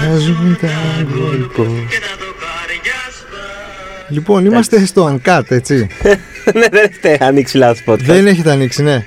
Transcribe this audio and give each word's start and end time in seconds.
Βγάζουν 0.00 0.58
τα 0.60 0.68
Λοιπόν, 4.08 4.44
είμαστε 4.44 4.86
στο 4.86 5.20
Uncut, 5.24 5.42
έτσι. 5.48 5.74
ναι, 6.54 6.66
δεν 6.70 6.84
έχετε 6.90 7.18
ανοίξει 7.20 7.56
λάθος 7.56 7.82
podcast. 7.86 7.98
Δεν 7.98 8.26
έχετε 8.26 8.50
ανοίξει, 8.50 8.82
ναι. 8.82 9.04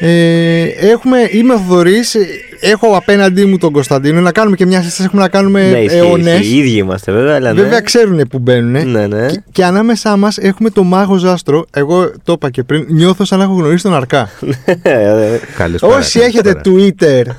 Ε, 0.00 0.62
έχουμε, 0.62 1.28
είμαι 1.30 1.54
ο 1.54 1.58
Θοδωρής, 1.58 2.16
έχω 2.60 2.96
απέναντί 2.96 3.44
μου 3.44 3.58
τον 3.58 3.72
Κωνσταντίνο 3.72 4.20
να 4.20 4.32
κάνουμε 4.32 4.56
και 4.56 4.66
μια 4.66 4.82
συστάση, 4.82 5.02
έχουμε 5.02 5.22
να 5.22 5.28
κάνουμε 5.28 5.70
ναι, 5.70 5.78
ισχύει, 5.78 5.98
αιώνες. 5.98 6.38
ισχύει. 6.38 6.54
Οι 6.54 6.58
ίδιοι 6.58 6.76
είμαστε 6.76 7.12
βέβαια, 7.12 7.34
αλλά 7.34 7.52
ναι. 7.52 7.62
Βέβαια 7.62 7.80
ξέρουν 7.80 8.28
που 8.30 8.38
μπαίνουν. 8.38 8.90
Ναι, 8.90 9.06
ναι. 9.06 9.26
Και, 9.26 9.42
και 9.52 9.64
ανάμεσά 9.64 10.16
μας 10.16 10.38
έχουμε 10.38 10.70
το 10.70 10.82
μάγο 10.82 11.16
Ζάστρο. 11.16 11.66
Εγώ 11.70 12.10
το 12.24 12.32
είπα 12.32 12.50
και 12.50 12.62
πριν, 12.62 12.84
νιώθω 12.88 13.24
σαν 13.24 13.38
να 13.38 13.44
έχω 13.44 13.54
γνωρίσει 13.54 13.82
τον 13.82 13.94
Αρκά. 13.94 14.30
Καλησπέρα. 15.56 15.96
Όσοι 15.96 16.20
έχετε 16.20 16.52
καλησπέρα. 16.62 16.94
Twitter, 16.98 17.34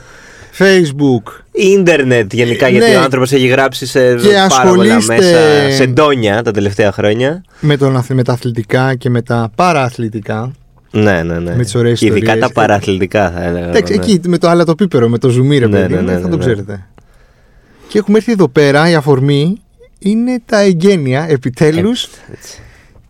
Facebook, 0.57 1.31
Ίντερνετ 1.51 2.33
γενικά, 2.33 2.69
Ναι. 2.69 2.77
γιατί 2.77 2.95
ο 2.95 3.01
άνθρωπος 3.01 3.31
έχει 3.31 3.47
γράψει 3.47 3.85
σε 3.85 4.15
Και 4.15 4.27
πάρα 4.49 4.69
πολλά 4.69 4.95
ασχολείστε- 4.95 5.17
μέσα, 5.17 5.71
σε 5.75 5.85
ντόνια 5.85 6.41
τα 6.43 6.51
τελευταία 6.51 6.91
χρόνια. 6.91 7.43
με, 7.59 7.77
τον, 7.77 7.97
αθ- 7.97 8.11
με 8.11 8.23
τα 8.23 8.33
αθλητικά 8.33 8.95
και 8.95 9.09
με 9.09 9.21
τα 9.21 9.51
παρααθλητικά. 9.55 10.51
Ναι, 10.91 11.23
ναι, 11.23 11.39
ναι. 11.39 11.55
Με 11.55 11.63
τις 11.63 11.75
ωραίες 11.75 11.99
Και 11.99 12.05
Ειδικά 12.05 12.19
ιστορίες. 12.33 12.47
τα 12.47 12.53
παραθλητικά 12.53 13.31
θα 13.31 13.43
έλεγα. 13.43 13.67
Εντάξει, 13.67 13.93
ναι. 13.95 14.03
εκεί 14.03 14.19
με 14.27 14.37
το 14.37 14.49
αλατοπίπερο, 14.49 15.09
με 15.09 15.17
το 15.17 15.29
ζουμί, 15.29 15.57
ρε 15.57 15.67
Ναι, 15.67 15.79
παιδί, 15.79 15.93
ναι, 15.93 15.99
μου, 15.99 16.05
ναι, 16.05 16.13
θα 16.13 16.19
ναι, 16.19 16.29
το 16.29 16.35
ναι. 16.35 16.43
ξέρετε. 16.43 16.87
Και 17.87 17.97
έχουμε 17.97 18.17
έρθει 18.17 18.31
εδώ 18.31 18.47
πέρα, 18.49 18.89
η 18.89 18.93
αφορμή 18.95 19.61
είναι 19.99 20.41
τα 20.45 20.59
εγγένεια 20.59 21.25
επιτέλους 21.29 22.03
Έτσι, 22.31 22.59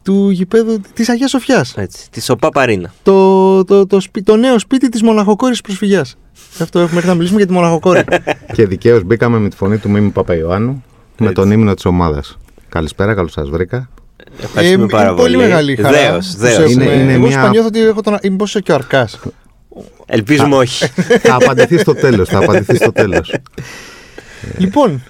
του 0.04 0.30
γηπέδου 0.30 0.82
της 0.94 1.10
Αγίας 1.10 1.30
Σοφιάς. 1.30 1.74
έτσι. 1.78 2.10
Της 2.12 2.24
σοπά 2.24 2.50
παρίνα. 2.50 2.94
Το, 3.04 3.64
το, 3.66 3.88
το, 3.88 4.00
σπι- 4.00 4.26
το 4.26 4.36
νέο 4.36 4.60
σπίτι 4.60 4.90
της 4.90 5.02
μοναχοκόρης 5.04 5.62
προσφυγιάς. 5.62 6.16
Αυτό 6.60 6.80
έχουμε 6.80 6.96
έρθει 6.98 7.08
να 7.08 7.14
μιλήσουμε 7.16 7.38
για 7.38 7.48
τη 7.48 7.54
μοναχοκόρη. 7.54 8.04
Και 8.56 8.66
δικαίως 8.68 9.04
μπήκαμε 9.04 9.40
με 9.40 9.50
τη 9.50 9.56
φωνή 9.56 9.78
του 9.78 9.90
Μίμη 9.90 10.10
Παπαϊωάννου 10.10 10.84
με 11.18 11.28
Έτσι. 11.28 11.34
τον 11.34 11.52
ύμνο 11.52 11.74
της 11.74 11.86
ομάδας. 11.86 12.38
Καλησπέρα, 12.70 13.14
καλώς 13.14 13.32
σας 13.32 13.50
βρήκα. 13.50 13.90
Ευχαριστούμε 14.44 14.84
Ε, 14.84 14.88
πάρα 14.88 15.08
είναι 15.08 15.16
πολύ 15.18 15.34
πολύ. 15.36 15.48
μεγάλη 15.48 15.76
χαρά. 15.76 15.98
Δέος, 16.10 16.26
τους 16.26 16.36
δέος. 16.36 16.58
έχουμε. 16.58 16.72
Είναι- 16.84 16.94
είναι 16.94 17.14
Εγώ 17.14 17.28
μια- 17.28 17.40
μια... 17.40 17.50
νιώθω 17.50 17.68
ότι 17.68 17.80
έχω 17.82 18.02
τον... 18.02 18.18
είμαι 18.22 18.36
πόσο 18.36 18.60
και 18.60 18.72
ο 18.72 18.76
Αρκάς. 18.76 19.20
Ελπίζουμε 20.06 20.56
όχι. 20.56 20.86
θα 21.22 21.36
απαντηθεί 21.36 21.78
στο 21.78 21.94
τέλος. 21.94 22.30
Θα 22.30 22.38
απαντηθεί 22.38 22.76
στο 22.76 22.92
τέλος. 22.92 23.34
λοιπόν, 24.58 25.04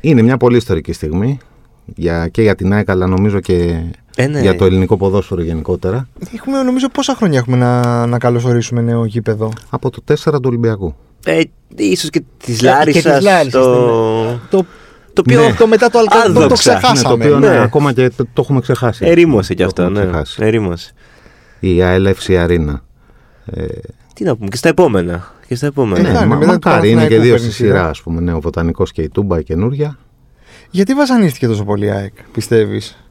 Είναι 0.00 0.22
μια 0.22 0.36
πολύ 0.36 0.56
ιστορική 0.56 0.92
στιγμή 0.92 1.38
για, 1.84 2.28
και 2.28 2.42
για 2.42 2.54
την 2.54 2.72
ΑΕΚ, 2.72 2.90
αλλά 2.90 3.06
νομίζω 3.06 3.40
και 3.40 3.80
Ε, 4.18 4.26
ναι. 4.26 4.40
για 4.40 4.56
το 4.56 4.64
ελληνικό 4.64 4.96
ποδόσφαιρο 4.96 5.42
γενικότερα. 5.42 6.08
έχουμε 6.34 6.62
νομίζω 6.62 6.88
πόσα 6.88 7.14
χρόνια 7.14 7.38
έχουμε 7.38 7.56
να, 7.56 8.06
να 8.06 8.18
καλωσορίσουμε 8.18 8.80
νέο 8.80 9.04
γήπεδο; 9.04 9.52
Από 9.70 9.90
το 9.90 10.02
4 10.08 10.14
του 10.32 10.40
Ολυμπιακού. 10.44 10.94
Ε, 11.24 11.40
ίσως 11.76 12.10
και 12.10 12.20
της 12.20 12.46
της 12.46 12.62
Λάρισας. 12.62 13.22
Λάρισας, 13.22 13.52
Το... 13.62 14.40
Το, 14.50 14.66
το 15.12 15.20
οποίο 15.26 15.40
Ναι. 15.40 15.54
το 15.54 15.66
μετά 15.66 15.90
το 15.90 15.98
Αλκαντό 15.98 16.26
το, 16.26 16.32
το 16.32 16.44
Άδοξα. 16.44 16.70
Ναι, 16.72 16.76
Ναι, 16.78 16.80
το 16.82 16.88
ξεχάσαμε. 16.90 17.14
οποίο 17.14 17.38
ναι, 17.38 17.48
Ναι. 17.48 17.58
ακόμα 17.62 17.92
και 17.92 18.08
το, 18.16 18.24
το 18.24 18.40
έχουμε 18.44 18.60
ξεχάσει. 18.60 19.06
ερήμωσε 19.06 19.54
κι 19.54 19.60
Το 19.60 19.66
αυτό. 19.66 19.82
έχουμε 19.82 19.98
Ναι. 19.98 20.06
ξεχάσει. 20.06 20.38
Ερήμωσε. 20.44 20.92
Η 21.60 21.82
ΑΕΛΕΦΣΙ 21.82 22.36
Αρίνα. 22.36 22.82
Ε, 23.46 23.64
Τι 24.14 24.24
να 24.24 24.36
πούμε, 24.36 24.48
και 24.48 24.56
στα 24.56 24.68
επόμενα. 24.68 25.32
Και 25.48 25.54
στα 25.54 25.66
επόμενα. 25.66 26.08
Ε, 26.08 26.12
θα 26.12 26.18
ναι, 26.18 26.18
είναι, 26.18 26.26
μα, 26.26 26.36
μετά 26.36 26.46
του 26.46 26.52
μακάρι 26.52 26.90
είναι 26.90 27.06
και 27.06 27.14
Παναθηναϊκού 27.16 27.22
δύο 27.24 27.32
παίρνει 27.34 27.46
στη 27.52 27.54
σειρά. 27.62 27.76
σειρά, 27.76 27.88
ας 27.88 28.02
πούμε. 28.02 28.20
Ναι, 28.20 28.32
ο 28.32 28.40
Βοτανικό 28.40 28.84
και 28.84 29.02
η 29.02 29.08
Τούμπα, 29.08 29.38
η 29.38 29.42
καινούρια. 29.42 29.98
Γιατί 30.70 30.94
βασανίστηκε 30.94 31.46
τόσο 31.46 31.64
πολύ 31.64 31.86
η 31.86 31.90
ΑΕΚ, 31.90 32.12
πιστεύεις; 32.32 33.05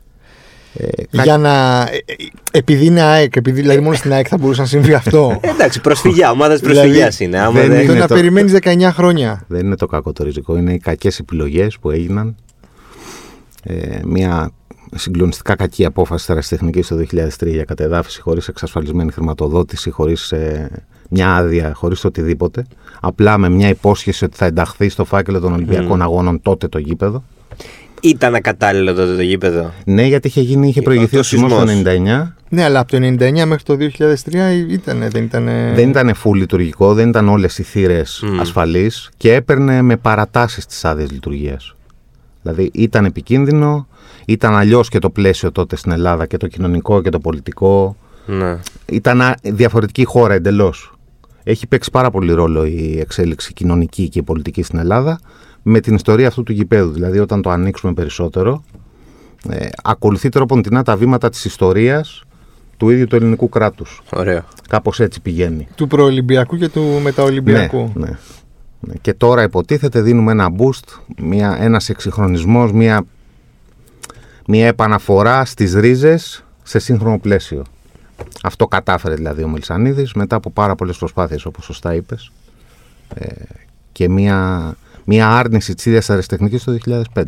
Ε, 0.78 0.88
Για 1.24 1.38
να. 1.38 1.81
ε, 1.81 1.96
ε, 2.06 2.13
Επειδή 2.52 2.86
είναι 2.86 3.02
ΑΕΚ, 3.02 3.36
επειδή 3.36 3.62
δηλαδή 3.62 3.80
μόνο 3.80 3.96
στην 3.96 4.13
ΑΕΚ 4.13 4.25
θα 4.30 4.38
μπορούσε 4.38 4.62
να 4.62 4.68
συμβεί 4.68 4.94
αυτό. 4.94 5.40
Ε, 5.41 5.50
εντάξει, 5.50 5.81
προσφυγιά. 5.81 6.31
Ομάδας 6.31 6.59
Δηλαδή, 6.59 6.80
προσφυγιάς 6.80 7.19
είναι. 7.19 7.40
Άμα 7.40 7.52
δεν 7.59 7.69
δεν... 7.69 7.86
το 7.86 7.91
είναι 7.91 8.00
να 8.02 8.08
το- 8.08 8.13
περιμένεις 8.13 8.53
19 8.63 8.90
χρόνια. 8.91 9.44
Δεν 9.47 9.66
είναι 9.66 9.75
το 9.75 9.86
κακό 9.86 10.12
το 10.13 10.24
ριζικό, 10.24 10.58
είναι 10.58 10.74
οι 10.74 10.78
κακές 10.80 11.19
επιλογές 11.19 11.78
που 11.80 11.90
έγιναν. 11.91 12.36
Ε, 13.63 14.00
μια 14.06 14.52
συγκλονιστικά 14.96 15.56
κακή 15.56 15.86
απόφαση 15.86 16.25
τεραστιχνική 16.28 16.81
το 16.81 16.96
2003 16.96 17.47
για 17.47 17.63
κατεδάφιση 17.63 18.22
χωρίς 18.22 18.47
εξασφαλισμένη 18.47 19.12
χρηματοδότηση, 19.12 19.90
χωρίς 19.90 20.31
ε, 20.31 20.69
μια 21.09 21.36
άδεια, 21.36 21.74
χωρίς 21.74 22.03
οτιδήποτε. 22.06 22.66
Απλά 23.02 23.38
με 23.38 23.50
μια 23.50 23.69
υπόσχεση 23.69 24.25
ότι 24.25 24.38
θα 24.38 24.46
ενταχθεί 24.46 24.90
στο 24.90 25.06
φάκελο 25.06 25.40
των 25.40 25.53
Ολυμπιακών 25.53 26.02
Αγώνων 26.02 26.42
τότε 26.42 26.68
το 26.68 26.78
γήπεδο. 26.78 27.24
Ήταν 28.06 28.36
ακατάλληλο 28.36 28.94
τότε 28.94 29.16
το 29.16 29.22
γήπεδο; 29.22 29.72
Ναι, 29.86 30.04
γιατί 30.06 30.28
είχε, 30.28 30.42
γίνει, 30.42 30.68
είχε 30.68 30.80
Ο- 30.80 30.84
προηγηθεί 30.84 31.16
ο 31.16 31.20
ο 31.20 31.24
σεισμός 31.24 31.52
το 31.54 31.68
σεισμός. 31.68 31.84
99. 31.94 32.34
Ναι, 32.50 32.64
αλλά 32.64 32.80
από 32.80 32.92
το 32.92 32.98
99 32.98 33.46
μέχρι 33.46 33.64
το 33.64 33.76
2003 33.76 34.66
ήταν, 34.70 35.10
δεν 35.10 35.24
ήταν. 35.24 35.46
Δεν 35.76 35.90
ήταν 35.90 36.14
full 36.24 36.34
λειτουργικό, 36.36 36.94
δεν 36.94 37.10
ήταν 37.10 37.30
όλες 37.30 37.58
οι 37.58 37.64
θύρες 37.64 38.24
Μμ. 38.26 38.40
ασφαλείς 38.40 39.10
και 39.18 39.34
έπαιρνε 39.34 39.82
με 39.82 39.98
παρατάσεις 39.98 40.66
τις 40.66 40.86
άδειες 40.86 41.12
λειτουργίας. 41.12 41.76
Δηλαδή 42.42 42.70
ήταν 42.74 43.06
επικίνδυνο, 43.06 43.88
ήταν 44.26 44.56
αλλιώς 44.56 44.90
και 44.90 45.00
το 45.00 45.10
πλαίσιο 45.10 45.52
τότε 45.52 45.76
στην 45.76 45.92
Ελλάδα 45.92 46.26
και 46.26 46.38
το 46.38 46.48
κοινωνικό 46.48 47.02
και 47.02 47.10
το 47.10 47.20
πολιτικό. 47.20 47.96
Ναι. 48.26 48.58
Ήταν 48.86 49.22
α- 49.22 49.38
διαφορετική 49.44 50.04
χώρα 50.06 50.34
εντελώς. 50.34 50.94
Έχει 51.44 51.68
παίξει 51.68 51.92
πάρα 51.92 52.10
πολύ 52.12 52.34
ρόλο 52.34 52.66
η 52.66 52.98
εξέλιξη 53.00 53.54
κοινωνική 53.54 54.10
και 54.10 54.20
η 54.20 54.24
πολιτική 54.24 54.64
στην 54.64 54.80
Ελλάδα 54.80 55.20
με 55.68 55.80
την 55.80 55.96
ιστορία 55.96 56.28
αυτού 56.28 56.44
του 56.44 56.52
γηπέδου. 56.52 56.92
Δηλαδή 56.92 57.20
όταν 57.20 57.42
το 57.42 57.50
ανοίξουμε 57.50 57.94
περισσότερο, 57.94 58.64
ε, 59.50 59.68
ακολουθεί 59.84 60.30
τρόποντινά 60.30 60.84
τα 60.84 60.98
βήματα 60.98 61.30
της 61.30 61.46
ιστορίας 61.46 62.24
του 62.78 62.90
ίδιου 62.90 63.08
του 63.08 63.16
ελληνικού 63.16 63.50
κράτους. 63.50 64.02
Ωραίο. 64.14 64.44
Κάπως 64.70 65.00
έτσι 65.00 65.22
πηγαίνει. 65.22 65.68
Του 65.75 65.88
προολυμπιακού 65.88 66.58
και 66.58 66.70
του 66.70 67.00
μεταολυμπιακού. 67.04 67.92
Ναι, 67.94 68.06
ναι. 68.06 68.18
Ναι. 68.80 68.94
Και 69.02 69.14
τώρα 69.14 69.44
υποτίθεται 69.44 70.02
δίνουμε 70.02 70.31
ένα 70.31 70.50
boost, 70.58 71.00
μια, 71.22 71.58
ένας 71.59 71.90
εξυγχρονισμός, 71.90 72.72
μια, 72.72 73.06
μια 74.48 74.68
επαναφορά 74.68 75.46
στις 75.46 75.74
ρίζες 75.74 76.46
σε 76.64 76.80
σύγχρονο 76.80 77.20
πλαίσιο. 77.20 77.64
Αυτό 78.44 78.68
κατάφερε 78.68 79.16
δηλαδή 79.16 79.44
ο 79.44 79.48
Μελισανίδης 79.48 80.14
μετά 80.14 80.36
από 80.36 80.52
πάρα 80.52 80.75
πολλές 80.75 80.98
προσπάθειες 80.98 81.46
όπως 81.46 81.66
σωστά 81.66 81.94
είπες 81.96 82.31
ε, 83.16 83.34
και 83.92 84.09
μια, 84.09 84.74
μια 85.06 85.30
άρνηση 85.30 85.74
της 85.74 85.86
ίδιας 85.86 86.10
αριστεχνικής 86.10 86.64
το 86.64 86.72
2005. 86.72 87.24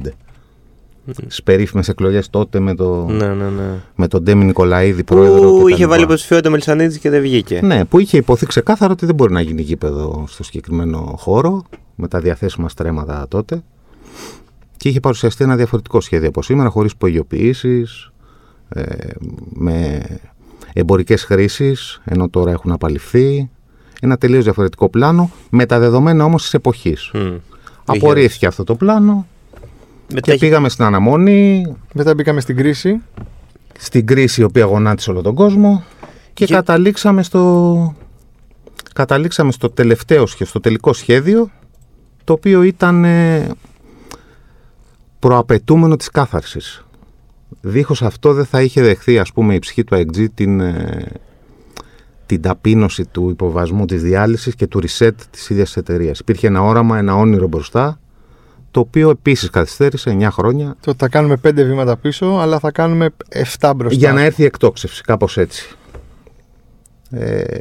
Στις 1.12 1.44
περίφημες 1.44 1.90
εκλογές 1.90 2.30
τότε 2.30 2.60
με, 2.60 2.76
το, 2.76 3.06
Ναι, 3.06 3.28
ναι, 3.28 3.50
ναι. 3.50 3.80
με 3.96 4.08
τον 4.08 4.24
Ντέμι 4.24 4.46
Νικολαίδη 4.46 5.04
πρόεδρο. 5.04 5.50
Που 5.50 5.56
και 5.56 5.62
τα 5.64 5.70
είχε 5.70 5.78
λοιπά. 5.78 5.88
βάλει 5.88 6.04
υποψηφιότητα 6.04 6.50
Μελισανίδης 6.50 6.98
και 6.98 7.10
δεν 7.10 7.22
βγήκε. 7.22 7.60
Ναι, 7.64 7.86
που 7.86 8.00
είχε 8.00 8.18
υποθεί 8.18 8.46
ξεκάθαρα 8.46 8.92
ότι 8.92 9.06
δεν 9.06 9.16
μπορεί 9.16 9.34
να 9.34 9.42
γίνει 9.42 9.62
γήπεδο 9.62 10.24
στο 10.28 10.44
συγκεκριμένο 10.44 11.14
χώρο 11.18 11.64
με 11.96 12.08
τα 12.08 12.20
διαθέσιμα 12.20 12.70
στρέμματα 12.70 13.26
τότε. 13.30 13.62
Και 14.78 14.90
είχε 14.90 15.00
παρουσιαστεί 15.00 15.44
ένα 15.44 15.56
διαφορετικό 15.56 16.02
σχέδιο 16.02 16.28
από 16.28 16.42
σήμερα, 16.42 16.70
χωρίς 16.70 16.96
πογιοποιήσεις, 16.96 18.12
ε, 18.70 18.84
με 19.54 20.02
εμπορικές 20.74 21.24
χρήσεις, 21.24 22.02
ενώ 22.06 22.30
τώρα 22.30 22.52
έχουν 22.52 22.72
απαλληφθεί. 22.72 23.50
Ένα 24.02 24.18
τελείως 24.18 24.44
διαφορετικό 24.44 24.90
πλάνο, 24.90 25.32
με 25.50 25.66
τα 25.66 25.80
δεδομένα 25.80 26.24
όμως 26.26 26.42
της 26.42 26.54
εποχής. 26.54 27.12
Μμ. 27.14 27.36
Απορρίφθηκε 27.96 28.46
αυτό 28.46 28.64
το 28.64 28.76
πλάνο 28.76 29.28
Μετά 30.08 30.20
και 30.22 30.32
έχει- 30.32 30.40
πήγαμε 30.40 30.70
στην 30.70 30.86
αναμόνη, 30.86 31.66
Μετά 31.94 32.14
μπήκαμε 32.14 32.42
στην 32.42 32.56
κρίση. 32.56 33.02
στην 33.80 34.06
κρίση 34.06 34.42
η 34.42 34.44
οποία 34.44 34.66
γονάτισε 34.66 35.10
όλο 35.12 35.22
τον 35.22 35.36
κόσμο 35.36 35.84
και 36.34 36.46
Και- 36.46 36.54
καταλήξαμε 36.54 37.24
στο 37.24 37.96
καταλήξαμε 38.94 39.52
στο 39.52 39.70
τελευταίο 39.70 40.26
σχέδιο, 40.26 40.46
στο 40.46 40.60
τελικό 40.60 40.94
σχέδιο 40.94 41.50
το 42.24 42.34
οποίο 42.34 42.62
ήταν 42.64 43.06
ε, 43.06 43.50
προαπαιτούμενο 45.20 45.96
της 45.96 46.10
κάθαρσης. 46.10 46.86
Δίχως 47.62 48.02
αυτό 48.02 48.34
δεν 48.34 48.46
θα 48.46 48.62
είχε 48.62 48.82
δεχθεί 48.82 49.20
ας 49.20 49.32
πούμε 49.32 49.54
η 49.56 49.60
ψυχή 49.60 49.84
του 49.84 49.96
ΑΕΚΤΖ 49.96 50.20
την, 50.34 50.60
ε, 50.60 51.06
την 52.28 52.42
ταπείνωση 52.42 53.06
του 53.06 53.30
υποβασμού 53.30 53.86
της 53.86 54.02
διάλυσης 54.02 54.56
και 54.56 54.68
του 54.68 54.80
reset 54.80 55.12
της 55.30 55.50
ίδιας 55.50 55.68
της 55.68 55.78
εταιρείας. 55.78 56.20
Υπήρχε 56.20 56.48
ένα 56.48 56.62
όραμα, 56.62 56.98
ένα 56.98 57.16
όνειρο 57.16 57.48
μπροστά 57.48 58.00
το 58.72 58.80
οποίο 58.80 59.10
επίσης 59.10 59.50
καθυστέρησε 59.50 60.18
9 60.20 60.28
χρόνια 60.32 60.76
Το 60.80 60.90
ότι 60.90 61.00
θα 61.00 61.10
κάνουμε 61.10 61.38
5 61.44 61.52
βήματα 61.54 61.98
πίσω, 61.98 62.26
αλλά 62.26 62.60
θα 62.60 62.72
κάνουμε 62.72 63.10
7 63.60 63.72
μπροστά. 63.76 63.98
για 63.98 64.14
να 64.14 64.22
έρθει 64.22 64.42
η 64.42 64.46
εκτόξευση, 64.46 65.04
κάπως 65.04 65.38
έτσι. 65.38 65.76
Ε, 67.10 67.60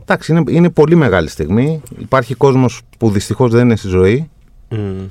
εντάξει, 0.00 0.32
είναι, 0.32 0.42
είναι 0.48 0.70
πολύ 0.70 0.94
μεγάλη 0.94 1.28
στιγμή. 1.28 1.82
Υπάρχει 1.98 2.34
κόσμος 2.34 2.80
που 2.98 3.10
δυστυχώς 3.10 3.50
δεν 3.50 3.64
είναι 3.64 3.76
στη 3.76 3.88
ζωή 3.88 4.30
Μμ. 4.68 5.06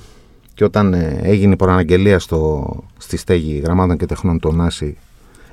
και 0.54 0.64
όταν 0.64 0.94
ε, 0.94 1.20
έγινε 1.24 1.54
η 1.54 1.56
προαναγγελία 1.56 2.20
στο, 2.20 2.70
στη 2.98 3.18
στέγη 3.18 3.62
γραμμάτων 3.64 3.98
και 3.98 4.06
τεχνών 4.06 4.40
του 4.40 4.54
Νάση 4.54 4.98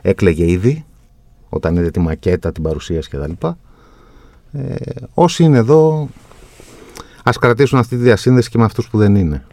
έκλαιγε 0.02 0.50
ήδη 0.50 0.84
όταν 1.50 1.76
είδε 1.76 1.90
τη 1.90 2.00
μακέτα, 2.00 2.52
την 2.52 2.62
παρουσίαση 2.62 3.08
κτλ. 3.08 3.46
Ε, 4.52 4.74
όσοι 5.14 5.44
είναι 5.44 5.58
εδώ 5.58 6.08
ας 7.24 7.38
κρατήσουν 7.38 7.78
αυτή 7.78 7.96
τη 7.96 8.02
διασύνδεση 8.02 8.50
και 8.50 8.58
με 8.58 8.64
αυτούς 8.64 8.88
που 8.88 8.98
δεν 8.98 9.14
είναι. 9.14 9.44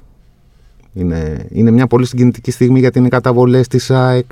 Είναι, 0.94 1.48
είναι 1.50 1.72
μια 1.72 1.88
πολύ 1.88 2.06
συγκινητική 2.06 2.52
στιγμή 2.52 2.80
γιατί 2.80 2.98
είναι 2.98 3.08
οι 3.08 3.12
καταβολές 3.12 3.68
της 3.68 3.92
ΑΕΚ. 3.92 4.32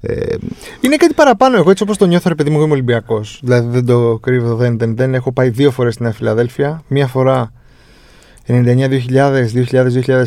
Ε, 0.00 0.34
Είναι 0.80 0.96
κάτι 0.96 1.14
παραπάνω. 1.14 1.56
Εγώ 1.56 1.70
έτσι 1.70 1.82
όπως 1.82 1.96
το 1.96 2.06
νιώθω, 2.06 2.28
ρε 2.28 2.34
παιδί 2.34 2.50
μου, 2.50 2.56
εγώ 2.56 2.64
είμαι 2.64 2.72
Ολυμπιακός. 2.72 3.40
Δηλαδή 3.42 3.68
δεν 3.68 3.86
το 3.86 4.18
κρύβω, 4.22 4.54
δεν, 4.54 4.78
δεν, 4.78 4.96
δεν. 4.96 5.14
Έχω 5.14 5.32
πάει 5.32 5.50
δύο 5.50 5.70
φορές 5.70 5.92
στην 5.94 6.04
Νέα 6.04 6.14
Φιλαδέλφια. 6.14 6.82
Μία 6.88 7.06
φορά 7.06 7.52
99-2000, 8.46 9.46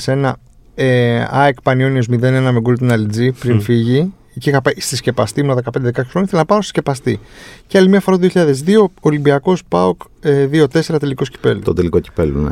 2000-2001 0.06 0.32
ε, 0.76 1.26
ΑΕΚ 1.30 1.62
Πανιόνιος 1.62 2.08
0-1 2.12 2.18
με 2.20 2.60
γκολ 2.60 2.78
του 2.78 2.92
Αλιτζή 2.92 3.32
πριν 3.32 3.56
Μμ. 3.56 3.60
φύγει 3.60 4.14
και 4.40 4.50
είχα 4.50 4.62
πάει 4.62 4.74
στη 4.78 4.96
σκεπαστή, 4.96 5.40
ήμουν 5.40 5.58
15-16 5.58 5.62
χρόνια, 5.74 6.22
ήθελα 6.22 6.28
να 6.32 6.46
πάω 6.46 6.58
στη 6.58 6.68
σκεπαστή. 6.68 7.20
Και 7.68 7.78
άλλη 7.78 7.90
μια 7.90 8.00
φορά 8.00 8.18
το 8.20 8.28
2002, 8.34 8.86
Ολυμπιακός 9.02 9.64
ΠΑΟΚ 9.68 10.02
ε, 10.22 10.48
2-4 10.52 10.66
τελικό 11.00 11.24
κυπέλου. 11.24 11.60
Το 11.60 11.74
τελικό 11.74 12.00
κυπέλου, 12.00 12.42
ναι. 12.42 12.52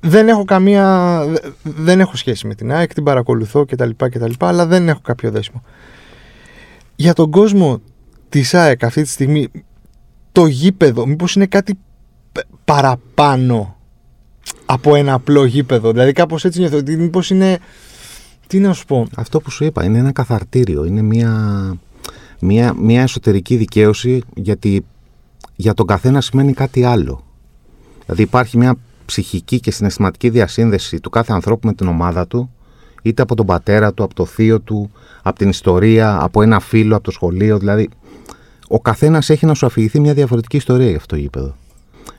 Δεν 0.00 0.28
έχω 0.28 0.44
καμία. 0.44 1.24
δε- 1.28 1.50
Δεν 1.62 2.00
έχω 2.00 2.16
σχέση 2.16 2.46
με 2.46 2.54
την 2.54 2.72
ΑΕΚ, 2.72 2.94
την 2.94 3.04
παρακολουθώ 3.04 3.64
κτλ. 3.64 3.90
κτλ 3.96 4.30
αλλά 4.38 4.66
δεν 4.66 4.88
έχω 4.88 5.00
κάποιο 5.02 5.30
δέσιμο. 5.30 5.62
Για 6.96 7.12
τον 7.12 7.30
κόσμο 7.30 7.80
της 8.28 8.54
ΑΕΚ 8.54 8.84
αυτή 8.84 9.02
τη 9.02 9.08
στιγμή, 9.08 9.48
το 10.32 10.46
γήπεδο, 10.46 11.06
μήπως 11.06 11.34
είναι 11.34 11.46
κάτι 11.46 11.74
π- 12.32 12.46
παραπάνω 12.64 13.76
από 14.66 14.94
ένα 14.94 15.12
απλό 15.12 15.44
γήπεδο. 15.44 15.92
Δηλαδή, 15.92 16.12
κάπως 16.12 16.44
έτσι 16.44 16.58
νιώθω 16.60 16.76
ότι 16.76 16.96
μήπως 16.96 17.30
είναι. 17.30 17.58
Τι 18.52 18.58
να 18.58 18.72
σου 18.72 18.84
πω; 18.86 19.06
Αυτό 19.14 19.40
που 19.40 19.50
σου 19.50 19.64
είπα 19.64 19.84
είναι 19.84 19.98
ένα 19.98 20.12
καθαρτήριο. 20.12 20.84
Είναι 20.84 21.02
μια, 21.02 21.74
μια, 22.40 22.74
μια 22.74 23.02
εσωτερική 23.02 23.56
δικαίωση 23.56 24.22
γιατί 24.34 24.84
για 25.56 25.74
τον 25.74 25.86
καθένα 25.86 26.20
σημαίνει 26.20 26.52
κάτι 26.52 26.84
άλλο. 26.84 27.24
Δηλαδή 28.04 28.22
υπάρχει 28.22 28.58
μια 28.58 28.76
ψυχική 29.04 29.60
και 29.60 29.70
συναισθηματική 29.70 30.28
διασύνδεση 30.28 31.00
του 31.00 31.10
κάθε 31.10 31.32
ανθρώπου 31.32 31.66
με 31.66 31.72
την 31.74 31.86
ομάδα 31.86 32.26
του 32.26 32.50
είτε 33.02 33.22
από 33.22 33.34
τον 33.34 33.46
πατέρα 33.46 33.92
του, 33.92 34.02
από 34.02 34.14
το 34.14 34.24
θείο 34.24 34.60
του, 34.60 34.90
από 35.22 35.38
την 35.38 35.48
ιστορία, 35.48 36.22
από 36.22 36.42
ένα 36.42 36.60
φίλο, 36.60 36.94
από 36.94 37.04
το 37.04 37.10
σχολείο. 37.10 37.58
Δηλαδή 37.58 37.88
ο 38.68 38.80
καθένας 38.80 39.30
έχει 39.30 39.46
να 39.46 39.54
σου 39.54 39.66
αφηγηθεί 39.66 40.00
μια 40.00 40.14
διαφορετική 40.14 40.56
ιστορία 40.56 40.86
για 40.86 40.96
αυτό 40.96 41.14
το 41.14 41.20
γήπεδο. 41.20 41.56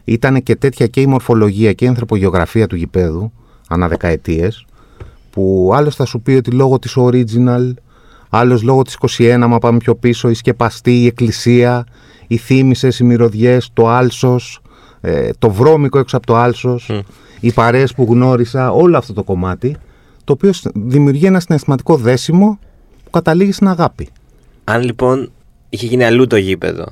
Ήταν 0.03 0.43
και 0.43 0.55
τέτοια 0.55 0.87
και 0.87 1.01
η 1.01 1.05
μορφολογία 1.05 1.73
και 1.73 1.85
η 1.85 1.87
ανθρωπογεωγραφία 1.87 2.67
του 2.67 2.75
γηπέδου 2.75 3.31
ανά 3.67 3.87
δεκαετίες 3.87 4.65
που 5.33 5.71
άλλος 5.73 5.95
θα 5.95 6.05
σου 6.05 6.21
πει 6.21 6.31
ότι 6.31 6.51
λόγω 6.51 6.79
της 6.79 6.93
original, 6.97 7.73
άλλος 8.29 8.61
λόγω 8.63 8.81
της 8.81 8.97
21, 9.17 9.45
μα 9.47 9.57
πάμε 9.59 9.77
πιο 9.77 9.95
πίσω, 9.95 10.29
η 10.29 10.33
σκεπαστή, 10.33 11.01
η 11.01 11.05
εκκλησία, 11.05 11.85
οι 12.27 12.37
θύμησες, 12.37 12.99
οι 12.99 13.03
μυρωδιές, 13.03 13.69
το 13.73 13.87
άλσος, 13.89 14.61
ε, 15.01 15.29
το 15.39 15.49
βρώμικο 15.51 15.99
έξω 15.99 16.17
από 16.17 16.25
το 16.25 16.35
άλσος, 16.35 16.87
Μμ. 16.89 16.99
οι 17.39 17.51
παρέες 17.51 17.93
που 17.93 18.05
γνώρισα, 18.09 18.71
όλο 18.71 18.97
αυτό 18.97 19.13
το 19.13 19.23
κομμάτι, 19.23 19.75
το 20.23 20.33
οποίο 20.33 20.53
σ- 20.53 20.67
δημιουργεί 20.73 21.25
ένα 21.25 21.39
συναισθηματικό 21.39 21.95
δέσιμο 21.95 22.59
που 23.03 23.09
καταλήγει 23.09 23.51
στην 23.51 23.67
αγάπη. 23.67 24.07
Αν 24.63 24.81
λοιπόν 24.83 25.31
είχε 25.69 25.85
γίνει 25.85 26.03
αλλού 26.03 26.27
το 26.27 26.35
γήπεδο, 26.35 26.85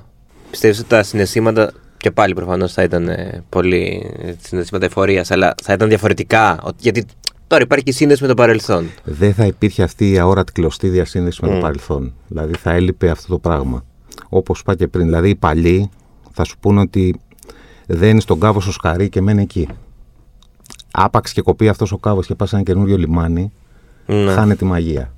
πιστεύεις 0.50 0.80
ότι 0.80 0.88
τα 0.88 1.04
συναισθήματα 1.04 1.72
και 1.98 2.12
πάλι 2.12 2.34
προφανώς 2.34 2.74
θα 2.74 2.84
ήταν 2.84 3.08
ε, 3.08 3.44
πολύ 3.50 4.12
ε, 4.22 4.34
συναισθήματα 4.42 4.86
εφορίας, 4.86 5.32
αλλά 5.32 5.54
θα 5.64 5.74
ήταν 5.74 5.88
διαφορετικά; 5.90 6.60
ότι- 6.64 6.78
Γιατί 6.80 7.06
τώρα 7.52 7.64
υπάρχει 7.64 7.86
και 7.86 7.92
σύνδεση 7.92 8.22
με 8.22 8.28
το 8.28 8.34
παρελθόν. 8.34 8.86
δεν 9.04 9.34
θα 9.34 9.46
υπήρχε 9.46 9.84
αυτή 9.84 10.12
η 10.12 10.18
αόρατη 10.20 10.52
κλωστή 10.52 10.88
διασύνδεση 10.90 11.40
με 11.42 11.48
το 11.48 11.54
Μμ. 11.56 11.60
παρελθόν. 11.60 12.14
Δηλαδή 12.28 12.54
θα 12.58 12.72
έλειπε 12.72 13.10
αυτό 13.10 13.28
το 13.28 13.38
πράγμα. 13.40 13.84
Όπως 14.30 14.60
είπα 14.60 14.76
και 14.76 14.88
πριν, 14.88 15.06
δηλαδή 15.06 15.30
οι 15.30 15.36
παλιοί 15.36 15.90
θα 16.32 16.44
σου 16.44 16.56
πούνε 16.60 16.80
ότι 16.80 17.20
δεν 17.88 18.10
είναι 18.10 18.20
στον 18.20 18.40
κάβο 18.40 18.62
στο 18.62 18.72
σκαρί 18.72 19.10
και 19.10 19.22
μένει 19.22 19.42
εκεί. 19.42 19.68
Άπαξ 20.92 21.34
και 21.34 21.42
κοπεί 21.42 21.68
αυτός 21.70 21.92
ο 21.92 21.98
κάβος 21.98 22.26
και 22.28 22.36
πας 22.36 22.50
σε 22.50 22.56
ένα 22.56 22.64
καινούριο 22.66 22.98
λιμάνι, 22.98 23.52
Ναι. 24.06 24.32
χάνει 24.32 24.56
τη 24.56 24.66
μαγεία. 24.66 25.14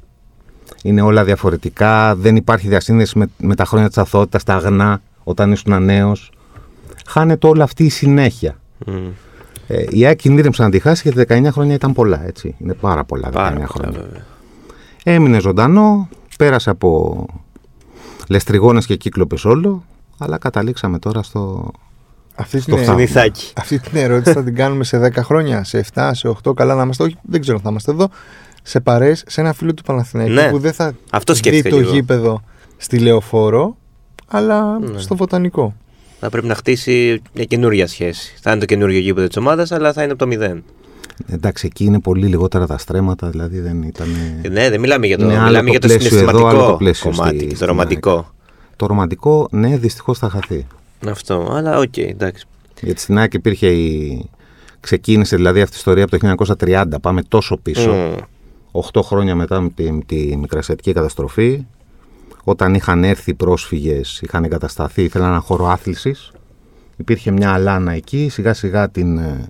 Είναι 0.83 1.01
όλα 1.01 1.23
διαφορετικά, 1.23 2.15
δεν 2.15 2.35
υπάρχει 2.35 2.67
διασύνδεση 2.67 3.17
με, 3.17 3.27
με 3.37 3.55
τα 3.55 3.65
χρόνια 3.65 3.87
της 3.87 3.97
αθότητα, 3.97 4.39
τα 4.45 4.53
αγνά, 4.55 5.01
όταν 5.23 5.51
ήσουν 5.51 5.83
νέος. 5.83 6.31
Χάνεται 7.07 7.47
όλη 7.47 7.61
αυτή 7.61 7.83
η 7.83 7.89
συνέχεια. 7.89 8.59
Μμ. 8.85 9.07
Ε, 9.75 9.85
η 9.89 10.05
ΑΕΚ 10.05 10.17
κινδύνεψε 10.17 10.63
να 10.63 10.69
τη 10.69 10.79
χάσει 10.79 11.11
γιατί 11.13 11.33
19 11.33 11.47
χρόνια 11.51 11.73
ήταν 11.73 11.93
πολλά, 11.93 12.25
έτσι. 12.25 12.55
Είναι 12.59 12.73
πάρα 12.73 13.03
πολλά 13.03 13.27
19 13.29 13.31
Πάρα 13.33 13.53
πολλά, 13.53 13.67
χρόνια. 13.67 13.99
βέβαια. 14.01 14.25
Έμεινε 15.03 15.39
ζωντανό, 15.39 16.09
πέρασε 16.37 16.69
από 16.69 17.25
λεστριγόνες 18.29 18.85
και 18.85 18.95
κύκλοπες 18.95 19.45
όλο, 19.45 19.83
αλλά 20.17 20.37
καταλήξαμε 20.37 20.99
τώρα 20.99 21.23
στο... 21.23 21.71
Αυτή 22.35 22.59
Στο 22.59 22.75
την, 22.75 22.83
θαύμα. 22.85 22.93
Συνηθάκι. 22.99 23.51
αυτή 23.57 23.79
την 23.79 23.97
ερώτηση 23.97 24.33
θα 24.33 24.43
την 24.43 24.55
κάνουμε 24.55 24.83
σε 24.83 24.99
10 25.15 25.17
χρόνια, 25.23 25.63
σε 25.63 25.85
7, 25.93 26.09
σε 26.13 26.35
8. 26.43 26.53
Καλά 26.55 26.75
να 26.75 26.83
είμαστε. 26.83 27.03
Όχι, 27.03 27.15
δεν 27.21 27.41
ξέρω 27.41 27.57
αν 27.57 27.63
θα 27.63 27.69
είμαστε 27.69 27.91
εδώ. 27.91 28.09
Σε 28.63 28.79
παρέες, 28.79 29.23
σε 29.27 29.41
ένα 29.41 29.53
φίλο 29.53 29.73
του 29.73 29.83
Παναθηναϊκού 29.83 30.33
Ναι. 30.33 30.49
που 30.49 30.59
δεν 30.59 30.73
θα 30.73 30.93
Αυτό 31.11 31.33
δει 31.33 31.39
σκέφτηκα 31.39 31.69
το 31.69 31.75
κι 31.75 31.81
εγώ. 31.81 31.93
γήπεδο 31.93 32.41
στη 32.77 32.99
Λεωφόρο, 32.99 33.77
αλλά 34.27 34.79
Ναι. 34.79 34.99
στο 34.99 35.15
βοτανικό. 35.15 35.75
Θα 36.23 36.29
πρέπει 36.31 36.47
να 36.47 36.55
χτίσει 36.55 37.21
μια 37.33 37.43
καινούρια 37.43 37.87
σχέση. 37.87 38.33
Θα 38.41 38.51
είναι 38.51 38.59
το 38.59 38.65
καινούριο 38.65 38.99
γήπεδο 38.99 39.27
της 39.27 39.37
ομάδας, 39.37 39.71
αλλά 39.71 39.93
θα 39.93 40.01
είναι 40.03 40.11
από 40.11 40.19
το 40.19 40.27
μηδέν. 40.27 40.63
Εντάξει, 41.27 41.65
εκεί 41.65 41.83
είναι 41.83 41.99
πολύ 41.99 42.27
λιγότερα 42.27 42.67
τα 42.67 42.77
στρέμματα, 42.77 43.29
δηλαδή 43.29 43.59
δεν 43.59 43.81
ήταν... 43.81 44.07
Ε, 44.41 44.47
Ναι, 44.47 44.69
δεν 44.69 44.79
μιλάμε 44.79 45.07
για 45.07 45.17
το, 45.17 45.23
Είναι 45.25 45.37
άλλο 45.37 45.45
μιλάμε 45.45 45.65
το 45.65 45.71
για 45.71 45.79
το 45.79 45.87
πλαίσιο 45.87 46.17
εδώ, 46.17 46.27
άλλο 46.27 46.37
το 46.37 46.37
συναισθηματικό 46.47 46.77
πλαίσιο 46.77 47.09
κομμάτι 47.09 47.35
στη- 47.35 47.43
και 47.43 47.49
το 47.49 47.55
στην 47.55 47.67
ρομαντικό. 47.67 48.33
Το 48.75 48.85
ρομαντικό, 48.85 49.47
ναι, 49.51 49.77
δυστυχώς 49.77 50.17
θα 50.17 50.29
χαθεί. 50.29 50.67
Αυτό, 51.09 51.47
αλλά 51.53 51.77
οκ, 51.79 51.97
εντάξει. 51.97 52.45
Γιατί 52.81 53.01
στην 53.01 53.17
ΑΕΚ 53.17 53.33
υπήρχε 53.33 53.67
η... 53.67 54.25
Ξεκίνησε 54.79 55.35
δηλαδή 55.35 55.61
αυτή 55.61 55.73
η 55.75 55.77
ιστορία 55.77 56.03
από 56.03 56.17
το 56.17 56.53
1930, 56.59 56.83
πάμε 57.01 57.21
τόσο 57.27 57.57
πίσω. 57.57 57.91
Μμ. 57.91 58.15
8 58.91 59.01
χρόνια 59.03 59.35
μετά 59.35 59.61
με 59.61 59.69
τη, 59.69 59.99
τη 60.05 60.37
μικρασιατική 60.37 60.93
καταστροφή, 60.93 61.65
όταν 62.43 62.73
είχαν 62.73 63.03
έρθει 63.03 63.29
οι 63.29 63.33
πρόσφυγες, 63.33 64.21
είχαν 64.21 64.43
εγκατασταθεί, 64.43 65.03
ήθελαν 65.03 65.29
ένα 65.29 65.39
χώρο 65.39 65.67
άθλησης, 65.67 66.31
υπήρχε 66.97 67.31
μια 67.31 67.53
αλάνα 67.53 67.91
εκεί, 67.91 68.29
σιγά 68.29 68.53
σιγά 68.53 68.89
την 68.89 69.17
ε, 69.17 69.49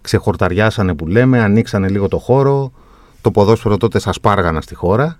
ξεχορταριάσανε 0.00 0.94
που 0.94 1.06
λέμε, 1.06 1.40
ανοίξανε 1.40 1.88
λίγο 1.88 2.08
το 2.08 2.18
χώρο, 2.18 2.72
το 3.20 3.30
ποδόσφαιρο 3.30 3.76
τότε 3.76 3.98
σας 3.98 4.20
πάργανα 4.20 4.60
στη 4.60 4.74
χώρα 4.74 5.18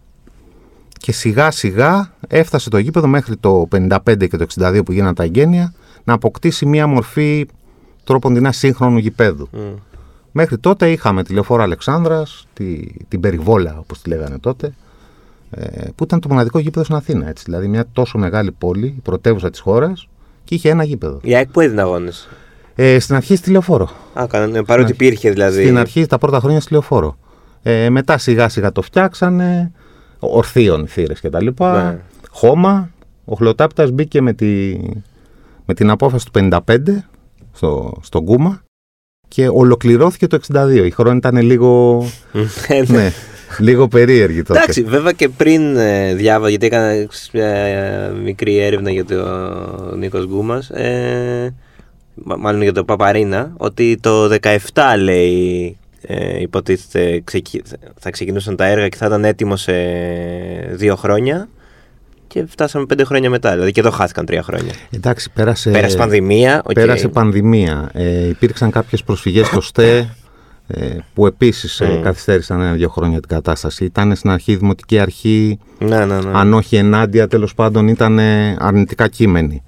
και 0.98 1.12
σιγά 1.12 1.50
σιγά 1.50 2.12
έφτασε 2.28 2.70
το 2.70 2.78
γήπεδο 2.78 3.06
μέχρι 3.06 3.36
το 3.36 3.68
55 3.72 4.28
και 4.28 4.36
το 4.36 4.46
62 4.58 4.80
που 4.84 4.92
γίνανε 4.92 5.14
τα 5.14 5.22
εγγένεια 5.22 5.74
να 6.04 6.12
αποκτήσει 6.12 6.66
μια 6.66 6.86
μορφή 6.86 7.46
τρόπον 8.04 8.52
σύγχρονου 8.52 8.98
γηπέδου. 8.98 9.48
Μμ. 9.52 9.58
Μέχρι 10.32 10.58
τότε 10.58 10.90
είχαμε 10.90 11.22
τη 11.22 11.32
λεωφόρο 11.32 11.62
Αλεξάνδρας, 11.62 12.46
τη, 12.52 12.86
την 13.08 13.20
Περιβόλα 13.20 13.76
όπως 13.78 14.00
τη 14.00 14.08
λέγανε 14.08 14.38
τότε, 14.38 14.66
ε, 14.66 14.72
που 15.94 16.04
ήταν 16.04 16.20
το 16.20 16.28
μοναδικό 16.28 16.58
γήπεδο 16.58 16.84
στην 16.84 16.96
Αθήνα. 16.96 17.28
Έτσι. 17.28 17.44
Δηλαδή 17.46 17.68
μια 17.68 17.84
τόσο 17.92 18.18
μεγάλη 18.18 18.52
πόλη, 18.52 18.86
η 18.86 19.00
πρωτεύουσα 19.02 19.50
της 19.50 19.60
χώρας 19.60 20.08
και 20.44 20.54
είχε 20.54 20.68
ένα 20.70 20.84
γήπεδο. 20.84 21.18
Η 21.22 21.34
ΑΕΚ 21.34 21.48
που 21.48 21.60
έδινε 21.60 21.80
αγώνες; 21.80 22.28
Ε, 22.74 22.98
στην 22.98 23.14
αρχή 23.14 23.36
στη 23.36 23.50
λεωφόρο. 23.50 23.90
Α, 24.20 24.26
κανένα, 24.28 24.64
παρότι 24.64 24.90
αρχή. 24.90 25.04
υπήρχε 25.04 25.30
δηλαδή. 25.30 25.62
Στην 25.62 25.78
αρχή 25.78 26.06
τα 26.06 26.18
πρώτα 26.18 26.38
χρόνια 26.40 26.60
στη 26.60 26.72
λεωφόρο. 26.72 27.16
Ε, 27.62 27.90
μετά 27.90 28.18
σιγά 28.18 28.48
σιγά 28.48 28.72
το 28.72 28.82
φτιάξανε, 28.82 29.72
ορθίων 30.18 30.86
θύρες 30.86 31.20
κτλ. 31.20 31.46
Ναι. 31.58 31.98
Χώμα. 32.30 32.90
Ο 33.24 33.34
Χλωτάπητας 33.34 33.90
μπήκε 33.90 34.20
με, 34.20 34.32
τη, 34.32 34.78
με 35.64 35.74
την 35.74 35.90
απόφαση 35.90 36.26
του 36.32 36.48
55 36.50 36.76
στο, 37.52 37.98
στον 38.02 38.24
Κούμα 38.24 38.62
και 39.28 39.48
ολοκληρώθηκε 39.48 40.26
το 40.26 40.38
62. 40.52 40.82
Η 40.84 40.90
χρόνια 40.90 41.16
ήταν 41.16 41.36
λίγο, 41.36 42.02
Ε, 42.68 42.82
ναι. 42.92 43.12
Ναι, 43.58 43.70
λίγο 43.70 43.88
περίεργη 43.88 44.42
τότε. 44.42 44.58
Εντάξει, 44.58 44.82
βέβαια 44.82 45.12
και 45.12 45.28
πριν 45.28 45.76
ε, 45.76 46.14
διάβα, 46.14 46.48
γιατί 46.48 46.66
έκανα 46.66 47.06
μια 47.32 47.46
ε, 47.46 48.12
μικρή 48.24 48.58
έρευνα 48.58 48.90
για 48.90 49.04
τον 49.04 49.98
Νίκος 49.98 50.26
Γκούμας, 50.26 50.70
ε, 50.70 51.54
μα- 52.14 52.36
μάλλον 52.36 52.62
για 52.62 52.72
το 52.72 52.84
OPAP 52.84 53.12
Arena, 53.12 53.52
ότι 53.56 53.98
το 54.00 54.24
17 54.42 54.58
λέει 55.02 55.76
ε, 56.02 56.40
υποτίθεται 56.40 57.20
ξεκι- 57.24 57.62
θα 57.98 58.10
ξεκινούσαν 58.10 58.56
τα 58.56 58.66
έργα 58.66 58.88
και 58.88 58.96
θα 58.96 59.06
ήταν 59.06 59.24
έτοιμο 59.24 59.56
σε 59.56 59.72
δύο 60.72 60.96
χρόνια. 60.96 61.48
Και 62.26 62.44
φτάσαμε 62.48 62.86
πέντε 62.86 63.04
χρόνια 63.04 63.30
μετά. 63.30 63.52
Δηλαδή 63.52 63.72
και 63.72 63.80
εδώ 63.80 63.90
χάθηκαν 63.90 64.24
τρία 64.26 64.42
χρόνια. 64.42 64.72
Εντάξει, 64.90 65.30
πέρασε, 65.34 65.70
Πέρασε 65.70 65.96
πανδημία. 65.96 66.62
οκ. 66.64 66.72
πέρασε 66.72 67.08
πανδημία. 67.08 67.90
Ε, 67.92 68.28
υπήρξαν 68.28 68.70
κάποιες 68.70 69.02
προσφυγές 69.04 69.46
στο 69.46 69.60
ΣΤΕ 69.60 69.96
ε, 69.96 70.08
που 71.14 71.26
επίσης 71.26 71.80
ε, 71.80 71.98
Mm. 71.98 72.02
καθυστέρησαν 72.02 72.60
ένα-δύο 72.60 72.88
χρόνια 72.88 73.20
την 73.20 73.28
κατάσταση. 73.28 73.84
Ήταν 73.84 74.14
στην 74.16 74.30
αρχή 74.30 74.52
η 74.52 74.56
δημοτική 74.56 74.98
αρχή, 74.98 75.58
Ναι, 75.78 76.04
ναι, 76.04 76.20
ναι. 76.20 76.30
αν 76.34 76.54
όχι 76.54 76.76
ενάντια, 76.76 77.28
τέλος 77.28 77.54
πάντων 77.54 77.88
ήταν 77.88 78.18
ε, 78.18 78.56
αρνητικά 78.58 79.08
κείμενοι. 79.08 79.62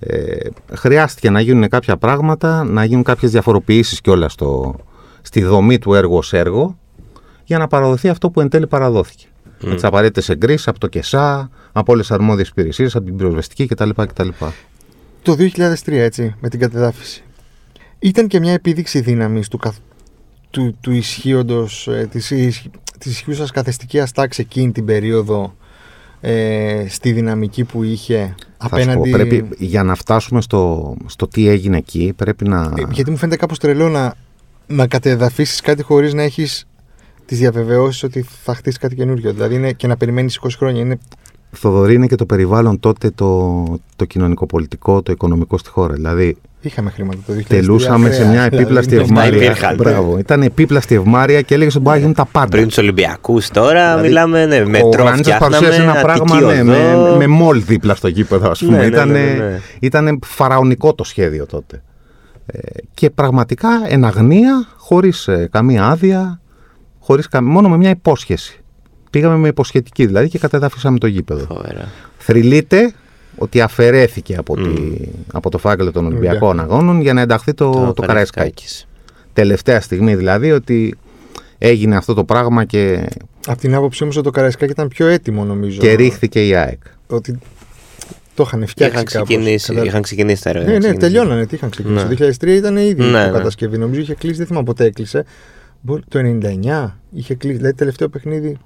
Ε, 0.00 0.36
χρειάστηκε 0.74 1.30
να 1.30 1.40
γίνουν 1.40 1.68
κάποια 1.68 1.96
πράγματα, 1.96 2.64
να 2.64 2.84
γίνουν 2.84 3.02
κάποιες 3.02 3.30
διαφοροποιήσεις 3.30 4.00
κιόλας 4.00 4.32
στο, 4.32 4.74
στη 5.22 5.42
δομή 5.42 5.78
του 5.78 5.94
έργου 5.94 6.16
ως 6.16 6.32
έργο, 6.32 6.78
για 7.44 7.58
να 7.58 7.66
παραδοθεί 7.66 8.08
αυτό 8.08 8.30
που 8.30 8.40
εν 8.40 8.48
τέλει 8.48 8.66
παραδόθηκε. 8.66 9.26
Με 9.60 9.74
τις 9.74 9.84
απαραίτητες 9.84 10.28
εγκρίσεις 10.28 10.68
από 10.68 10.78
το 10.78 10.86
ΚΕΣΑ, 10.86 11.50
από 11.72 11.92
όλες 11.92 12.06
τις 12.06 12.14
αρμόδιες 12.16 12.48
υπηρεσίες, 12.48 12.96
από 12.96 13.04
την 13.04 13.16
πυροσβεστική 13.16 13.66
κτλ. 13.66 13.90
κτλ. 13.94 14.28
Το 15.22 15.34
2003, 15.34 15.92
έτσι, 15.92 16.34
με 16.40 16.48
την 16.48 16.60
κατεδάφιση. 16.60 17.22
Ήταν 17.98 18.26
και 18.26 18.40
μια 18.40 18.52
επίδειξη 18.52 19.00
δύναμης 19.00 19.48
του, 19.48 19.56
καθ... 19.58 19.76
του, 20.50 20.76
του 20.80 20.92
ισχύοντος, 20.92 21.88
ε, 21.88 22.08
της, 22.10 22.30
ισχυ- 22.30 22.74
της 22.98 23.12
ισχύουσας 23.12 23.50
καθεστικής 23.50 24.12
τάξη 24.12 24.40
εκείνη 24.40 24.72
την 24.72 24.84
περίοδο 24.84 25.54
ε, 26.20 26.84
στη 26.88 27.12
δυναμική 27.12 27.64
που 27.64 27.82
είχε 27.82 28.34
Θα 28.56 28.64
σου 28.64 28.68
πω, 28.68 28.76
απέναντι... 28.76 29.10
πρέπει, 29.10 29.48
για 29.58 29.82
να 29.82 29.94
φτάσουμε 29.94 30.40
στο, 30.40 30.94
στο 31.06 31.28
τι 31.28 31.48
έγινε 31.48 31.76
εκεί, 31.76 32.12
πρέπει 32.16 32.48
να... 32.48 32.72
Ε, 32.76 32.82
γιατί 32.90 33.10
μου 33.10 33.16
φαίνεται 33.16 33.36
κάπως 33.38 33.58
τρελό 33.58 33.88
να, 33.88 34.14
να 34.66 34.86
κατεδαφίσεις 34.86 35.60
κάτι 35.60 35.82
χωρίς 35.82 36.14
να 36.14 36.22
έχεις 36.22 36.66
τις 37.24 37.38
διαβεβαιώσεις 37.38 38.02
ότι 38.02 38.26
θα 38.42 38.54
χτίσεις 38.54 38.78
κάτι 38.78 38.94
καινούριο. 38.94 39.32
Δηλαδή 39.32 39.54
είναι 39.54 39.72
και 39.72 39.86
να 39.86 39.96
περιμένεις 39.96 40.40
20 40.42 40.48
χρόνια. 40.56 40.80
Είναι 40.80 40.98
Θοδωρή 41.50 41.94
είναι 41.94 42.06
και 42.06 42.14
το 42.14 42.26
περιβάλλον 42.26 42.80
τότε 42.80 43.10
το, 43.10 43.64
το 43.96 44.04
κοινωνικό-πολιτικό, 44.04 45.02
το 45.02 45.12
οικονομικό 45.12 45.58
στη 45.58 45.68
χώρα. 45.70 45.94
Δηλαδή 45.94 46.36
Είχαμε 46.60 46.90
χρήματα 46.90 47.18
το 47.26 47.32
2003. 47.32 47.42
τελούσαμε 47.48 48.10
σε 48.10 48.28
μια 48.28 48.42
επίπλαστη 48.42 48.88
Δηλαδή, 48.90 49.10
ευμάρεια. 49.10 49.42
υπήρχαν. 49.42 49.74
Μπράβο. 49.76 50.18
Ήταν 50.18 50.42
επίπλαστη 50.42 50.94
ευμάρεια 50.94 51.40
και 51.40 51.54
έλεγε 51.54 51.70
ότι 51.70 51.78
μπορεί 51.78 51.94
να 51.94 52.00
γίνουν 52.00 52.14
τα 52.14 52.24
πάντα. 52.24 52.48
Πριν 52.48 52.66
τους 52.66 52.78
Ολυμπιακούς 52.78 53.48
τώρα 53.48 53.82
Δηλαδή, 53.86 54.08
μιλάμε 54.08 54.46
ναι, 54.46 54.60
ο 54.60 54.68
μετρό 54.68 54.88
Γρανίτσας 55.02 55.34
φτιάχναμε, 55.34 55.56
παρουσίασε 55.56 55.82
ένα 55.82 56.00
πράγμα 56.00 56.36
Αττική 56.36 56.54
ναι, 56.54 56.62
με, 56.62 56.94
Οδό. 56.94 57.16
με 57.16 57.26
μόλ 57.26 57.62
δίπλα 57.64 57.94
στο 57.94 58.08
γήπεδο, 58.08 58.50
ας 58.50 58.58
πούμε. 58.58 58.76
Ναι, 58.76 58.82
ναι, 58.82 58.86
Ήταν 58.86 59.08
ναι, 59.10 59.20
ναι. 59.20 59.60
ήτανε 59.80 60.18
φαραωνικό 60.24 60.94
το 60.94 61.04
σχέδιο 61.04 61.46
τότε. 61.46 61.82
Ε, 62.46 62.58
και 62.94 63.10
πραγματικά 63.10 63.68
εν 63.88 64.04
αγνία, 64.04 64.66
χωρίς 64.76 65.28
ε, 65.28 65.48
καμία 65.50 65.86
άδεια, 65.86 66.40
χωρίς 66.98 67.28
κα... 67.28 67.42
μόνο 67.42 67.68
με 67.68 67.76
μια 67.76 67.90
υπόσχεση. 67.90 68.62
Πήγαμε 69.10 69.36
με 69.36 69.48
υποσχετική 69.48 70.06
δηλαδή 70.06 70.28
και 70.28 70.38
κατεδάφισαμε 70.38 70.98
το 70.98 71.06
γήπεδο. 71.06 71.44
Φοβερά. 71.44 71.88
Θρυλείται 72.18 72.92
ότι 73.38 73.60
αφαιρέθηκε 73.60 74.36
από, 74.36 74.56
τη, 74.56 74.70
από 75.32 75.50
το 75.50 75.58
φάκελο 75.58 75.92
των 75.92 76.06
Ολυμπιακών 76.06 76.60
Αγώνων 76.60 77.00
για 77.00 77.12
να 77.12 77.20
ενταχθεί 77.20 77.54
το, 77.54 77.70
το, 77.70 77.92
το 77.92 78.02
Καραϊσκάκη. 78.02 78.32
Καραϊσκάκης. 78.32 78.86
Τελευταία 79.32 79.80
στιγμή 79.80 80.14
δηλαδή 80.16 80.50
ότι 80.52 80.94
έγινε 81.58 81.96
αυτό 81.96 82.14
το 82.14 82.24
πράγμα 82.24 82.64
και, 82.64 83.08
Από 83.46 83.60
την 83.60 83.74
άποψή 83.74 84.04
μου, 84.04 84.10
το 84.22 84.30
Καραϊσκάκι 84.30 84.72
ήταν 84.72 84.88
πιο 84.88 85.06
έτοιμο 85.06 85.44
νομίζω. 85.44 85.80
και 85.80 85.92
ρίχθηκε 85.92 86.46
η 86.46 86.54
ΑΕΚ. 86.54 86.80
Ότι 87.06 87.38
το 88.34 88.42
είχαν 88.46 88.60
Και 88.60 88.66
φτιάξει. 88.66 88.94
Είχαν 88.94 89.04
κάπως, 89.04 89.28
ξεκινήσει, 89.28 89.72
κατά- 89.72 89.86
είχαν 89.86 90.02
ξεκινήσει 90.02 90.42
τα 90.42 90.50
έργα. 90.50 90.62
Ναι, 90.64 90.70
ναι, 90.72 90.78
ξεκινήσει. 90.78 91.00
τελειώνανε. 91.12 91.46
Τι 91.46 91.54
είχαν 91.54 91.70
ξεκινήσει. 91.70 92.06
Ναι. 92.06 92.14
Το 92.14 92.26
2003 92.40 92.46
ήταν 92.46 92.76
ήδη 92.76 93.02
Ναι, 93.02 93.06
η 93.06 93.10
ναι. 93.10 93.30
κατασκευή. 93.32 93.78
Νομίζω 93.78 94.00
είχε 94.00 94.14
κλείσει, 94.14 94.36
δεν 94.36 94.46
θυμάμαι 94.46 94.64
πότε 94.64 94.84
έκλεισε. 94.84 95.24
Μπορεί- 95.80 96.04
Το 96.08 96.18
99 96.18 96.98
είχε 97.14 97.34
κλείσει. 97.34 97.56
Δηλαδή 97.56 97.74
τελευταίο 97.74 98.08
παιχνίδι. 98.08 98.56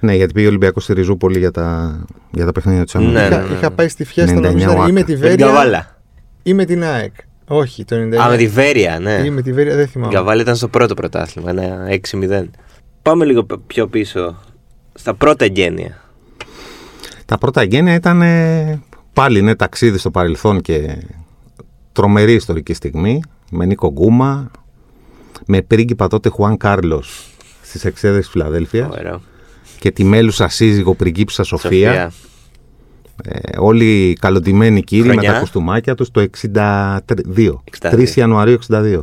Ναι, 0.00 0.14
γιατί 0.14 0.32
πήγε 0.32 0.46
ο 0.46 0.48
Ολυμπιακός 0.48 0.82
στη 0.84 0.92
Ριζούπολη 0.92 1.38
για 1.38 1.50
τα, 1.50 1.98
για 2.30 2.44
τα 2.44 2.52
παιχνίδια 2.52 2.84
του 2.84 2.98
Ναι, 2.98 3.04
Champions 3.06 3.16
League. 3.26 3.30
είχα, 3.30 3.42
ναι, 3.42 3.48
ναι. 3.48 3.54
είχα 3.56 3.70
πάει 3.70 3.88
στη 3.88 4.04
Φιέστα 4.04 4.36
99 4.38 4.40
νομίζω 4.42 4.70
ήταν 4.70 4.88
ή 4.88 4.92
με 4.92 5.00
Άκα. 5.00 5.04
τη 5.04 5.12
Με 5.12 5.18
την 5.18 5.18
Βέρεια 5.18 5.46
Καβάλα. 5.46 5.96
ή 6.42 6.54
με 6.54 6.64
την 6.64 6.84
ΑΕΚ. 6.84 7.12
Όχι, 7.46 7.84
το 7.84 7.96
99. 7.96 8.14
Α, 8.16 8.28
με 8.28 8.36
τη 8.36 8.46
Βέρεια, 8.48 8.98
ναι. 8.98 9.22
Ή 9.24 9.30
με 9.30 9.42
τη 9.42 9.52
Βέρεια 9.52 9.74
δεν 9.74 9.84
Η 9.84 9.88
θυμάμαι. 9.88 10.12
Καβάλα 10.14 10.40
ήταν 10.42 10.56
στο 10.56 10.68
πρώτο 10.68 10.94
πρωτάθλημα, 10.94 11.50
ένα 11.50 11.86
6-0. 12.10 12.44
Πάμε 13.02 13.24
λίγο 13.24 13.44
π- 13.44 13.58
πιο 13.66 13.86
πίσω. 13.86 14.36
Στα 14.94 15.14
πρώτα 15.14 15.44
εγγένεια. 15.44 16.02
Τα 17.26 17.38
πρώτα 17.38 17.62
γένεια 17.62 17.94
ήταν 17.94 18.22
ε, 18.22 18.82
πάλι 19.12 19.42
ναι, 19.42 19.54
ταξίδι 19.54 19.98
στο 19.98 20.10
παρελθόν 20.10 20.60
και 20.60 20.98
τρομερή 21.92 22.32
ιστορική 22.32 22.74
στιγμή. 22.74 23.20
Με 23.50 23.64
Νίκο 23.66 23.90
Γκούμα, 23.92 24.50
με 25.46 25.62
πρίγκιπα 25.62 26.06
τότε 26.08 26.28
Χουάν 26.28 26.56
Κάρλος 26.56 27.30
στις 27.62 27.84
εξέδρες 27.84 28.20
της 28.20 28.30
Φιλαδέλφειας 28.30 28.86
Φοβερό. 28.86 29.20
Και 29.84 29.90
τη 29.90 30.04
μέλουσα 30.04 30.48
σύζυγο 30.48 30.94
πριγκίψα 30.94 31.42
Σοφία. 31.42 31.68
Σοφία. 31.90 32.12
Ε, 33.24 33.58
όλοι 33.58 34.16
καλοντημένοι 34.20 34.82
κύριοι 34.82 35.02
Χρονιά; 35.02 35.28
με 35.28 35.34
τα 35.34 35.40
κουστούμάκια 35.40 35.94
τους 35.94 36.10
το 36.10 36.20
62. 36.20 37.00
62. 37.80 37.92
3 37.92 38.08
Ιανουαρίου 38.08 38.58
62 38.70 39.00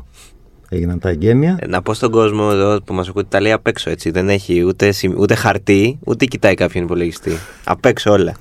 έγιναν 0.70 1.00
τα 1.00 1.10
εγγένεια. 1.10 1.58
Ε, 1.60 1.68
Να 1.68 1.82
πω 1.82 1.94
στον 1.94 2.12
κόσμο 2.12 2.50
εδώ 2.52 2.82
που 2.82 2.94
μας 2.94 3.08
ακούει 3.08 3.22
ότι 3.22 3.32
τα 3.32 3.42
λέει 3.42 3.52
απ' 3.52 3.68
έξω 3.68 3.90
έτσι. 3.90 4.12
Δεν 4.12 4.30
έχει 4.30 4.64
ούτε, 4.64 4.92
σημ- 4.92 5.20
ούτε 5.20 5.36
χαρτί, 5.36 6.00
ούτε 6.06 6.26
κοιτάει 6.26 6.54
κάποιον 6.54 6.84
υπολογιστή. 6.84 7.32
Απ' 7.64 7.86
έξω 7.86 8.12
όλα. 8.12 8.36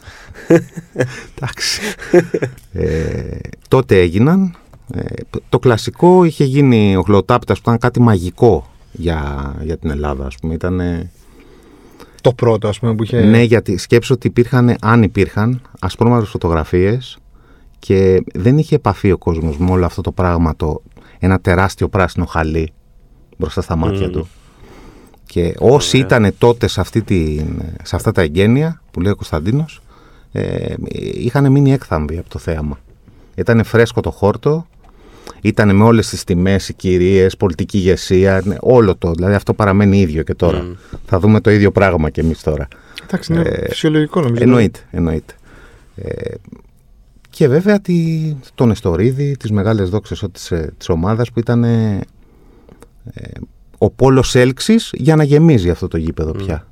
Εντάξει. 1.36 1.80
ε, 2.72 3.38
τότε 3.68 4.00
έγιναν. 4.00 4.54
Ε, 4.94 5.02
το 5.48 5.58
κλασικό 5.58 6.24
είχε 6.24 6.44
γίνει 6.44 6.96
ο 6.96 7.02
Χλωτάπητας 7.02 7.56
που 7.56 7.62
ήταν 7.66 7.78
κάτι 7.78 8.00
μαγικό 8.00 8.70
για, 8.92 9.54
για 9.62 9.76
την 9.78 9.90
Ελλάδα, 9.90 10.26
ας 10.26 10.34
πούμε. 10.40 10.54
Ήταν, 10.54 10.80
Το 12.20 12.32
πρώτο, 12.32 12.68
ας 12.68 12.78
πούμε, 12.78 12.94
που 12.94 13.02
είχε. 13.02 13.20
Ναι, 13.20 13.42
γιατί 13.42 13.76
σκέψω 13.76 14.14
ότι 14.14 14.26
υπήρχαν, 14.26 14.76
αν 14.80 15.02
υπήρχαν, 15.02 15.60
ασπρόμαυρες 15.80 16.28
φωτογραφίες 16.28 17.18
και 17.78 18.22
δεν 18.34 18.58
είχε 18.58 18.74
επαφή 18.74 19.12
ο 19.12 19.18
κόσμος 19.18 19.58
με 19.58 19.70
όλο 19.70 19.84
αυτό 19.84 20.00
το 20.00 20.12
πράγμα, 20.12 20.56
το, 20.56 20.82
ένα 21.18 21.40
τεράστιο 21.40 21.88
πράσινο 21.88 22.24
χαλί 22.24 22.72
μπροστά 23.36 23.60
στα 23.60 23.76
μάτια 23.76 24.06
Μμμ. 24.06 24.12
του. 24.12 24.28
Και 25.26 25.54
όσοι 25.58 25.96
Ωραία. 25.96 26.18
ήταν 26.18 26.34
τότε 26.38 26.66
σε, 26.66 26.80
αυτή 26.80 27.02
την, 27.02 27.62
σε 27.82 27.96
αυτά 27.96 28.12
τα 28.12 28.22
εγγένεια 28.22 28.82
που 28.90 29.00
λέει 29.00 29.12
ο 29.12 29.16
Κωνσταντίνος, 29.16 29.80
ε, 30.32 30.74
είχαν 31.12 31.52
μείνει 31.52 31.72
έκθαμβοι 31.72 32.18
από 32.18 32.28
το 32.28 32.38
θέαμα. 32.38 32.78
Ήταν 33.34 33.64
φρέσκο 33.64 34.00
το 34.00 34.10
χόρτο, 34.10 34.66
ήταν 35.40 35.76
με 35.76 35.84
όλες 35.84 36.08
τις 36.08 36.24
τιμές, 36.24 36.68
οι 36.68 36.74
κυρίες, 36.74 37.36
πολιτική 37.36 37.76
ηγεσία, 37.76 38.42
ναι, 38.44 38.56
όλο 38.60 38.96
το. 38.96 39.10
Δηλαδή 39.12 39.34
αυτό 39.34 39.54
παραμένει 39.54 40.00
ίδιο 40.00 40.22
και 40.22 40.34
τώρα. 40.34 40.62
Μμ. 40.62 40.72
Θα 41.06 41.18
δούμε 41.18 41.40
το 41.40 41.50
ίδιο 41.50 41.70
πράγμα 41.70 42.10
και 42.10 42.20
εμείς 42.20 42.42
τώρα. 42.42 42.68
Εντάξει, 43.02 43.32
είναι 43.32 43.42
ε, 43.42 43.68
φυσιολογικό 43.68 44.20
νομίζω. 44.20 44.42
Εννοείται, 44.42 44.80
εννοείται. 44.90 45.34
Ε, 45.94 46.34
και 47.30 47.48
βέβαια 47.48 47.80
τη, 47.80 48.36
τον 48.54 48.68
Νεστορίδη, 48.68 49.36
τις 49.36 49.50
μεγάλες 49.50 49.90
δόξες 49.90 50.24
της, 50.32 50.50
ε, 50.50 50.74
της 50.78 50.88
ομάδας 50.88 51.32
που 51.32 51.38
ήταν 51.38 51.64
ε, 51.64 52.00
ε, 53.12 53.30
ο 53.78 53.90
πόλος 53.90 54.34
έλξης 54.34 54.90
για 54.92 55.16
να 55.16 55.22
γεμίζει 55.22 55.70
αυτό 55.70 55.88
το 55.88 55.96
γήπεδο 55.96 56.32
πια. 56.32 56.66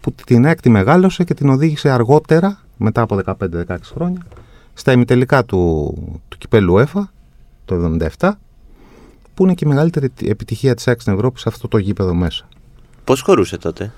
Που 0.00 0.12
την 0.26 0.44
έκτη 0.44 0.70
μεγάλωσε 0.70 1.24
και 1.24 1.34
την 1.34 1.48
οδήγησε 1.48 1.90
αργότερα, 1.90 2.60
μετά 2.76 3.02
από 3.02 3.20
15-16 3.26 3.76
χρόνια, 3.94 4.26
στα 4.74 4.92
ημιτελικά 4.92 5.44
του, 5.44 5.94
του 6.28 6.38
κυπέλου 6.38 6.78
ΕΦΑ, 6.78 7.12
το 7.64 7.96
77, 8.18 8.30
που 9.34 9.42
είναι 9.44 9.54
και 9.54 9.64
η 9.64 9.68
μεγαλύτερη 9.68 10.10
επιτυχία 10.24 10.74
της 10.74 10.88
ΑΕΚ 10.88 11.00
στην 11.00 11.12
Ευρώπη 11.12 11.38
σε 11.40 11.48
αυτό 11.48 11.68
το 11.68 11.78
γήπεδο 11.78 12.14
μέσα. 12.14 12.48
Πώς 13.04 13.20
χωρούσε 13.20 13.56
τότε; 13.58 13.92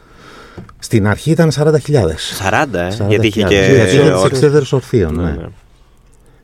Στην 0.79 1.07
αρχή 1.07 1.31
ήταν 1.31 1.51
40.000. 1.53 1.73
40, 2.39 2.79
ε; 2.79 2.89
40.000. 2.91 3.09
γιατί 3.09 3.27
είχε 3.27 3.41
Γιατί 3.41 3.55
και. 3.55 3.61
είχε 3.73 3.87
τις 4.01 4.11
όρ- 4.11 4.27
εξέδρες 4.33 4.73
ορθίων, 4.73 5.15
ναι. 5.15 5.23
Ναι, 5.23 5.31
ναι. 5.31 5.47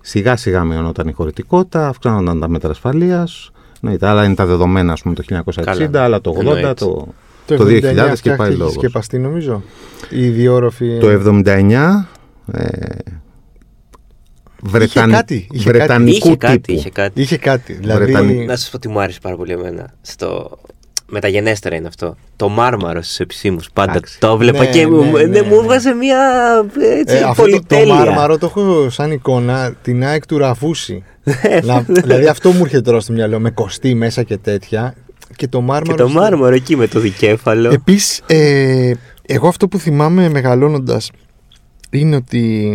Σιγά 0.01 0.37
σιγά 0.37 0.65
μειωνόταν 0.65 1.09
η 1.09 1.13
χωρητικότητα, 1.13 1.89
αυξάνονταν 1.89 2.41
τα 2.41 2.49
μέτρα 2.49 2.71
ασφαλείας. 2.71 3.51
Ναι, 3.81 3.97
τα 3.99 4.11
άλλα 4.11 4.25
είναι 4.25 4.35
τα 4.35 4.47
δεδομένα, 4.47 4.93
ας 4.93 5.03
πούμε, 5.03 5.15
το 5.15 5.23
1960, 5.23 5.65
Καλά. 5.91 6.05
άλλα 6.05 6.21
το 6.21 6.31
80, 6.31 6.39
Εννοείται. 6.39 6.75
το, 6.75 7.09
Το, 7.47 7.57
το 7.57 7.65
79 7.65 7.67
2000 7.67 7.75
και 7.75 7.91
πάει 8.03 8.15
φτιάχτηκε 8.17 8.57
λόγος. 8.57 8.73
σκεπαστή 8.75 9.19
νομίζω. 9.19 9.63
Η 10.11 10.29
διόρροφη. 10.29 10.99
το 10.99 11.09
79. 11.09 12.09
Ε, 12.53 12.69
Βρετανι... 14.65 15.13
κάτι, 15.13 15.47
είχε 15.51 15.71
Βρετανικού 15.71 16.27
Είχε 16.27 16.37
κάτι, 16.37 16.59
τύπου. 16.61 16.79
είχε 16.79 16.91
κάτι. 16.91 17.21
Είχε 17.21 17.37
κάτι. 17.37 17.73
Δηλαδή. 17.73 18.05
Βρετανική. 18.05 18.45
Να 18.45 18.57
σας 18.57 18.71
πω 18.71 18.79
τι 18.79 18.89
μου 18.89 19.01
άρεσε 19.01 19.19
πάρα 19.23 19.37
πολύ 19.37 19.53
εμένα. 19.53 19.95
Στο... 20.01 20.59
Μεταγενέστερα 21.15 21.77
είναι 21.77 21.87
αυτό. 21.89 22.17
Το 22.37 22.49
μάρμαρο 22.49 23.03
στους 23.03 23.19
επισήμους. 23.21 23.69
Πάντα 23.73 23.91
Εντάξει. 23.91 24.19
το 24.21 24.29
έβλεπα 24.29 24.59
Ναι, 24.59 24.71
και 24.71 24.87
μου, 24.87 25.03
ναι, 25.03 25.11
ναι, 25.11 25.25
ναι, 25.27 25.43
μου 25.43 25.49
ναι. 25.49 25.55
έβγαζε 25.57 25.93
μια 25.93 26.19
έτσι, 27.01 27.17
Ε, 27.17 27.23
αυτό 27.23 27.43
το, 27.43 27.49
το 27.51 27.57
πολυτέλεια. 27.57 27.95
μάρμαρο 27.95 28.39
το 28.39 28.47
έχω 28.47 28.91
σαν 28.91 29.11
εικόνα 29.11 29.75
την 29.83 30.05
ΑΕΚ 30.05 30.27
του 30.27 30.39
Ραφούση. 30.39 31.05
Ναι. 31.25 31.35
Να- 31.63 31.81
δηλαδή 31.89 32.27
αυτό 32.27 32.51
μου 32.51 32.61
έρχεται 32.65 32.81
τώρα 32.81 33.01
στο 33.01 33.13
μυαλό 33.13 33.41
με 33.41 33.51
κοστί 33.51 33.95
μέσα 33.95 34.23
και 34.23 34.37
τέτοια. 34.37 34.95
Και 35.37 35.49
το 35.49 35.61
μάρμαρο. 35.61 35.97
Και 35.97 36.03
το 36.03 36.09
στο- 36.09 36.19
μάρμαρο 36.21 36.55
εκεί 36.55 36.77
με 36.77 36.87
το 36.87 37.01
δικέφαλο. 37.01 37.71
Επίσης, 37.73 38.21
ε, 38.27 38.93
εγώ 39.27 39.49
αυτό 39.49 39.69
που 39.69 39.79
θυμάμαι 39.79 40.29
μεγαλώνοντας 40.29 41.11
είναι 41.93 42.17
ότι 42.17 42.73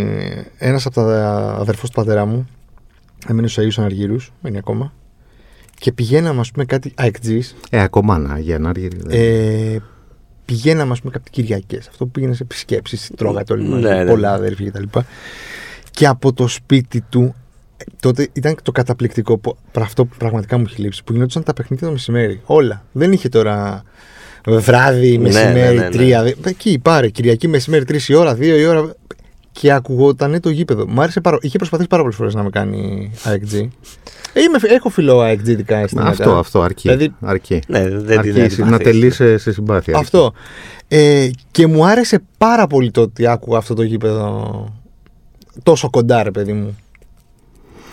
ένας 0.58 0.86
από 0.86 0.96
τα 0.96 1.30
αδερφό 1.60 1.88
του 1.88 1.94
πατέρα 1.94 2.26
μου 2.26 2.48
έμενε 3.28 3.48
στους 3.48 3.58
Αγίους 3.58 3.80
Αναργύρους, 3.80 4.32
μένει 4.42 4.58
ακόμα. 4.58 4.94
Και 5.80 5.92
πηγαίναμε, 5.92 6.40
ας 6.40 6.52
πούμε, 6.52 6.66
κάτι 6.66 6.92
αεκτζή. 6.96 7.42
Ε, 7.70 7.82
ακόμα 7.82 8.18
να, 8.18 8.40
για 8.40 8.60
να 8.60 8.70
αργεί. 8.70 8.88
Ε, 9.10 9.78
πηγαίναμε, 10.46 10.92
ας 10.92 11.00
πούμε, 11.00 11.12
κάτι 11.12 11.30
Κυριακές. 11.32 11.88
Αυτό 11.88 12.06
που 12.06 12.12
πήγαινε 12.12 12.34
σε 12.34 12.44
επισκέψεις, 12.44 13.12
τρώγατε 13.18 13.54
όλοι 13.54 13.68
μαζί, 13.68 13.84
Ναι, 13.84 14.04
ναι. 14.04 14.10
πολλά 14.10 14.34
αδέρφια 14.34 14.70
κτλ. 14.70 15.00
Και 15.92 16.08
από 16.08 16.34
το 16.34 16.48
σπίτι 16.48 17.02
του, 17.02 17.36
ε, 17.78 17.84
τότε 18.00 18.28
ήταν 18.34 18.56
το 18.64 18.72
καταπληκτικό. 18.72 19.38
που- 19.38 19.58
πρα- 19.72 19.86
Αυτό 19.86 20.06
που 20.06 20.16
πραγματικά 20.18 20.58
μου 20.58 20.64
έχει 20.68 20.82
λείψει. 20.82 21.04
Που 21.04 21.14
γινόντουσαν 21.14 21.44
τα 21.44 21.54
παιχνίδια 21.54 21.86
το 21.88 21.94
μεσημέρι. 21.94 22.42
Όλα. 22.46 22.84
Δεν 22.92 23.12
είχε 23.12 23.30
τώρα 23.30 23.84
βράδυ, 24.46 25.18
Ναι, 25.18 25.24
μεσημέρι, 25.24 25.54
ναι, 25.76 25.82
ναι, 25.82 25.88
ναι. 25.88 25.90
τρία. 25.90 26.24
δε- 26.24 26.34
Εκεί 26.46 26.80
πάρε. 26.82 27.10
Κυριακή 27.10 27.48
μεσημέρι, 27.48 27.86
τρεις 27.86 28.10
η 28.10 28.14
ώρα, 28.14 28.36
δύο 28.36 28.58
η 28.58 28.66
ώρα. 28.66 28.94
Και 29.60 29.72
ακουγόταν 29.72 30.40
το 30.40 30.50
γήπεδο. 30.50 30.88
Μ' 30.88 31.02
άρεσε 31.02 31.22
πάρα... 31.22 31.38
Είχε 31.42 31.58
προσπαθήσει 31.58 31.90
πάρα 31.90 32.02
πολλές 32.02 32.18
φορές 32.18 32.34
να 32.34 32.44
με 32.44 32.50
κάνει 32.50 33.12
AXG. 33.24 33.68
Ε, 34.34 34.42
είμαι, 34.42 34.58
έχω 34.62 34.90
φιλό 34.90 35.32
AXG 35.32 35.48
ειδικά 35.48 35.78
αισθήματα. 35.78 36.10
Αυτό, 36.10 36.38
αυτό, 36.38 36.62
αρκεί. 36.62 36.90
Δηλαδή, 36.90 37.16
αρκεί. 37.22 37.60
Ναι, 37.68 37.90
δεν 37.90 38.22
την 38.22 38.42
αρκεί 38.42 38.60
να 38.60 38.66
αντιπαθείς. 38.66 38.86
τελεί 38.86 39.10
σε, 39.12 39.38
σε 39.38 39.52
συμπάθεια. 39.52 39.98
Αυτό. 39.98 40.34
Ε, 40.88 41.30
και 41.52 41.68
μου 41.68 41.86
άρεσε 41.86 42.20
πάρα 42.38 42.68
πολύ 42.68 42.92
το 42.92 43.02
ότι 43.02 43.28
άκουγα 43.28 43.58
αυτό 43.58 43.74
το 43.74 43.84
γήπεδο 43.84 44.74
τόσο 45.64 45.90
κοντά, 45.90 46.24
ρε 46.24 46.32
παιδί 46.32 46.54
μου. 46.54 46.78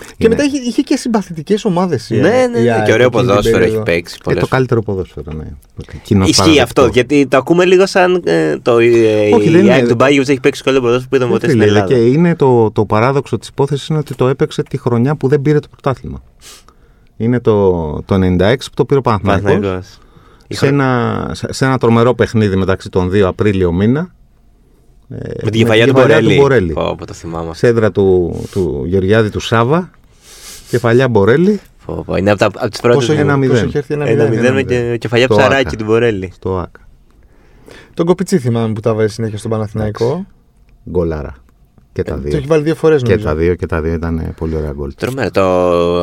Και 0.06 0.14
Είναι- 0.26 0.28
μετά 0.34 0.44
είχε, 0.48 0.58
είχε 0.58 0.82
και 0.82 0.96
συμπαθητικές 0.96 1.64
ομάδες. 1.64 2.10
Ναι, 2.10 2.18
ναι, 2.18 2.46
ναι. 2.60 2.82
Και 2.86 2.92
ωραίο 2.92 3.08
ποδόσφαιρο 3.10 3.64
έχει 3.64 3.82
παίξει. 3.82 4.14
Ε, 4.18 4.22
πολλές 4.24 4.40
το 4.42 4.46
καλύτερο 4.48 4.82
ποδόσφαιρο, 4.82 5.32
ναι. 5.32 5.44
Κοινώς 6.02 6.28
Ισχύει 6.28 6.40
παραδεκτό. 6.40 6.62
αυτό, 6.82 6.86
γιατί 6.92 7.26
το 7.26 7.36
ακούμε 7.36 7.64
λίγο 7.64 7.86
σαν 7.86 8.22
ε, 8.24 8.58
το 8.58 8.78
ε, 8.78 8.88
Όχι, 9.34 9.48
η 9.48 9.50
δεν 9.52 9.60
είναι. 9.60 9.72
ΑΕΚ 9.72 9.88
του 9.88 9.94
Μπάγιου 9.94 10.22
έχει 10.26 10.40
παίξει 10.40 10.62
καλύτερο 10.62 10.86
ποδόσφαιρο 10.86 11.08
που 11.10 11.16
είδαμε 11.16 11.32
ποτέ 11.32 11.46
Ε, 11.46 11.48
στην 11.48 11.60
φίλε, 11.62 11.72
Ελλάδα. 11.72 11.94
Και 11.94 12.00
είναι 12.06 12.36
το, 12.36 12.70
το 12.70 12.84
παράδοξο 12.84 13.38
της 13.38 13.48
υπόθεσης 13.48 13.86
είναι 13.88 13.98
ότι 13.98 14.14
το 14.14 14.28
έπαιξε 14.28 14.62
τη 14.62 14.78
χρονιά 14.78 15.16
που 15.16 15.28
δεν 15.28 15.42
πήρε 15.42 15.58
το 15.58 15.68
πρωτάθλημα. 15.70 16.22
Είναι 17.16 17.40
το, 17.40 17.70
το 18.04 18.14
96 18.14 18.54
που 18.58 18.74
το 18.74 18.84
πήρε 18.84 18.98
ο 18.98 19.02
Παναθηναϊκός 19.02 19.44
Παναθηναϊκός. 19.44 19.98
σε 20.48 20.66
ένα, 20.66 21.30
σε- 21.34 21.52
σε 21.52 21.64
ένα 21.64 21.78
τρομερό 21.78 22.14
παιχνίδι 22.14 22.56
μεταξύ 22.56 22.88
των 22.88 23.10
δύο 23.10 23.28
Απρίλιο 23.28 23.72
μήνα. 23.72 24.14
Ε, 25.08 25.16
Με 25.44 25.50
την 25.50 25.60
κεφαλιά 25.60 25.86
του 25.86 25.92
Μπορέλη. 25.92 26.36
Μπορέλη. 26.36 26.72
Πω, 26.72 26.94
πω, 26.98 27.06
το 27.06 27.12
θυμάμαι. 27.12 27.54
Σε 27.54 27.66
έδρα 27.66 27.90
του, 27.92 28.34
του 28.50 28.82
Γεωργιάδη 28.86 29.30
του 29.30 29.40
Σάβα. 29.40 29.90
Κεφαλιά 30.68 31.08
Μπορέλη 31.08 31.60
Πω, 31.86 32.02
πω. 32.06 32.16
Είναι 32.16 32.30
από, 32.30 32.38
τα, 32.38 32.46
από 32.46 32.68
τις 32.70 32.80
πρώτες 32.80 32.98
Πόσο, 33.06 33.12
μου. 33.12 33.20
ένα 33.20 33.36
πόσο 33.38 33.48
μηδέν. 33.52 33.64
έχει 33.64 33.76
έρθει 33.76 33.94
ένα 33.94 34.06
Ένα 34.06 34.24
μηδέν. 34.24 34.30
μηδέν 34.36 34.52
με 34.54 34.60
ένα 34.60 34.68
μηδέν. 34.68 34.90
και 34.92 34.98
κεφαλιά 34.98 35.28
Το 35.28 35.34
ψαράκι 35.36 35.66
Άκα. 35.66 35.76
του 35.76 35.84
Μπορέλη. 35.84 36.30
στο 36.34 36.58
ΑΚΑ. 36.58 36.88
Τον 37.94 38.06
Κοπιτσί 38.06 38.38
θυμάμαι 38.38 38.72
που 38.72 38.80
τα 38.80 38.94
βάζει 38.94 39.12
συνέχεια 39.12 39.38
στον 39.38 39.50
Παναθηναϊκό. 39.50 40.26
Γκολάρα. 40.90 41.34
Και 41.94 42.02
τα 42.02 42.14
Το 42.14 42.20
δύο. 42.20 42.36
έχει 42.36 42.46
βάλει 42.46 42.62
δύο 42.62 42.74
φορές 42.74 43.02
Και 43.02 43.08
νομίζω. 43.08 43.26
τα 43.28 43.34
δύο 43.34 43.54
και 43.54 43.66
τα 43.66 43.80
δύο 43.80 43.92
ήταν 43.92 44.18
ε, 44.18 44.34
πολύ 44.36 44.54
ωραία 44.56 44.70
γκολ. 44.74 44.94
Τρομερό. 44.94 45.30
Το, 45.30 45.40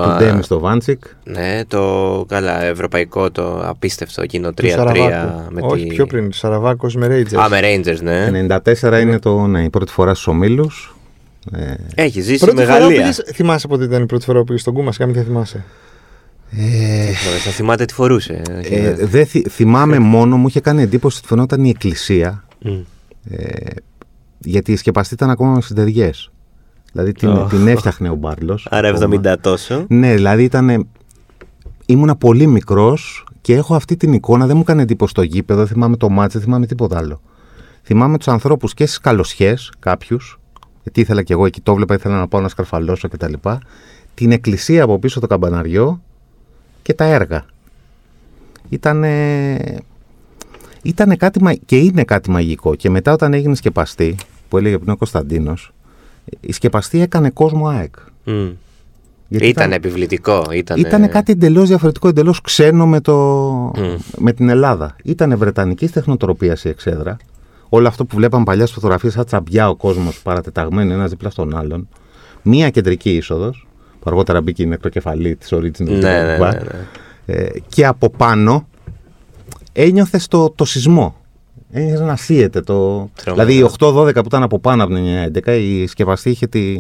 Του 0.04 0.10
α, 0.10 0.18
Ντέμις 0.18 0.46
στο 0.46 0.60
Βάντσικ. 0.60 1.04
ναι, 1.24 1.62
το 1.68 2.26
καλά, 2.28 2.64
ευρωπαϊκό, 2.64 3.32
το 3.32 3.62
απίστευτο 3.68 4.22
εκείνο 4.22 4.54
Του 4.54 4.64
3-3 4.66 4.70
Σαραβάκου. 4.70 5.44
με 5.54 5.62
Όχι, 5.64 5.84
τη... 5.88 5.96
πιο 5.96 6.06
πριν. 6.06 6.32
Σαραβάκος 6.32 6.96
με 6.96 7.08
Rangers. 7.08 7.36
Α, 7.40 7.50
με 7.50 7.60
Rangers, 7.64 8.00
ναι. 8.02 8.46
94 8.82 9.02
είναι 9.02 9.20
το, 9.20 9.48
ναι, 9.48 9.64
η 9.64 9.70
πρώτη 9.70 9.92
φορά 9.92 10.14
στους 10.14 10.28
ομίλους. 10.28 10.96
Ε, 11.56 11.74
Έχει 11.96 12.22
ζήσει 12.22 12.40
Πρώτη 12.40 12.56
με 12.56 12.64
φορά 12.64 12.76
που 12.78 12.82
Γαλλία. 12.84 12.98
πήγες- 13.00 13.24
θυμάσαι 13.34 13.68
πότε 13.68 13.84
ήταν 13.84 14.02
η 14.04 14.06
πρώτη 14.06 14.26
φορά 14.26 14.40
που 14.40 14.46
πήγες 14.46 14.62
στον 14.62 14.74
Κούμα, 14.74 14.92
κάμια 14.98 15.24
θυμάσαι. 15.24 15.64
Μωρέ, 16.52 17.38
Θα 17.44 17.52
θυμάται 17.52 17.86
τι 17.86 17.94
φορούσε. 17.94 18.42
ε, 18.70 18.94
δεν 19.06 19.26
θυ- 19.26 19.50
θυμάμαι 19.50 20.00
μόνο, 20.00 20.38
μου 20.38 20.48
είχε 20.48 20.60
κάνει 20.60 20.82
εντύπωση 20.82 21.18
ότι 21.18 21.28
φαινόταν 21.28 21.64
η 21.66 21.70
εκκλησία. 21.70 22.44
Μμ. 22.60 22.72
Ε, 23.32 23.46
γιατί 24.44 24.72
η 24.72 24.76
σκεπαστή 24.76 25.14
ήταν 25.14 25.30
ακόμα 25.30 25.52
με 25.54 25.62
συντεριέ. 25.62 26.10
Δηλαδή 26.92 27.12
την, 27.12 27.30
Ω. 27.30 27.46
την 27.50 27.68
έφτιαχνε 27.68 28.10
ο 28.10 28.16
Μπάρλος. 28.16 28.68
Άρα 28.72 28.98
70 29.00 29.36
τόσο. 29.42 29.86
Ναι, 29.90 30.14
δηλαδή 30.14 30.44
ήταν. 30.44 30.88
Ήμουνα 31.86 32.16
πολύ 32.16 32.48
μικρός 32.48 33.26
και 33.42 33.54
έχω 33.56 33.76
αυτή 33.76 33.98
την 33.98 34.14
εικόνα. 34.14 34.46
Δεν 34.46 34.56
μου 34.56 34.62
έκανε 34.62 34.82
εντύπωση 34.82 35.14
το 35.14 35.22
γήπεδο, 35.22 35.60
δεν 35.60 35.68
θυμάμαι 35.68 35.98
το 35.98 36.10
μάτς, 36.10 36.34
δεν 36.34 36.42
θυμάμαι 36.42 36.66
τίποτα 36.66 36.98
άλλο. 36.98 37.22
Θυμάμαι 37.84 38.18
τους 38.18 38.28
ανθρώπους 38.28 38.74
και 38.74 38.86
στις 38.86 38.98
καλοσιές, 39.00 39.72
κάποιους, 39.80 40.40
γιατί 40.84 41.00
ήθελα 41.00 41.24
και 41.24 41.34
εγώ 41.34 41.46
εκεί 41.46 41.62
το 41.62 41.76
βλέπα, 41.76 41.94
ήθελα 41.94 42.18
να 42.18 42.28
πάω 42.28 42.42
να 42.42 42.48
σκαρφαλώσω 42.48 43.08
κτλ. 43.08 43.34
Την 44.14 44.32
εκκλησία 44.32 44.84
από 44.84 45.00
πίσω 45.00 45.20
το 45.20 45.28
καμπαναριό 45.28 46.02
και 46.82 46.94
τα 46.94 47.04
έργα. 47.04 47.46
Ήτανε, 48.70 49.58
ήτανε 50.82 51.16
κάτι 51.16 51.44
μα- 51.44 51.54
και 51.54 51.78
είναι 51.78 52.04
κάτι 52.04 52.30
μαγικό. 52.30 52.76
Και 52.76 52.90
μετά 52.90 53.14
όταν 53.14 53.34
έγινε 53.34 53.56
σκεπαστή, 53.56 54.16
που 54.52 54.58
έλεγε 54.58 54.78
πριν 54.78 54.90
ο 54.90 54.98
Κωνσταντίνος, 54.98 55.74
η 56.40 56.52
σκεπαστή 56.52 57.02
έκανε 57.02 57.30
κόσμο 57.30 57.68
ΑΕΚ. 57.68 57.96
Μμ. 58.24 58.50
Γιατί 59.28 59.48
Ήταν 59.48 59.72
επιβλητικό. 59.72 60.44
Ήταν, 60.54 60.80
ήταν 60.80 61.10
κάτι 61.10 61.32
εντελώς 61.32 61.68
διαφορετικό, 61.68 62.08
εντελώς 62.08 62.42
ξένο 62.42 62.88
με, 62.88 63.00
το, 63.02 63.14
Μμ. 63.78 63.96
με 64.18 64.34
την 64.34 64.50
Ελλάδα. 64.50 64.96
Ήταν 65.04 65.38
βρετανική 65.38 65.88
τεχνοτροπία 65.88 66.58
η 66.64 66.70
εξέδρα. 66.70 67.18
Όλο 67.70 67.88
αυτό 67.88 68.06
που 68.06 68.16
βλέπαμε 68.16 68.44
παλιά 68.44 68.64
στις 68.64 68.76
φωτογραφίες, 68.76 69.14
σαν 69.14 69.26
τσαμπιά 69.26 69.70
ο 69.70 69.76
κόσμος 69.76 70.22
παρατεταγμένο 70.22 70.94
ένας 70.94 71.10
δίπλα 71.10 71.30
στον 71.30 71.58
άλλον. 71.58 71.88
Μία 72.42 72.70
κεντρική 72.70 73.16
είσοδος, 73.16 73.68
που 74.00 74.04
αργότερα 74.06 74.42
μπήκε 74.42 74.64
η 74.64 74.66
νεκροκεφαλή 74.66 75.36
της 75.36 75.54
Origin. 75.54 75.80
Ναι, 75.80 75.96
ναι, 75.96 76.38
ναι, 76.38 76.38
ναι. 76.38 76.60
Ε, 77.26 77.50
και 77.68 77.86
από 77.86 78.10
πάνω 78.10 78.68
ένιωθες 79.72 80.28
το, 80.28 80.50
το 80.50 80.66
σεισμό. 80.66 81.21
Ένιωθε 81.72 82.04
να 82.04 82.16
σύεται 82.16 82.62
το. 82.62 83.10
Τρομερό. 83.24 83.46
Δηλαδή 83.46 83.54
η 83.66 83.70
8-12 83.80 84.14
που 84.14 84.22
ήταν 84.26 84.44
από 84.44 84.60
πάνω 84.60 84.84
από 84.84 84.94
την 84.94 85.04
9-11, 85.46 85.48
η 85.60 85.88
σκευαστή 85.88 86.30
είχε 86.30 86.48
τη. 86.48 86.80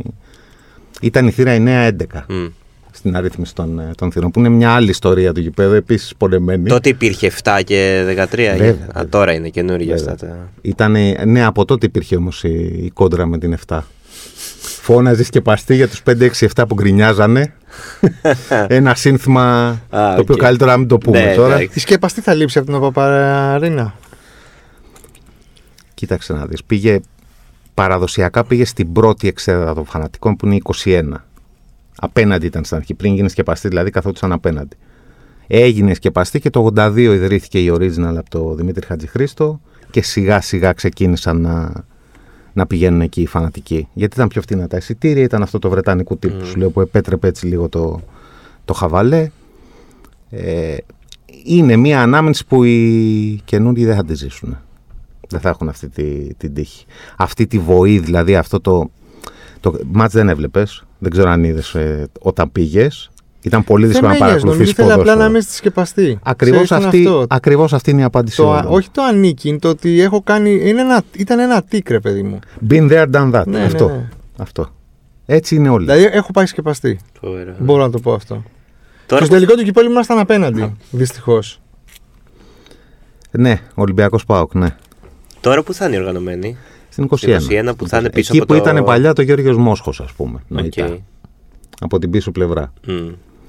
ήταν 1.01 1.27
η 1.27 1.31
θύρα 1.31 1.55
9-11 1.55 2.25
Μμ. 2.27 2.45
στην 2.91 3.15
αρίθμηση 3.15 3.55
των, 3.55 3.79
ε, 3.79 3.91
των 3.97 4.11
θυρών, 4.11 4.31
που 4.31 4.39
είναι 4.39 4.49
μια 4.49 4.71
άλλη 4.71 4.89
ιστορία 4.89 5.33
του 5.33 5.39
γηπέδου, 5.39 5.73
επίσης 5.73 6.13
πονεμένη. 6.17 6.69
Τότε 6.69 6.89
υπήρχε 6.89 7.31
7 7.43 7.59
και 7.63 8.03
13. 8.07 8.35
Βέβαια, 8.35 8.69
Α, 8.69 8.75
βέβαια. 8.75 9.07
τώρα 9.09 9.33
είναι 9.33 9.49
καινούργια 9.49 9.95
Βέβαια. 9.95 10.13
αυτά. 10.13 10.27
τα- 10.27 10.49
Ήτανε, 10.61 11.15
ναι, 11.25 11.45
από 11.45 11.65
τότε 11.65 11.85
υπήρχε 11.85 12.15
όμως 12.15 12.43
η, 12.43 12.49
η 12.83 12.89
κόντρα 12.93 13.25
με 13.25 13.37
την 13.37 13.53
7. 13.67 13.83
Φώναζε 14.81 15.29
η 15.29 15.41
σκεπαστή 15.41 15.75
για 15.75 15.87
τους 15.87 16.01
5-6-7 16.03 16.67
που 16.67 16.73
γκρινιάζανε. 16.73 17.53
Ένα 18.67 18.95
σύνθημα 18.95 19.67
Α, 19.89 20.15
το 20.15 20.21
οποίο 20.21 20.33
οκ. 20.35 20.41
καλύτερα 20.41 20.71
να 20.71 20.77
μην 20.77 20.87
το 20.87 20.97
πούμε 20.97 21.25
Ναι, 21.25 21.33
τώρα. 21.35 21.55
εντάξει. 21.55 21.77
Η 21.77 21.79
σκέπαστη 21.79 22.21
θα 22.21 22.33
λείψει 22.33 22.57
από 22.59 22.71
την 22.71 22.79
OPAP 22.79 23.25
Arena. 23.25 23.93
Κοίταξε 26.01 26.33
να 26.33 26.45
δεις. 26.45 26.63
Πήγε, 26.63 26.99
παραδοσιακά 27.73 28.43
πήγε 28.43 28.65
στην 28.65 28.91
πρώτη 28.91 29.27
εξέδρα 29.27 29.73
των 29.73 29.85
φανατικών 29.85 30.35
που 30.35 30.45
είναι 30.45 30.55
η 30.55 30.61
21. 30.83 31.03
Απέναντι 31.95 32.45
ήταν 32.45 32.63
στην 32.63 32.77
αρχή. 32.77 32.93
Πριν 32.93 33.13
γίνει 33.13 33.29
σκεπαστή, 33.29 33.67
δηλαδή 33.67 33.89
καθόντουσαν 33.89 34.31
απέναντι. 34.31 34.75
Έγινε 35.47 35.93
σκεπαστή 35.93 36.39
και 36.39 36.49
το 36.49 36.71
82 36.75 36.97
ιδρύθηκε 36.97 37.59
η 37.59 37.71
Original 37.73 38.15
από 38.17 38.29
το 38.29 38.53
Δημήτρη 38.53 38.85
Χατζηχρήστο 38.85 39.59
και 39.91 40.01
σιγά 40.01 40.41
σιγά 40.41 40.73
ξεκίνησαν 40.73 41.41
να, 41.41 41.83
να 42.53 42.65
πηγαίνουν 42.67 43.01
εκεί 43.01 43.21
οι 43.21 43.27
φανατικοί. 43.27 43.87
Γιατί 43.93 44.15
ήταν 44.15 44.27
πιο 44.27 44.41
φτηνά 44.41 44.67
τα 44.67 44.77
εισιτήρια, 44.77 45.23
ήταν 45.23 45.41
αυτό 45.41 45.59
το 45.59 45.69
βρετανικού 45.69 46.17
τύπου 46.17 46.37
που 46.37 46.45
σου 46.45 46.57
λέω 46.57 46.69
που 46.69 46.81
επέτρεπε 46.81 47.27
έτσι 47.27 47.45
λίγο 47.45 47.69
το, 47.69 48.01
το 48.65 48.73
χαβαλέ. 48.73 49.29
Ε, 50.29 50.77
είναι 51.43 51.75
μια 51.75 52.01
ανάμενση 52.01 52.45
που 52.45 52.63
οι 52.63 53.41
καινούργιοι 53.45 53.85
δεν 53.85 53.95
θα 53.95 54.05
τη 54.05 54.13
ζήσουν. 54.13 54.57
Δεν 55.31 55.39
θα 55.39 55.49
έχουν 55.49 55.69
αυτή 55.69 55.89
τη, 55.89 56.33
την 56.33 56.53
τύχη. 56.53 56.85
Αυτή 57.17 57.47
τη 57.47 57.59
βοή, 57.59 57.99
δηλαδή 57.99 58.35
αυτό 58.35 58.59
το. 58.61 58.89
Το 59.59 59.79
μάτς 59.91 60.13
δεν 60.13 60.29
έβλεπες. 60.29 60.83
Δεν 60.99 61.11
ξέρω 61.11 61.29
αν 61.29 61.43
είδες 61.43 61.75
όταν 62.19 62.51
πήγες. 62.51 63.11
Ήταν 63.41 63.63
πολύ 63.63 63.85
δύσκολο 63.87 64.07
να 64.07 64.13
Δεν 64.13 64.21
με 64.23 64.29
νοιάζει, 64.29 64.45
νομίζω 64.45 64.63
παρακολουθήσει 64.63 64.81
ήθελα 64.81 64.93
απλά 64.93 65.03
να 65.03 65.11
ποδόσφαιρο. 65.11 65.29
είμαι 65.29 65.39
στη 65.41 65.53
σκεπαστή. 65.53 66.19
Ακριβώς 66.23 66.63
Ξέρεις, 66.63 66.85
αυτή, 66.85 66.97
είναι 66.97 67.09
αυτό. 67.09 67.25
ακριβώς 67.29 67.73
αυτή 67.73 67.91
είναι 67.91 68.01
η 68.01 68.03
απάντηση. 68.03 68.37
Το, 68.37 68.49
όλων. 68.49 68.65
όχι 68.67 68.89
το 68.89 69.01
ανήκει, 69.01 69.49
είναι 69.49 69.59
το 69.59 69.69
ότι 69.69 70.01
έχω 70.01 70.21
κάνει. 70.21 70.69
Είναι 70.69 70.81
ένα, 70.81 71.01
ήταν 71.17 71.39
ένα 71.39 71.63
τίκρε, 71.63 71.99
παιδί 71.99 72.23
μου. 72.23 72.39
Been 72.69 72.91
there, 72.91 73.05
done 73.11 73.33
that. 73.33 73.43
Ναι, 73.45 73.57
ναι, 73.57 73.65
αυτό. 73.65 73.87
ναι. 73.87 74.09
αυτό. 74.37 74.67
Έτσι 75.25 75.55
είναι 75.55 75.69
όλοι. 75.69 75.85
Δηλαδή 75.85 76.09
έχω 76.17 76.31
πάει 76.31 76.45
σκεπαστή. 76.45 76.99
Φοβερό. 77.21 77.55
Μπορώ 77.59 77.81
να 77.81 77.89
το 77.89 77.99
πω 77.99 78.13
αυτό. 78.13 78.43
Τώρα 79.05 79.21
και 79.21 79.27
στο 79.27 79.35
τελικό 79.35 79.55
του 79.55 79.63
κυπέλου 79.63 79.89
ήμασταν 79.89 80.19
απέναντι. 80.19 80.75
Δυστυχώς. 80.91 81.61
Ναι, 83.31 83.59
Ολυμπιακός 83.75 84.25
ΠΑΟΚ, 84.25 84.53
ναι. 84.55 84.75
Τώρα 85.41 85.63
που 85.63 85.73
θα 85.73 85.87
είναι 85.87 85.97
οργανωμένη. 85.97 86.57
Στην 86.89 87.03
21. 87.03 87.17
Στην 87.39 87.57
21 87.69 87.73
που 87.77 87.87
θα 87.87 87.97
είναι 87.97 88.09
πίσω 88.09 88.31
Εκεί 88.33 88.41
από 88.43 88.53
που 88.53 88.59
το- 88.63 88.69
ήταν 88.69 88.83
παλιά 88.83 89.13
το 89.13 89.21
Γιώργος 89.21 89.57
Μόσχος, 89.57 89.99
ας 90.01 90.11
πούμε. 90.11 90.35
Οκ. 90.43 90.49
νοητά. 90.59 90.97
Από 91.79 91.99
την 91.99 92.09
πίσω 92.09 92.31
πλευρά. 92.31 92.73
Μμ, 92.87 92.93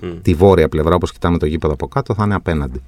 μμ. 0.01 0.09
Τη 0.23 0.35
βόρεια 0.35 0.69
πλευρά, 0.69 0.95
όπως 0.95 1.13
κοιτάμε 1.13 1.39
το 1.39 1.47
γήπεδο 1.47 1.73
από 1.73 1.87
κάτω, 1.89 2.15
θα 2.15 2.25
είναι 2.25 2.35
απέναντι. 2.35 2.83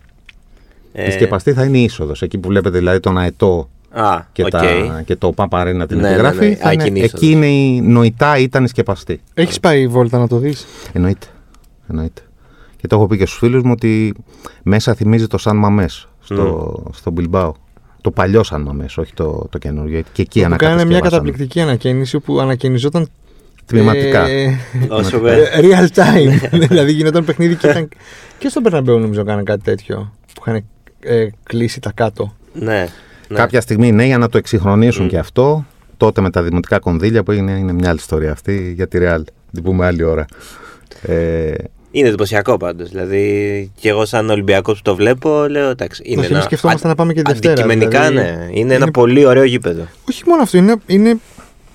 Ε, 0.92 1.06
Η 1.06 1.10
σκεπαστή 1.10 1.52
θα 1.52 1.64
είναι 1.64 1.78
η 1.78 1.82
είσοδος. 1.82 2.22
Εκεί 2.22 2.38
που 2.38 2.48
βλέπετε 2.48 2.78
δηλαδή 2.78 3.00
τον 3.00 3.18
αετό 3.18 3.68
Α, 3.90 4.20
και, 4.32 4.42
οκ. 4.42 4.48
τα, 4.50 4.62
και 5.04 5.16
το 5.16 5.32
OPAP 5.32 5.56
Arena 5.56 5.86
την 5.86 5.96
Ναι, 5.96 6.02
ναι, 6.02 6.08
επιγραφή. 6.08 6.48
ναι. 6.48 6.54
θα 6.54 6.68
Α, 6.68 6.72
είναι- 6.72 6.82
εκείνη 6.82 7.00
η 7.00 7.02
είσοδος. 7.02 7.22
εκεί 7.22 7.32
είναι 7.32 7.46
η 7.46 7.80
νοητά 7.80 8.38
ήταν 8.38 8.64
η 8.64 8.68
σκεπαστή. 8.68 9.20
Έχεις 9.34 9.60
πάει 9.60 9.86
βόλτα 9.88 10.18
να 10.18 10.28
το 10.28 10.36
δεις; 10.38 10.66
Εννοείται. 10.92 11.26
Εννοείται. 11.88 12.22
Και 12.76 12.86
το 12.86 12.96
έχω 12.96 13.06
πει 13.06 13.16
και 13.18 13.26
στους 13.26 13.38
φίλους 13.38 13.62
μου 13.62 13.70
ότι 13.72 14.14
μέσα 14.62 14.94
θυμίζει 14.94 15.26
το 15.26 15.38
Σαν 15.38 15.56
Μαμές 15.56 16.08
στο, 16.20 16.72
στο 16.94 17.10
Μπιλμπάο. 17.10 17.52
Το 18.04 18.10
παλιό 18.10 18.42
Σαν 18.42 18.62
Μαμές, 18.62 18.96
όχι 18.96 19.14
το, 19.14 19.46
το 19.50 19.58
καινούριο. 19.58 20.02
Και 20.12 20.22
εκεί 20.22 20.40
Που 20.42 20.56
κάνανε 20.56 20.56
μια 20.56 20.66
ανακατασκευάσανε. 20.66 21.10
καταπληκτική 21.10 21.60
ανακαίνιση 21.60 22.18
που 22.18 22.40
ανακαινιζόταν. 22.40 23.08
Τμηματικά. 23.66 24.26
ε, 24.28 24.58
Όσο 24.88 25.16
ε, 25.16 25.20
βε- 25.20 25.48
real 25.54 25.86
time. 25.94 26.48
δηλαδή 26.68 26.92
γινόταν 26.92 27.24
παιχνίδι 27.24 27.54
και 27.54 27.66
ήταν. 27.68 27.88
και 28.38 28.48
στον 28.48 28.62
Περναμπέου 28.62 28.98
νομίζω 28.98 29.24
κάνανε 29.24 29.42
κάτι 29.42 29.62
τέτοιο. 29.62 30.12
Που 30.34 30.42
είχαν 30.46 30.64
ε, 31.00 31.26
κλείσει 31.42 31.80
τα 31.80 31.92
κάτω. 31.94 32.34
Ναι. 32.52 32.86
ναι. 33.28 33.36
Κάποια 33.36 33.60
στιγμή 33.60 33.92
ναι, 33.92 34.04
για 34.04 34.18
να 34.18 34.28
το 34.28 34.38
εξυγχρονίσουν 34.38 35.08
και 35.08 35.18
αυτό. 35.18 35.64
Τότε 35.96 36.20
με 36.20 36.30
τα 36.30 36.42
δημοτικά 36.42 36.78
κονδύλια 36.78 37.22
που 37.22 37.30
έγινε, 37.30 37.52
είναι 37.52 37.72
μια 37.72 37.88
άλλη 37.88 37.98
ιστορία 37.98 38.32
αυτή 38.32 38.72
για 38.76 38.88
τη 38.88 38.98
Real. 39.00 39.20
Την 39.52 39.62
πούμε 39.62 39.86
άλλη 39.86 40.02
ώρα. 40.02 40.24
Ε, 41.02 41.52
Είναι 41.96 42.08
εντυπωσιακό 42.08 42.56
πάντως. 42.56 42.88
Δηλαδή, 42.88 43.70
και 43.80 43.88
εγώ 43.88 44.04
σαν 44.04 44.30
Ολυμπιακός 44.30 44.76
που 44.76 44.82
το 44.82 44.94
βλέπω, 44.94 45.46
λέω 45.48 45.68
εντάξει. 45.70 46.02
Είναι 46.04 46.14
Όχι, 46.16 46.24
εμείς 46.26 46.30
ένα... 46.36 46.44
σκεφτόμασταν 46.44 46.88
να 46.90 46.94
πάμε 46.96 47.12
και 47.12 47.22
Δευτέρα, 47.26 47.52
Αντικειμενικά, 47.52 48.08
δηλαδή. 48.08 48.30
ναι. 48.30 48.48
Είναι, 48.52 48.74
ένα 48.74 48.82
Είναι- 48.82 48.90
πολύ 48.90 49.24
ωραίο 49.26 49.44
γήπεδο. 49.44 49.82
Όχι 50.08 50.22
μόνο 50.26 50.42
αυτό, 50.42 50.56
είναι, 50.56 50.74
είναι, 50.86 51.16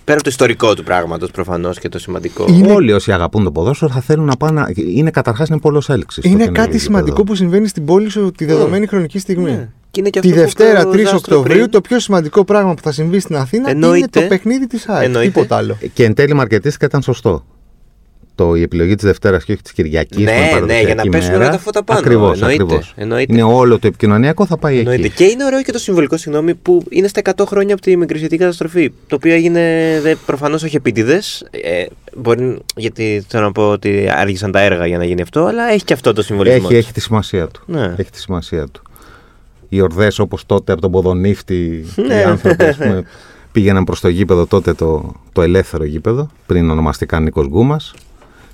Πέρα 0.03 0.21
από 0.21 0.23
το 0.23 0.29
ιστορικό 0.29 0.73
του 0.73 0.83
πράγματος 0.83 1.31
προφανώς 1.31 1.79
και 1.79 1.89
το 1.89 1.99
σημαντικό. 1.99 2.45
Είναι- 2.49 2.71
Όλοι 2.71 2.91
όσοι 2.93 3.11
αγαπούν 3.11 3.43
το 3.43 3.51
ποδόσφαιρο 3.51 3.91
θα 3.91 4.01
θέλουν 4.01 4.25
να 4.25 4.35
πάνε. 4.37 4.61
να- 4.61 4.67
Είναι 4.75 5.11
καταρχάς 5.11 5.49
είναι 5.49 5.59
πόλος 5.59 5.89
έλξης. 5.89 6.23
είναι 6.23 6.47
κάτι 6.47 6.77
σημαντικό 6.77 7.23
που 7.23 7.35
συμβαίνει 7.35 7.67
στην 7.67 7.85
πόλη 7.85 8.09
σου 8.09 8.31
τη 8.37 8.45
δεδομένη 8.45 8.87
χρονική 8.87 9.19
στιγμή. 9.19 9.51
Ναι. 9.51 9.69
Και 9.91 9.99
είναι 9.99 10.09
και 10.09 10.19
Τη 10.19 10.27
αυτό 10.27 10.39
που 10.39 10.45
Δευτέρα, 10.45 10.79
είπε 10.79 10.87
ο 10.87 10.91
3 10.91 10.97
Ζάστρο 10.99 11.17
Οκτωβρίου, 11.17 11.57
πριν. 11.57 11.69
το 11.69 11.81
πιο 11.81 11.99
σημαντικό 11.99 12.43
πράγμα 12.45 12.73
που 12.73 12.81
θα 12.81 12.91
συμβεί 12.91 13.19
στην 13.19 13.35
Αθήνα 13.35 13.69
είναι 13.71 13.85
Εννοείται. 13.85 14.21
το 14.21 14.27
παιχνίδι 14.27 14.67
της 14.67 14.87
ΑΕΚ. 14.89 15.03
Εννοείται. 15.05 15.31
Τίποτα 15.31 15.55
άλλο. 15.57 15.77
Και 15.93 16.03
εν 16.03 16.13
τέλει 16.13 16.33
μαρκετίστηκα 16.33 16.85
ήταν 16.85 17.01
σωστό. 17.01 17.45
Το, 18.39 18.55
η 18.55 18.61
επιλογή 18.61 18.95
της 18.95 19.05
Δευτέρας 19.05 19.43
και 19.43 19.51
όχι 19.51 19.61
της 19.61 19.71
Κυριακής. 19.71 20.23
Ναι, 20.25 20.59
ναι, 20.65 20.81
για 20.81 20.95
να 20.95 21.03
πέσουν 21.09 21.33
όλα 21.35 21.49
τα 21.49 21.57
φώτα 21.59 21.83
πάνω. 21.83 21.99
Ακριβώς. 21.99 22.41
Εννοείται, 22.41 22.79
εννοείται. 22.95 23.33
Είναι 23.33 23.43
όλο 23.43 23.79
το 23.79 23.87
επικοινωνιακό 23.87 24.45
θα 24.45 24.57
πάει 24.57 24.77
Εννοείται. 24.77 25.05
εκεί. 25.05 25.15
Και 25.15 25.23
είναι 25.23 25.45
ωραίο 25.45 25.61
και 25.61 25.71
το 25.71 25.79
συμβολικό, 25.79 26.17
συγγνώμη, 26.17 26.55
που 26.55 26.83
είναι 26.89 27.07
στα 27.07 27.21
100 27.35 27.43
χρόνια 27.47 27.73
από 27.73 27.83
τη 27.83 27.97
μικρησιατική 27.97 28.41
καταστροφή. 28.41 28.91
Το 29.07 29.15
οποίο 29.15 29.33
έγινε 29.33 29.61
προφανώς 30.25 30.63
όχι 30.63 30.75
επίτηδες. 30.75 31.47
Ε, 31.51 31.85
μπορεί, 32.17 32.59
γιατί 32.75 33.25
θέλω 33.27 33.43
να 33.43 33.51
πω 33.51 33.69
ότι 33.69 34.07
άργησαν 34.11 34.51
τα 34.51 34.59
έργα 34.61 34.85
για 34.87 34.97
να 34.97 35.05
γίνει 35.05 35.21
αυτό, 35.21 35.45
αλλά 35.45 35.63
έχει 35.71 35.83
και 35.83 35.93
αυτό 35.93 36.13
το 36.13 36.21
συμβολισμό. 36.21 36.57
Έχει, 36.59 36.67
της. 36.67 36.77
έχει 36.77 36.91
τη 36.93 37.01
σημασία 37.01 37.47
του. 37.47 37.61
Ναι. 37.65 37.93
Έχει 37.97 38.09
τη 38.11 38.19
σημασία 38.19 38.67
του. 38.71 38.81
Οι 39.69 39.81
ορδές 39.81 40.19
όπως 40.19 40.45
τότε 40.45 40.71
από 40.71 40.81
τον 40.81 40.91
Ποδονύφτη, 40.91 41.85
Ναι. 41.95 42.15
οι 42.15 42.23
άνθρωποι 42.23 42.63
ας 42.65 42.75
πούμε, 42.77 43.03
πήγαιναν 43.51 43.83
προς 43.83 43.99
το 43.99 44.07
γήπεδο 44.07 44.45
τότε 44.45 44.73
το, 44.73 45.11
το 45.33 45.41
ελεύθερο 45.41 45.83
γήπεδο, 45.83 46.29
πριν 46.45 46.69
ονομαστικά 46.69 47.19
Νίκος 47.19 47.47
Γκούμας. 47.47 47.93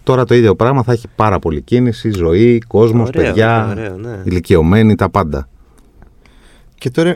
Τώρα 0.05 0.25
το 0.25 0.35
ίδιο 0.35 0.55
πράγμα 0.55 0.83
θα 0.83 0.91
έχει 0.91 1.07
πάρα 1.15 1.39
πολύ 1.39 1.61
κίνηση, 1.61 2.09
ζωή, 2.09 2.59
κόσμος, 2.67 3.07
Ωραίο, 3.07 3.23
παιδιά, 3.23 3.67
ωραίο, 3.69 3.97
ναι. 3.97 4.21
ηλικιωμένοι, 4.23 4.95
τα 4.95 5.09
πάντα. 5.09 5.49
Και 6.75 6.89
τώρα 6.89 7.09
ε, 7.09 7.15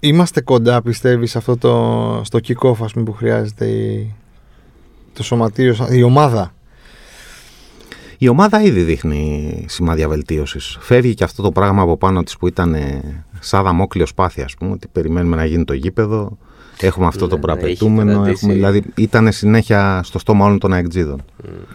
είμαστε 0.00 0.40
κοντά, 0.40 0.82
πιστεύεις, 0.82 1.30
σε 1.30 1.38
αυτό 1.38 1.56
το, 1.56 2.20
στο 2.24 2.38
kick-off 2.48 2.76
ας 2.82 2.92
πούμε, 2.92 3.04
που 3.04 3.12
χρειάζεται 3.12 3.66
η, 3.66 4.14
το 5.12 5.22
σωματείο, 5.22 5.74
σαν- 5.74 5.92
η 5.94 6.02
ομάδα; 6.02 6.54
Η 8.18 8.28
ομάδα 8.28 8.62
ήδη 8.62 8.82
δείχνει 8.82 9.64
σημάδια 9.68 10.08
βελτίωσης. 10.08 10.76
Φεύγει 10.80 11.14
και 11.14 11.24
αυτό 11.24 11.42
το 11.42 11.52
πράγμα 11.52 11.82
από 11.82 11.96
πάνω 11.96 12.22
της 12.22 12.36
που 12.36 12.46
ήταν 12.46 12.74
ε, 12.74 13.24
σαν 13.40 13.62
δαμόκλειο 13.62 14.06
σπάθη, 14.06 14.42
ας 14.42 14.54
πούμε, 14.54 14.72
ότι 14.72 14.88
περιμένουμε 14.92 15.36
να 15.36 15.44
γίνει 15.44 15.64
το 15.64 15.72
γήπεδο. 15.72 16.38
Έχουμε 16.80 17.06
αυτό 17.06 17.24
Ναι, 17.24 17.30
το 17.30 17.34
ναι, 17.36 17.40
προαπαιτούμενο. 17.42 18.10
έχει 18.10 18.18
Έχουμε, 18.20 18.30
καταντήσει. 18.32 18.52
δηλαδή, 18.52 18.82
ήταν 18.96 19.32
συνέχεια 19.32 20.00
στο 20.04 20.18
στόμα 20.18 20.44
όλων 20.46 20.58
των 20.58 20.72
αεκτζίδων. 20.72 21.22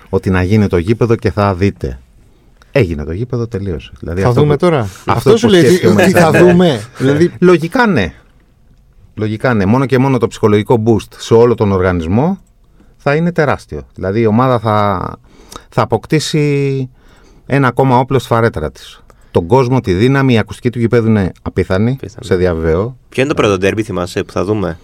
Ότι 0.10 0.30
να 0.30 0.44
γίνει 0.44 0.68
το 0.68 0.78
γήπεδο 0.78 1.16
και 1.16 1.32
θα 1.32 1.54
δείτε. 1.56 2.00
Έγινε 2.72 3.04
το 3.04 3.12
γήπεδο, 3.12 3.48
τελείωσε. 3.48 3.92
Δηλαδή, 4.00 4.22
θα 4.22 4.28
αυτό 4.28 4.42
δούμε 4.42 4.54
που- 4.54 4.60
τώρα. 4.60 4.90
Αυτό, 5.06 5.32
που 5.32 5.38
σου 5.38 5.48
λέει 5.48 5.62
τι, 5.64 5.68
σκέφτομαι 5.76 6.06
τι 6.06 6.12
θα 6.12 6.26
μετά, 6.32 6.44
ναι. 6.44 6.52
δούμε. 6.52 6.82
δηλαδή, 6.98 7.32
Λογικά 7.40 7.88
ναι. 7.88 8.14
Λογικά 9.16 9.54
ναι. 9.54 9.66
Μόνο 9.66 9.86
και 9.86 9.98
μόνο 9.98 10.18
το 10.18 10.28
ψυχολογικό 10.28 10.84
boost 10.86 11.14
σε 11.18 11.34
όλο 11.34 11.56
τον 11.56 11.72
οργανισμό 11.72 12.38
θα 12.98 13.16
είναι 13.16 13.32
τεράστιο. 13.32 13.82
Δηλαδή 13.96 14.20
η 14.20 14.26
ομάδα 14.26 14.60
θα, 14.60 15.10
θα 15.70 15.82
αποκτήσει 15.82 16.90
ένα 17.46 17.68
ακόμα 17.68 17.98
όπλο 17.98 18.20
στη 18.20 18.28
φαρέτρα 18.28 18.72
της. 18.72 19.04
Τον 19.32 19.48
κόσμο, 19.48 19.80
τη 19.82 19.94
δύναμη, 19.94 20.34
η 20.34 20.38
ακουστική 20.38 20.70
του 20.70 20.80
γηπέδου 20.80 21.08
είναι 21.08 21.32
απίθανη, 21.42 21.92
Απίθανη. 21.92 22.26
σε 22.26 22.36
διαβεβαιώ. 22.36 22.98
Ποιο 23.10 23.24
είναι 23.24 23.34
το 23.34 23.42
πρώτο 23.42 23.58
ντέρμπι, 23.58 23.84
θυμάσαι, 23.84 24.24
που 24.24 24.32
θα 24.32 24.44
δούμε; 24.44 24.80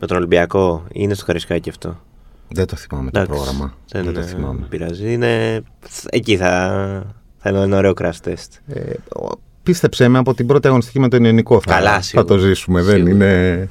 Με 0.00 0.06
τον 0.06 0.16
Ολυμπιακό, 0.16 0.84
ή 0.88 0.90
είναι 0.92 1.14
στο 1.14 1.24
Χαρισκάκι 1.24 1.68
αυτό. 1.68 2.00
Δεν 2.48 2.66
το 2.66 2.76
θυμάμαι 2.76 3.10
το 3.10 3.20
Εντάξει, 3.20 3.36
πρόγραμμα. 3.42 3.74
Δεν, 3.90 4.04
Δεν, 4.04 4.14
το 4.14 4.20
ε, 4.20 4.22
θυμάμαι. 4.22 4.66
πειράζει. 4.68 5.12
Είναι... 5.12 5.62
Εκεί 6.10 6.36
θα, 6.36 6.46
θα 7.38 7.50
είναι 7.50 7.58
ένα 7.60 7.76
ωραίο 7.76 7.92
crash 8.00 8.28
test. 8.28 8.48
Ε, 8.66 8.80
ο- 9.20 9.40
πίστεψέ 9.62 10.08
με, 10.08 10.18
από 10.18 10.34
την 10.34 10.46
πρώτη 10.46 10.66
αγωνιστική 10.68 10.98
με 11.00 11.08
τον 11.08 11.24
Ιωνικό 11.24 11.60
θα, 11.60 11.74
Καλά, 11.74 11.92
θα 11.94 12.00
σίγουρα. 12.00 12.26
το 12.28 12.38
ζήσουμε. 12.38 12.82
Δεν 12.82 12.94
Σίγουρα. 12.94 13.12
είναι, 13.14 13.68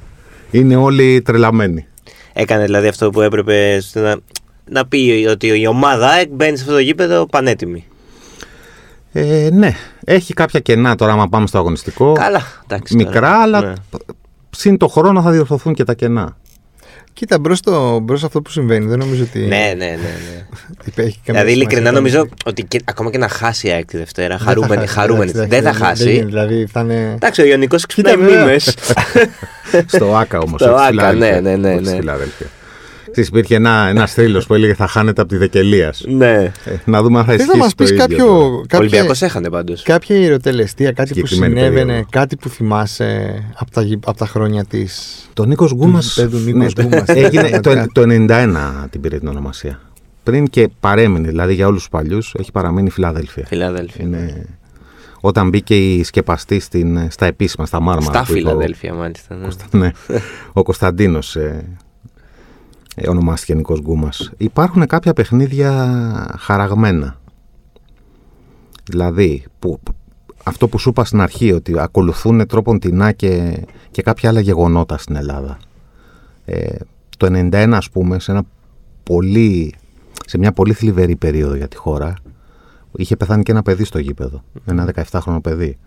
είναι 0.50 0.76
όλοι 0.76 1.22
τρελαμένοι. 1.22 1.86
Έκανε 2.32 2.64
δηλαδή 2.64 2.88
αυτό 2.88 3.10
που 3.10 3.20
έπρεπε 3.20 3.78
στο 3.80 4.00
να, 4.00 4.16
να 4.70 4.86
πει 4.86 5.26
ότι 5.30 5.60
η 5.60 5.66
ομάδα 5.66 6.08
ΑΕΚ 6.08 6.28
μπαίνει 6.30 6.56
σε 6.56 6.62
αυτό 6.62 6.74
το 6.74 6.80
γήπεδο 6.80 7.26
πανέτοιμη. 7.26 7.84
Ε, 9.12 9.48
ναι, 9.52 9.74
έχει 10.04 10.34
κάποια 10.34 10.60
κενά 10.60 10.94
τώρα, 10.94 11.12
άμα 11.12 11.28
πάμε 11.28 11.46
στο 11.46 11.58
αγωνιστικό. 11.58 12.12
Καλά, 12.12 12.42
εντάξει. 12.64 12.96
Μικρά, 12.96 13.12
τώρα. 13.20 13.42
αλλά 13.42 13.60
Ναι. 13.60 13.72
Συν 14.50 14.76
το 14.76 14.88
χρόνο 14.88 15.22
θα 15.22 15.30
διορθωθούν 15.30 15.74
και 15.74 15.84
τα 15.84 15.94
κενά. 15.94 16.36
κοίτα, 17.12 17.38
μπρος 17.38 17.60
μπρος 18.02 18.24
αυτό 18.24 18.42
που 18.42 18.50
συμβαίνει. 18.50 18.86
Δεν 18.86 18.98
νομίζω 18.98 19.22
ότι 19.22 19.38
Ναι, 19.38 19.46
ναι, 19.46 19.74
ναι. 19.74 19.86
ναι. 19.96 20.44
έχει 21.04 21.18
καμία 21.24 21.42
δηλαδή, 21.42 21.52
ειλικρινά 21.52 21.88
σημασία. 21.88 21.92
νομίζω 22.00 22.28
ότι 22.44 22.64
και, 22.64 22.80
ακόμα 22.84 23.10
και 23.10 23.18
να 23.18 23.28
χάσει 23.28 23.66
η 23.66 23.70
ΑΕΚ 23.70 23.84
τη 23.84 23.96
Δευτέρα, 23.96 24.28
Δεν 24.28 24.38
θα 24.38 24.44
χαρούμενη, 24.44 24.80
χάσει, 24.86 24.94
χαρούμενη. 24.98 25.30
εντάξει, 25.30 25.48
δεν 25.50 25.62
θα 25.62 25.68
εντάξει, 25.68 25.82
χάσει. 25.84 26.10
γίνεται, 26.10 26.26
Δηλαδή, 26.26 26.66
θα 26.72 26.80
είναι... 26.80 27.12
Εντάξει, 27.14 27.40
ο 27.40 27.44
Ιωνικός 27.44 27.86
ξυπνάει 27.86 28.16
βέβαια. 28.16 28.44
μήμε. 28.44 28.56
Στο 29.96 30.16
ΑΚΑ 30.16 30.38
όμως. 30.38 30.60
Στο 30.60 30.74
ΆΚΑ, 30.74 31.12
ναι, 31.12 31.40
ναι, 31.40 31.56
ναι, 31.56 31.74
ναι. 31.74 31.98
Ξέρεις, 33.10 33.28
υπήρχε 33.28 33.54
ένα, 33.54 33.86
ένας 33.88 34.12
θρύλος 34.12 34.46
που 34.46 34.54
έλεγε 34.54 34.74
θα 34.74 34.86
χάνετε 34.86 35.20
από 35.20 35.30
τη 35.30 35.36
Δεκελίας. 35.36 36.04
ναι. 36.08 36.32
Ε, 36.32 36.52
να 36.84 37.02
δούμε 37.02 37.18
αν 37.18 37.24
θα 37.24 37.30
Θες 37.32 37.40
ισχύσει 37.40 37.56
να 37.58 37.64
μας 37.64 37.74
το 37.74 37.82
πεις 37.84 37.90
ίδιο 37.92 38.02
κάποιο, 38.06 38.26
τώρα. 38.26 38.44
Ο 38.44 38.60
κάποια, 38.60 38.78
Ολυμπιακός 38.78 39.22
έχανε 39.22 39.48
πάντως. 39.50 39.82
κάποια 39.82 40.16
ιεροτελεστία, 40.16 40.92
κάτι 40.92 41.08
που 41.20 41.26
Συγκεκριμένη 41.26 41.54
συνέβαινε, 41.60 41.84
περίοδο. 41.86 42.06
κάτι 42.10 42.36
που 42.36 42.48
θυμάσαι 42.48 43.42
από 43.56 43.70
τα, 43.70 43.82
γη- 43.82 43.98
από 44.06 44.18
τα 44.18 44.26
χρόνια 44.26 44.64
της... 44.64 45.24
Το 45.32 45.44
Νίκος 45.44 45.72
Γκούμα. 45.74 45.98
γηπέδου 46.00 46.38
Νίκος 46.38 46.72
Γκούμας. 46.72 47.08
έγινε 47.24 47.60
το, 47.60 47.86
το 47.92 48.02
91 48.06 48.54
την 48.90 49.00
πήρε 49.00 49.18
την 49.18 49.28
ονομασία. 49.28 49.80
Πριν 50.22 50.46
και 50.46 50.68
παρέμεινε, 50.80 51.28
δηλαδή 51.28 51.54
για 51.54 51.66
όλους 51.66 51.78
τους 51.78 51.88
παλιούς, 51.88 52.34
έχει 52.38 52.52
παραμείνει 52.52 52.86
η 52.86 52.90
Φιλαδέλφια. 52.90 53.44
Φιλαδέλφια. 53.46 54.04
Είναι... 54.04 54.46
Όταν 55.20 55.48
μπήκε 55.48 55.76
η 55.94 56.02
σκεπαστή 56.04 56.60
στην, 56.60 57.10
στα 57.10 57.26
επίσημα, 57.26 57.66
στα 57.66 57.80
μάρμαρα. 57.80 58.12
Στα 58.24 58.32
που 58.32 58.38
είπε 58.38 58.48
ο- 58.48 58.50
Φιλαδέλφια, 58.50 58.94
μάλιστα. 58.94 59.36
Ναι. 59.70 59.78
ναι. 59.80 59.90
Ο 60.52 60.62
Κωνσταντίνος 60.62 61.36
ε, 61.36 61.40
ε, 61.40 61.76
ονομάστηκε 63.08 63.54
Νικό 63.54 63.78
Γκούμας. 63.78 64.32
Υπάρχουν 64.36 64.86
κάποια 64.86 65.12
παιχνίδια 65.12 66.36
χαραγμένα. 66.38 67.20
Δηλαδή, 68.84 69.44
που, 69.58 69.80
αυτό 70.42 70.68
που 70.68 70.78
σου 70.78 70.88
είπα 70.88 71.04
στην 71.04 71.20
αρχή, 71.20 71.52
ότι 71.52 71.78
ακολουθούν 71.78 72.46
τρόπον 72.46 72.78
τεινά 72.78 73.12
και, 73.12 73.62
και 73.90 74.02
κάποια 74.02 74.28
άλλα 74.28 74.40
γεγονότα 74.40 74.98
στην 74.98 75.16
Ελλάδα. 75.16 75.58
Ε, 76.44 76.76
το 77.16 77.26
91, 77.30 77.70
ας 77.72 77.90
πούμε, 77.90 78.18
σε, 78.18 78.30
ένα 78.30 78.42
πολύ, 79.02 79.74
σε 80.26 80.38
μια 80.38 80.52
πολύ 80.52 80.72
θλιβερή 80.72 81.16
περίοδο 81.16 81.54
για 81.54 81.68
τη 81.68 81.76
χώρα, 81.76 82.14
είχε 82.96 83.16
πεθάνει 83.16 83.42
και 83.42 83.52
ένα 83.52 83.62
παιδί 83.62 83.84
στο 83.84 83.98
γήπεδο. 83.98 84.42
Ένα 84.64 84.94
17χρονο 85.10 85.38
παιδί. 85.42 85.78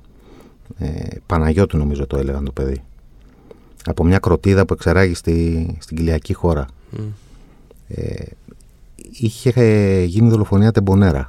Ε, 0.77 1.17
Παναγιώτου 1.25 1.77
νομίζω 1.77 2.07
το 2.07 2.17
έλεγαν 2.17 2.45
το 2.45 2.51
παιδί. 2.51 2.81
Από 3.85 4.03
μια 4.03 4.19
κροτίδα 4.19 4.65
που 4.65 4.73
εξεράγει 4.73 5.13
στη, 5.13 5.67
στην 5.79 5.97
κοιλιακή 5.97 6.33
χώρα. 6.33 6.65
Ε, 7.87 8.25
είχε 9.11 9.51
ε, 9.55 10.03
γίνει 10.03 10.29
δολοφονία 10.29 10.71
τεμπονέρα. 10.71 11.27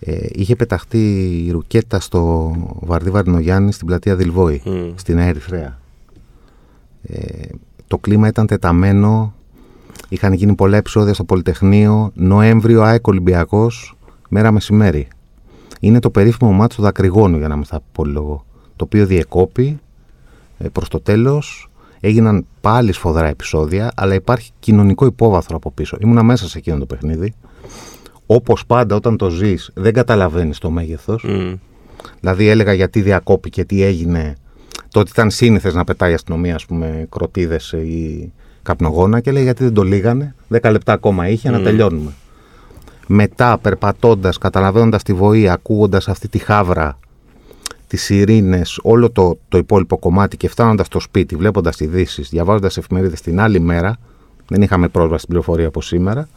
Ε, 0.00 0.26
είχε 0.32 0.56
πεταχτεί 0.56 1.26
η 1.46 1.50
ρουκέτα 1.50 2.00
στο 2.00 2.52
Βαρδί 2.80 3.10
Βαρδινογιάννη 3.10 3.72
στην 3.72 3.86
πλατεία 3.86 4.16
Δηλβόη, 4.16 4.62
Μμ. 4.64 4.92
στην 4.94 5.14
Νέα 5.14 5.26
Ερυθρέα. 5.26 5.78
Ε, 7.02 7.48
το 7.86 7.98
κλίμα 7.98 8.28
ήταν 8.28 8.46
τεταμένο, 8.46 9.34
είχαν 10.08 10.32
γίνει 10.32 10.54
πολλά 10.54 10.76
επεισόδια 10.76 11.14
στο 11.14 11.24
Πολυτεχνείο, 11.24 12.10
Νοέμβριο 12.14 12.82
ΑΕΚ 12.82 13.06
Ολυμπιακός, 13.06 13.96
μέρα 14.28 14.50
μεσημέρι. 14.50 15.08
Είναι 15.80 15.98
το 15.98 16.10
περίφημο 16.10 16.52
μάτσο 16.52 16.76
του 16.76 16.82
Δακρυγόνου, 16.82 17.38
για 17.38 17.48
να 17.48 17.56
μην 17.56 17.64
στα 17.64 17.80
πολυλογώ, 17.92 18.44
το 18.76 18.84
οποίο 18.84 19.06
διεκόπη 19.06 19.80
ε, 20.58 20.68
προς 20.68 20.88
το 20.88 21.00
τέλος. 21.00 21.70
Έγιναν 22.04 22.46
πάλι 22.60 22.92
σφοδρά 22.92 23.26
επεισόδια, 23.28 23.92
αλλά 23.96 24.14
υπάρχει 24.14 24.50
κοινωνικό 24.58 25.06
υπόβαθρο 25.06 25.56
από 25.56 25.70
πίσω. 25.70 25.96
Ήμουνα 26.00 26.22
μέσα 26.22 26.48
σε 26.48 26.58
εκείνο 26.58 26.78
το 26.78 26.86
παιχνίδι. 26.86 27.34
Όπως 28.26 28.66
πάντα 28.66 28.94
όταν 28.94 29.16
το 29.16 29.30
ζεις 29.30 29.70
δεν 29.74 29.92
καταλαβαίνεις 29.92 30.58
το 30.58 30.70
μέγεθος. 30.70 31.24
Μμ. 31.24 31.54
Δηλαδή 32.20 32.48
έλεγα 32.48 32.72
γιατί 32.72 33.00
διακόπηκε, 33.00 33.64
τι 33.64 33.82
έγινε. 33.82 34.36
Τότε 34.90 35.10
ήταν 35.12 35.30
σύνηθες 35.30 35.74
να 35.74 35.84
πετάει 35.84 36.10
η 36.10 36.14
αστυνομία, 36.14 36.54
ας 36.54 36.66
πούμε, 36.66 37.06
κροτίδες 37.08 37.72
ή 37.72 38.32
καπνογόνα 38.62 39.20
και 39.20 39.32
λέει 39.32 39.42
γιατί 39.42 39.64
δεν 39.64 39.74
το 39.74 39.82
λίγανε; 39.82 40.34
10 40.48 40.70
λεπτά 40.70 40.92
ακόμα 40.92 41.28
είχε 41.28 41.50
να 41.50 41.56
Μμμ. 41.56 41.64
τελειώνουμε. 41.64 42.10
Μετά, 43.06 43.58
περπατώντας, 43.58 44.38
καταλαβαίνοντας 44.38 45.02
τη 45.02 45.12
βοή, 45.12 45.48
ακούγοντας 45.48 46.08
αυτή 46.08 46.28
τη 46.28 46.38
χάβρα, 46.38 46.98
τις 47.92 48.10
ειρήνες, 48.10 48.78
όλο 48.82 49.10
το, 49.10 49.38
το 49.48 49.58
υπόλοιπο 49.58 49.98
κομμάτι 49.98 50.36
και 50.36 50.48
φτάνοντας 50.48 50.86
στο 50.86 51.00
σπίτι, 51.00 51.36
βλέποντας 51.36 51.80
ειδήσεις, 51.80 52.28
διαβάζοντας 52.28 52.76
εφημερίδες 52.76 53.20
την 53.20 53.40
άλλη 53.40 53.60
μέρα, 53.60 53.96
δεν 54.48 54.62
είχαμε 54.62 54.88
πρόσβαση 54.88 55.22
στην 55.22 55.28
πληροφορία 55.28 55.66
από 55.66 55.82
σήμερα, 55.82 56.28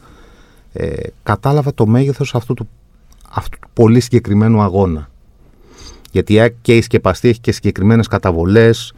ε, 0.72 0.96
κατάλαβα 1.22 1.74
το 1.74 1.86
μέγεθος 1.86 2.34
αυτού 2.34 2.54
του, 2.54 2.68
αυτού 3.30 3.58
του 3.58 3.68
πολύ 3.72 4.00
συγκεκριμένου 4.00 4.60
αγώνα. 4.60 5.10
Γιατί 6.10 6.32
η 6.32 6.40
ΑΕΚ 6.40 6.54
και 6.62 6.76
η 6.76 6.80
σκεπαστή 6.80 7.28
έχει 7.28 7.40
και 7.40 7.52
συγκεκριμένες 7.52 8.06
καταβολές, 8.06 8.94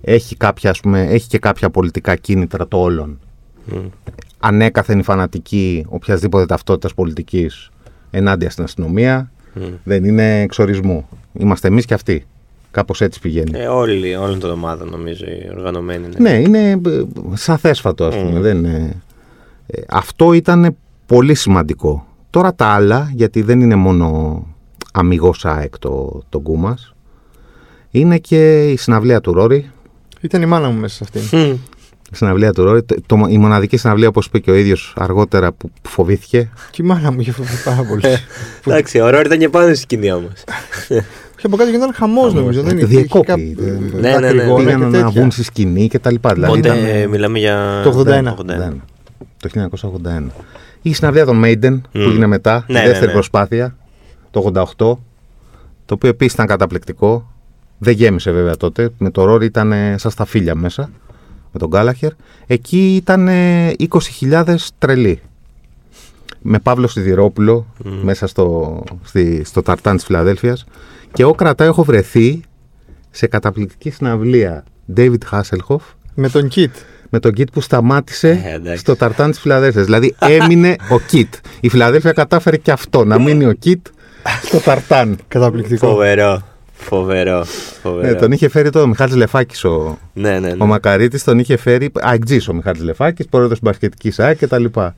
έχει, 0.00 0.36
κάποια, 0.36 0.70
ας 0.70 0.80
πούμε, 0.80 1.02
έχει 1.02 1.28
και 1.28 1.38
κάποια 1.38 1.70
πολιτικά 1.70 2.16
κίνητρα 2.16 2.68
το 2.68 2.76
όλων. 2.80 3.18
Μμ. 3.64 3.76
Ανέκαθεν 4.38 4.98
η 4.98 5.02
φανατική 5.02 5.84
οποιασδήποτε 5.88 6.46
ταυτότητας 6.46 6.94
πολιτικής 6.94 7.70
ενάντια 8.10 8.50
στην 8.50 8.64
αστυνομία 8.64 9.30
Μμ. 9.54 9.62
δεν 9.84 10.04
είναι 10.04 10.40
εξορισμού. 10.40 11.08
Είμαστε 11.38 11.68
εμείς 11.68 11.84
και 11.84 11.94
αυτοί. 11.94 12.26
Κάπως 12.70 13.00
έτσι 13.00 13.20
πηγαίνει. 13.20 13.58
Ε, 13.58 13.66
όλοι, 13.66 14.14
όλων 14.14 14.38
των 14.38 14.50
ομάδων 14.50 14.88
νομίζω 14.88 15.24
οι 15.24 15.50
οργανωμένοι. 15.56 16.06
Ναι. 16.18 16.30
Ναι, 16.30 16.38
είναι 16.38 16.70
ε, 16.70 17.04
σαφέσφατο, 17.32 18.04
ας 18.04 18.16
πούμε. 18.16 18.38
Mm. 18.38 18.42
Δεν 18.42 18.56
είναι... 18.56 19.02
Ε, 19.66 19.82
αυτό 19.88 20.32
ήταν 20.32 20.76
πολύ 21.06 21.34
σημαντικό. 21.34 22.06
Τώρα 22.30 22.54
τα 22.54 22.66
άλλα, 22.66 23.10
γιατί 23.14 23.42
δεν 23.42 23.60
είναι 23.60 23.74
μόνο 23.74 24.38
αμυγός 24.92 25.44
ΑΕΚ 25.44 25.78
το, 25.78 26.22
το 26.28 26.40
Γκούμας, 26.40 26.94
είναι 27.90 28.18
και 28.18 28.70
η 28.70 28.76
συναυλία 28.76 29.20
του 29.20 29.32
Ρόρι, 29.32 29.70
Ήταν 30.24 30.42
η 30.42 30.46
μάνα 30.46 30.68
μου 30.68 30.80
μέσα 30.80 30.94
σε 30.94 31.04
αυτήν. 31.04 31.38
Μμ. 31.38 31.56
Συναυλία 32.14 32.52
του 32.52 32.64
Ρόρι. 32.64 32.82
Το, 32.82 32.94
το- 33.06 33.26
η 33.28 33.38
μοναδική 33.38 33.76
συναυλία, 33.76 34.08
όπως 34.08 34.26
είπε 34.26 34.38
και 34.38 34.50
ο 34.50 34.54
ίδιος 34.54 34.94
αργότερα, 34.96 35.52
που, 35.52 35.70
που 35.82 35.88
φοβήθηκε. 35.90 36.50
Και 36.70 36.82
η 36.82 36.86
μάνα 36.86 37.12
μου 37.12 37.20
είχε 37.20 37.32
φοβηθεί 37.32 37.64
πάρα 37.64 37.82
πολύ. 37.88 38.02
Εντάξει, 38.66 39.00
ο 39.00 39.10
Ρόρι 39.10 39.26
ήταν 39.26 39.38
και 39.38 39.48
πάνω 39.48 39.66
στη 39.66 39.76
σκηνή 39.76 40.12
όμως. 40.12 40.32
Και 41.36 41.50
από 41.50 41.56
κάτω 41.56 41.70
γινόταν 41.70 41.94
χαμός 41.94 42.34
νομίζω. 42.34 42.62
Δεν 42.62 42.76
είχε- 42.76 42.86
Διεκόπη. 42.86 43.32
είχε 43.42 43.54
κάπου- 43.54 43.94
Ναι, 44.00 44.00
ναι, 44.00 44.18
ναι. 44.18 44.20
δακρυγόνα 44.20 44.58
και 44.58 44.64
Πήγαν 44.64 44.80
να 44.80 44.90
τέτοια. 44.90 45.08
βγουν 45.10 45.30
στη 45.30 45.42
σκηνή 45.44 45.88
και 45.88 45.98
τα 45.98 46.10
λοιπά. 46.12 46.32
Δηλαδή 46.34 46.60
Πότε 46.60 46.68
ήταν, 46.68 47.10
μιλάμε 47.10 47.38
για. 47.38 47.80
Το 47.84 47.88
81. 47.90 48.34
81. 48.38 48.76
Το 49.40 49.48
1981. 49.48 50.30
Η 50.82 50.92
συναυλία 50.94 51.24
των 51.24 51.42
Maiden 51.44 51.80
που 51.92 51.98
Μμ. 51.98 52.00
έγινε 52.00 52.26
μετά, 52.26 52.64
Ναι, 52.68 52.78
η 52.78 52.82
ναι, 52.82 52.86
δεύτερη 52.88 53.06
ναι. 53.06 53.12
προσπάθεια, 53.12 53.76
το 54.30 54.40
88, 54.40 54.98
το 55.86 55.94
οποίο 55.94 56.08
επίσης 56.08 56.32
ήταν 56.34 56.46
καταπληκτικό. 56.46 57.32
Δεν 57.78 57.94
γέμισε 57.94 58.30
βέβαια 58.30 58.56
τότε. 58.56 58.90
Με 58.98 59.10
το 59.10 59.24
Ρόρι 59.24 59.46
ήταν 59.46 59.72
ε, 59.72 59.94
σαν 59.98 60.10
στα 60.10 60.24
φίλια 60.24 60.54
μέσα, 60.54 60.90
με 61.54 61.60
τον 61.60 61.68
Γκάλαχερ. 61.68 62.10
Εκεί 62.46 62.94
ήταν 62.96 63.28
ε, 63.28 63.72
20.000 64.20 64.54
τρελοί. 64.78 65.20
Με 66.42 66.58
Παύλο 66.58 66.86
Σιδηρόπουλο 66.86 67.66
μέσα 68.02 68.26
στο, 68.26 68.82
στη, 69.04 69.42
στο 69.44 69.62
ταρτάν 69.62 69.96
της 69.96 70.04
Φιλαδέλφειας. 70.04 70.64
Και 71.12 71.22
εγώ 71.22 71.32
κρατάω, 71.32 71.68
έχω 71.68 71.84
βρεθεί 71.84 72.40
σε 73.10 73.26
καταπληκτική 73.26 73.90
συναυλία 73.90 74.64
David 74.96 75.18
Hasselhoff 75.30 75.76
Με 76.14 76.28
τον 76.28 76.48
Κιτ. 76.48 76.74
με 77.10 77.18
τον 77.18 77.32
Κιτ 77.32 77.48
που 77.52 77.60
σταμάτησε 77.60 78.40
Ε, 78.44 78.54
εντάξει. 78.54 78.78
στο 78.80 78.96
ταρτάν 78.96 79.30
της 79.30 79.40
Φιλαδέλφειας. 79.40 79.84
Δηλαδή 79.84 80.14
έμεινε 80.18 80.76
ο 80.90 80.98
Κιτ. 81.00 81.34
Η 81.60 81.68
Φιλαδέλφια 81.68 82.12
κατάφερε 82.12 82.56
και 82.56 82.72
αυτό, 82.72 83.04
να 83.04 83.18
μείνει 83.18 83.46
ο 83.46 83.52
Κιτ 83.52 83.86
στο 84.42 84.58
ταρτάν. 84.58 85.18
Καταπληκτικό. 85.28 85.86
Φοβερό. 85.86 86.42
Φοβερό. 86.84 87.44
Φοβερό. 87.82 88.06
Ναι, 88.08 88.14
τον 88.14 88.32
είχε 88.32 88.48
φέρει 88.48 88.70
το 88.70 88.80
ο 88.80 88.86
Μιχάλης 88.86 89.14
Λεφάκης 89.14 89.64
ο, 89.64 89.98
Ναι, 90.12 90.30
ναι, 90.38 90.48
ναι. 90.48 90.56
ο 90.58 90.66
Μακαρίτης, 90.66 91.24
τον 91.24 91.38
είχε 91.38 91.56
φέρει, 91.56 91.90
αεκτζής 92.00 92.48
ο 92.48 92.54
Μιχάλης 92.54 92.82
Λεφάκης, 92.82 93.26
πρόεδρος 93.28 93.58
της 93.58 93.68
μπασκετικής 93.68 94.18
ΑΕΚ 94.20 94.38
και 94.38 94.46
τα 94.46 94.58
λοιπά. 94.58 94.94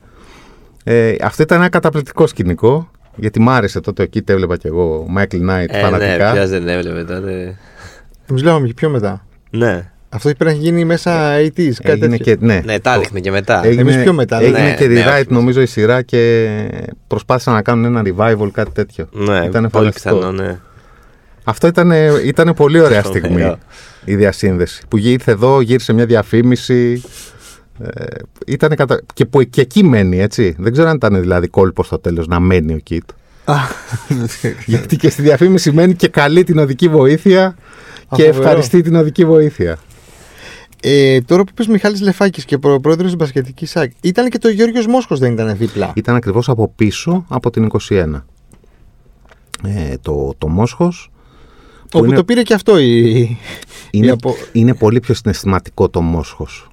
Ε, 0.83 1.15
αυτό 1.21 1.43
ήταν 1.43 1.57
ένα 1.59 1.69
καταπληκτικό 1.69 2.27
σκηνικό, 2.27 2.91
γιατί 3.15 3.39
μ' 3.39 3.49
άρεσε 3.49 3.79
τότε 3.79 4.03
ο 4.03 4.05
Κιτ, 4.05 4.29
έβλεπα 4.29 4.57
και 4.57 4.67
εγώ 4.67 5.05
Michael 5.17 5.21
Knight 5.49 5.65
Ε, 5.67 5.77
ναι, 5.77 5.79
φανατικά. 5.81 6.31
ποιος 6.31 6.49
δεν 6.49 6.67
έβλεπε 6.67 7.03
τότε. 7.03 7.57
Εμείς 8.29 8.43
λέγαμε 8.43 8.67
και 8.67 8.73
πιο 8.73 8.89
μετά. 8.89 9.25
Ναι. 9.49 9.91
Αυτό 10.09 10.29
πρέπει 10.29 10.43
να 10.43 10.49
έχει 10.49 10.59
γίνει 10.59 10.85
μέσα 10.85 11.35
80s, 11.37 11.47
κάτι 11.55 11.71
Έγινε 11.83 12.17
τέτοιο. 12.17 12.35
και, 12.35 12.45
ναι, 12.45 12.61
Ναι, 12.65 12.79
τα 12.79 12.93
έδειχνε 12.93 13.19
και 13.19 13.31
μετά. 13.31 13.65
Έγινε, 13.65 13.81
Εμείς 13.81 13.97
πιο 14.03 14.13
μετά, 14.13 14.41
Έγινε 14.41 14.59
ναι. 14.59 14.75
και 14.75 14.87
Ναι, 14.87 15.01
rewrite 15.03 15.13
όχι, 15.13 15.25
νομίζω 15.29 15.61
η 15.61 15.65
σειρά 15.65 16.01
και 16.01 16.47
προσπάθησαν 17.07 17.53
να 17.53 17.61
κάνουν 17.61 17.85
ένα 17.85 18.01
revival, 18.05 18.49
κάτι 18.51 18.71
τέτοιο. 18.71 19.07
Ναι, 19.11 19.45
Ήτανε 19.45 19.69
πολύ 19.69 19.85
φανταστικό. 19.85 20.15
πιθανό, 20.15 20.31
ναι. 20.31 20.59
Αυτό 21.49 21.67
ήταν, 21.67 21.91
ήταν 22.25 22.53
πολύ 22.53 22.79
ωραία 22.79 23.01
Φοβερό. 23.01 23.27
στιγμή 23.29 23.55
η 24.05 24.15
διασύνδεση. 24.15 24.81
Που 24.87 24.97
ήρθε 24.97 25.31
εδώ, 25.31 25.61
γύρισε 25.61 25.93
μια 25.93 26.05
διαφήμιση. 26.05 27.01
Ε, 27.79 28.05
ήτανε 28.47 28.75
κατα... 28.75 29.01
και, 29.13 29.25
που, 29.25 29.43
και 29.43 29.61
εκεί 29.61 29.83
μένει, 29.83 30.19
έτσι. 30.19 30.55
Δεν 30.59 30.71
ξέρω 30.71 30.89
αν 30.89 30.95
ήταν 30.95 31.19
δηλαδή 31.19 31.47
κόλπος 31.47 31.85
στο 31.85 31.99
τέλος 31.99 32.27
να 32.27 32.39
μένει 32.39 32.73
ο 32.73 32.77
Κιτ. 32.77 33.09
Α, 33.45 33.55
Γιατί 34.65 34.95
και 34.95 35.09
στη 35.09 35.21
διαφήμιση 35.21 35.71
μένει 35.71 35.93
και 35.93 36.07
καλεί 36.07 36.43
την 36.43 36.57
οδική 36.57 36.87
βοήθεια 36.87 37.55
και 38.15 38.23
φοβερό. 38.23 38.37
ευχαριστεί 38.37 38.81
την 38.81 38.95
οδική 38.95 39.25
βοήθεια. 39.25 39.77
ε, 40.81 41.21
τώρα 41.21 41.43
που 41.43 41.53
πες 41.53 41.67
Μιχάλης 41.67 42.01
Λεφάκης 42.01 42.45
και 42.45 42.57
πρόεδρος 42.57 43.05
της 43.05 43.15
Μπασκετικής 43.15 43.69
ΣΑΚ, 43.69 43.91
ήταν 44.01 44.29
και 44.29 44.37
το 44.37 44.49
Γιώργος 44.49 44.87
Μόσχος 44.87 45.19
δεν 45.19 45.31
ήταν 45.33 45.57
δίπλα; 45.57 45.91
Ήταν 45.95 46.15
ακριβώς 46.15 46.49
από 46.49 46.71
πίσω 46.75 47.25
από 47.27 47.49
την 47.49 47.69
21. 47.89 48.23
Ε, 49.63 49.95
το, 50.01 50.33
το 50.37 50.47
Μόσχος 50.47 51.11
που 51.11 51.16
Όπου 51.93 52.05
είναι- 52.05 52.15
το 52.15 52.23
πήρε 52.23 52.43
και 52.43 52.53
αυτό 52.53 52.79
η... 52.79 53.37
Είναι, 53.91 54.05
η 54.05 54.09
απο- 54.09 54.35
είναι 54.51 54.73
πολύ 54.73 54.99
πιο 54.99 55.13
συναισθηματικό 55.13 55.89
το 55.89 56.01
Μόσχος. 56.01 56.69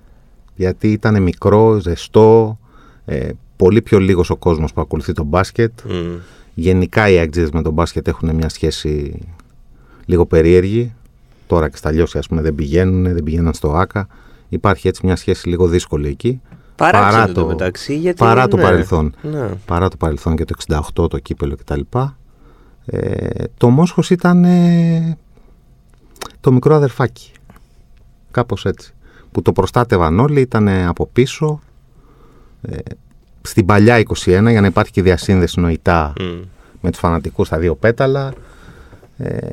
Γιατί 0.57 0.93
ήταν 0.93 1.23
μικρό, 1.23 1.79
ζεστό, 1.79 2.59
ε, 3.05 3.29
πολύ 3.57 3.83
πιο 3.83 3.99
λίγος 3.99 4.31
ο 4.31 4.37
κόσμος 4.37 4.73
που 4.73 4.81
ακολουθεί 4.81 5.13
το 5.13 5.25
μπάσκετ. 5.25 5.73
Μμ. 5.89 6.15
Γενικά 6.55 7.09
οι 7.09 7.19
Αγγλίδες 7.19 7.51
με 7.51 7.63
το 7.63 7.71
μπάσκετ 7.71 8.09
έχουν 8.09 8.35
μια 8.35 8.49
σχέση 8.49 9.21
λίγο 10.07 10.27
περίεργη. 10.27 10.93
Τώρα 11.47 11.69
και 11.69 11.77
στα 11.77 11.91
λιώσια 11.91 12.21
ας 12.21 12.27
πούμε 12.29 12.43
δεν 12.43 12.55
πηγαίνουν, 12.55 13.03
δεν 13.03 13.23
πηγαίναν 13.23 13.55
στο 13.55 13.73
ΆΚΑ. 13.73 14.07
Υπάρχει 14.49 14.89
έτσι 14.89 15.07
μια 15.07 15.17
σχέση 15.17 15.49
λίγο 15.49 15.67
δύσκολη 15.67 16.09
εκεί. 16.09 16.41
Παράξενο 16.77 17.33
το 17.33 17.47
μεταξύ, 17.47 17.97
γιατί, 17.97 18.19
παρά 18.19 18.49
το 18.49 18.57
ναι. 18.57 18.63
παρελθόν. 18.63 19.15
Ναι. 19.23 19.49
Παρά 19.65 19.89
το 19.89 19.97
παρελθόν 19.97 20.37
και 20.37 20.45
το 20.45 20.55
68 20.95 21.09
το 21.11 21.19
κύπελο 21.19 21.57
κτλ. 21.57 21.81
Ε, 22.87 23.45
το 23.57 23.69
Μόσχος 23.71 24.11
ήταν 24.11 24.45
ε, 24.45 25.17
το 26.41 26.53
μικρό 26.53 26.75
αδερφάκι. 26.75 27.33
Κάπως 28.31 28.65
έτσι. 28.65 28.95
Που 29.33 29.43
το 29.43 29.53
προστάτευαν 29.53 30.21
όλοι, 30.21 30.41
ήταν 30.41 30.69
από 30.69 31.07
πίσω. 31.07 31.61
Ε, 32.63 32.77
στην 33.43 33.67
παλιά 33.67 33.99
21 33.99 34.25
για 34.25 34.61
να 34.61 34.67
υπάρχει 34.67 34.93
και 34.93 35.03
διασύνδεση 35.03 35.61
νοητά 35.61 36.13
Μμ. 36.21 36.43
με 36.81 36.91
τους 36.91 36.99
φανατικούς 36.99 37.47
στα 37.47 37.59
δύο 37.59 37.75
πέταλα. 37.75 38.33
Ε, 39.19 39.53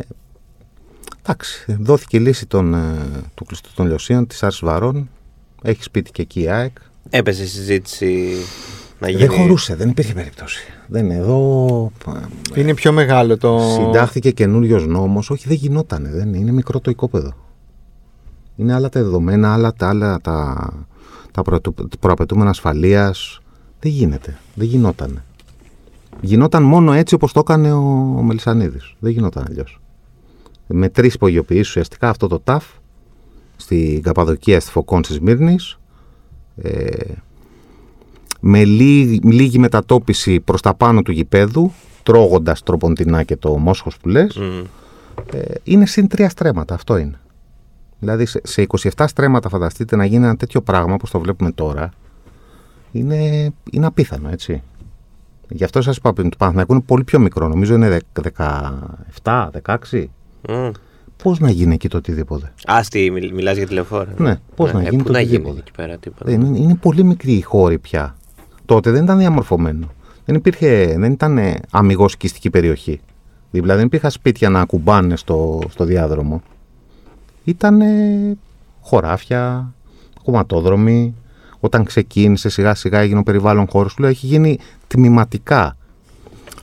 εντάξει, 1.22 1.78
δόθηκε 1.80 2.18
η 2.18 2.20
λύση 2.20 2.46
των, 2.46 2.74
ε, 2.74 2.96
του 3.34 3.46
κλειστού 3.46 3.70
των 3.74 3.88
λιωσίων 3.88 4.28
της 4.28 4.44
Άρσης 4.44 4.62
Βαρών. 4.62 5.10
Έχει 5.62 5.84
σπίτι 5.84 6.12
και 6.12 6.22
εκεί 6.22 6.42
η 6.42 6.50
ΑΕΚ. 6.50 6.78
Έπεσε 7.10 7.44
η 7.44 7.48
συζήτηση 7.48 8.36
να 9.02 9.10
γίνει. 9.10 9.26
Δεν 9.26 9.38
χωρούσε, 9.38 9.76
δεν 9.76 9.90
υπήρχε 9.90 10.14
περίπτωση. 10.14 10.66
Δεν 10.88 11.06
είναι 11.06 11.16
εδώ. 11.16 11.92
Είναι 12.56 12.74
πιο 12.74 12.92
μεγάλο 12.92 13.38
το... 13.38 13.60
Συντάχθηκε 13.60 14.32
καινούριος 14.32 14.88
νόμος. 14.88 15.30
Όχι, 15.30 15.48
δεν 15.48 15.58
γινότανε. 15.58 16.10
Δεν 16.10 16.28
είναι, 16.28 16.38
είναι 16.38 16.52
μικρό 16.52 16.80
το 16.80 16.92
οικόπεδο. 16.92 17.34
Είναι 18.56 18.74
άλλα 18.74 18.90
τα 18.90 19.02
δεδομένα, 19.02 19.54
άλλα 19.54 19.74
τα, 19.74 19.90
άλλα 19.90 20.20
τα, 20.22 20.70
τα 21.32 21.42
προ, 21.42 21.60
προαπαιτούμενα 22.00 22.50
ασφαλείας. 22.50 23.42
Δεν 23.80 23.92
γίνεται. 23.92 24.38
Δεν 24.54 24.68
γινότανε. 24.68 25.24
Γινόταν 26.22 26.64
μόνο 26.64 26.94
έτσι 26.94 27.16
όπως 27.16 27.32
το 27.32 27.40
έκανε 27.40 27.74
ο, 27.74 28.16
ο 28.18 28.22
Μελισανίδης. 28.22 28.96
Δεν 29.00 29.12
γινόταν 29.12 29.46
αλλιώς. 29.50 29.82
Με 30.68 30.90
τρεις 30.90 31.14
υπογειοποιήσει 31.14 31.62
ουσιαστικά 31.62 32.10
αυτό 32.10 32.28
το 32.28 32.40
ΤΑΦ 32.40 32.66
στην 33.56 34.02
Καπαδοκία, 34.02 34.60
στη 34.60 34.72
Φωκόν, 34.72 35.04
στη 35.04 35.14
Σμύρνης. 35.14 35.80
Ε, 36.56 37.14
με 38.44 38.64
λίγη, 38.64 39.20
λίγη 39.24 39.60
μετατόπιση 39.60 40.40
προς 40.40 40.62
τα 40.62 40.74
πάνω 40.74 41.02
του 41.02 41.12
γηπέδου, 41.12 41.72
τρώγοντας 42.04 42.64
τροποντινά 42.64 43.24
και 43.24 43.36
το 43.36 43.58
μόσχος 43.58 43.98
που 43.98 44.10
λες, 44.10 44.38
Μμ. 44.38 44.64
ε, 45.34 45.42
είναι 45.64 45.86
συν 45.86 46.08
τρία 46.08 46.30
στρέμματα. 46.30 46.74
Αυτό 46.74 46.98
είναι. 46.98 47.20
Δηλαδή 48.00 48.26
σε, 48.26 48.42
σε 48.44 48.66
27 48.96 49.06
στρέμματα 49.08 49.50
φανταστείτε 49.50 49.96
να 49.96 50.06
γίνει 50.06 50.24
ένα 50.26 50.36
τέτοιο 50.36 50.62
πράγμα 50.62 50.94
όπως 50.94 51.10
το 51.12 51.20
βλέπουμε 51.20 51.52
τώρα, 51.52 51.90
είναι, 52.92 53.50
είναι 53.72 53.86
απίθανο, 53.86 54.30
έτσι. 54.30 54.62
Γι' 55.50 55.64
αυτό 55.64 55.82
σας 55.82 55.98
είπα 55.98 56.14
πριν, 56.14 56.30
το 56.30 56.36
Παναθηναϊκό 56.38 56.74
είναι 56.74 56.84
πολύ 56.86 57.04
πιο 57.04 57.20
μικρό. 57.20 57.48
Νομίζω 57.48 57.74
είναι 57.76 57.90
δεκ- 57.90 58.34
17, 59.24 59.50
16. 59.66 60.10
Μμ. 60.50 60.70
Πώς 61.24 61.40
να 61.40 61.50
γίνει 61.50 61.74
εκεί 61.74 61.88
το 61.88 61.98
οτιδήποτε; 61.98 62.54
Άστι, 62.66 63.10
μιλ, 63.12 63.34
μιλάς 63.34 63.58
για 63.58 63.68
τηλεφόρα. 63.68 64.14
Ναι, 64.18 64.40
πώς 64.56 64.74
να 64.74 64.82
γίνει 64.84 64.98
πού 64.98 65.04
το 65.04 65.12
να 65.12 65.20
γίνει 65.22 65.36
οτιδήποτε; 65.36 65.60
εκεί 65.60 65.72
πέρα 65.72 65.98
τίποτα. 65.98 66.26
Δεν 66.26 66.42
είναι, 66.42 66.58
είναι 66.60 66.76
πολύ 66.76 67.04
μικρή 67.04 67.32
η 67.34 67.42
χώρη 67.42 67.80
πια. 67.80 68.16
Τότε 68.72 68.92
δεν 68.92 69.04
ήταν 69.04 69.18
διαμορφωμένο. 69.18 69.88
Δεν 70.26 70.36
υπήρχε, 70.36 70.96
δεν 70.98 71.12
ήταν 71.12 71.40
αμυγός 71.72 72.12
σκιστική 72.12 72.50
περιοχή. 72.50 73.00
Δίπλα 73.52 73.76
δεν 73.76 73.86
υπήρχαν 73.86 74.12
σπίτια 74.12 74.50
να 74.50 74.60
ακουμπάνε 74.60 75.16
στο, 75.16 75.62
στο 75.70 75.84
διάδρομο. 75.84 76.42
Ήταν 77.44 77.82
χωράφια, 78.82 79.74
κομματόδρομοι. 80.24 81.16
Όταν 81.60 81.84
ξεκίνησε 81.84 82.50
σιγά 82.50 82.76
σιγά 82.76 83.00
έγινε 83.00 83.20
ο 83.20 83.24
περιβάλλον 83.24 83.68
χώρος 83.68 83.94
του, 83.94 84.02
λέω, 84.02 84.10
έχει 84.10 84.26
γίνει 84.26 84.60
τμηματικά. 84.88 85.78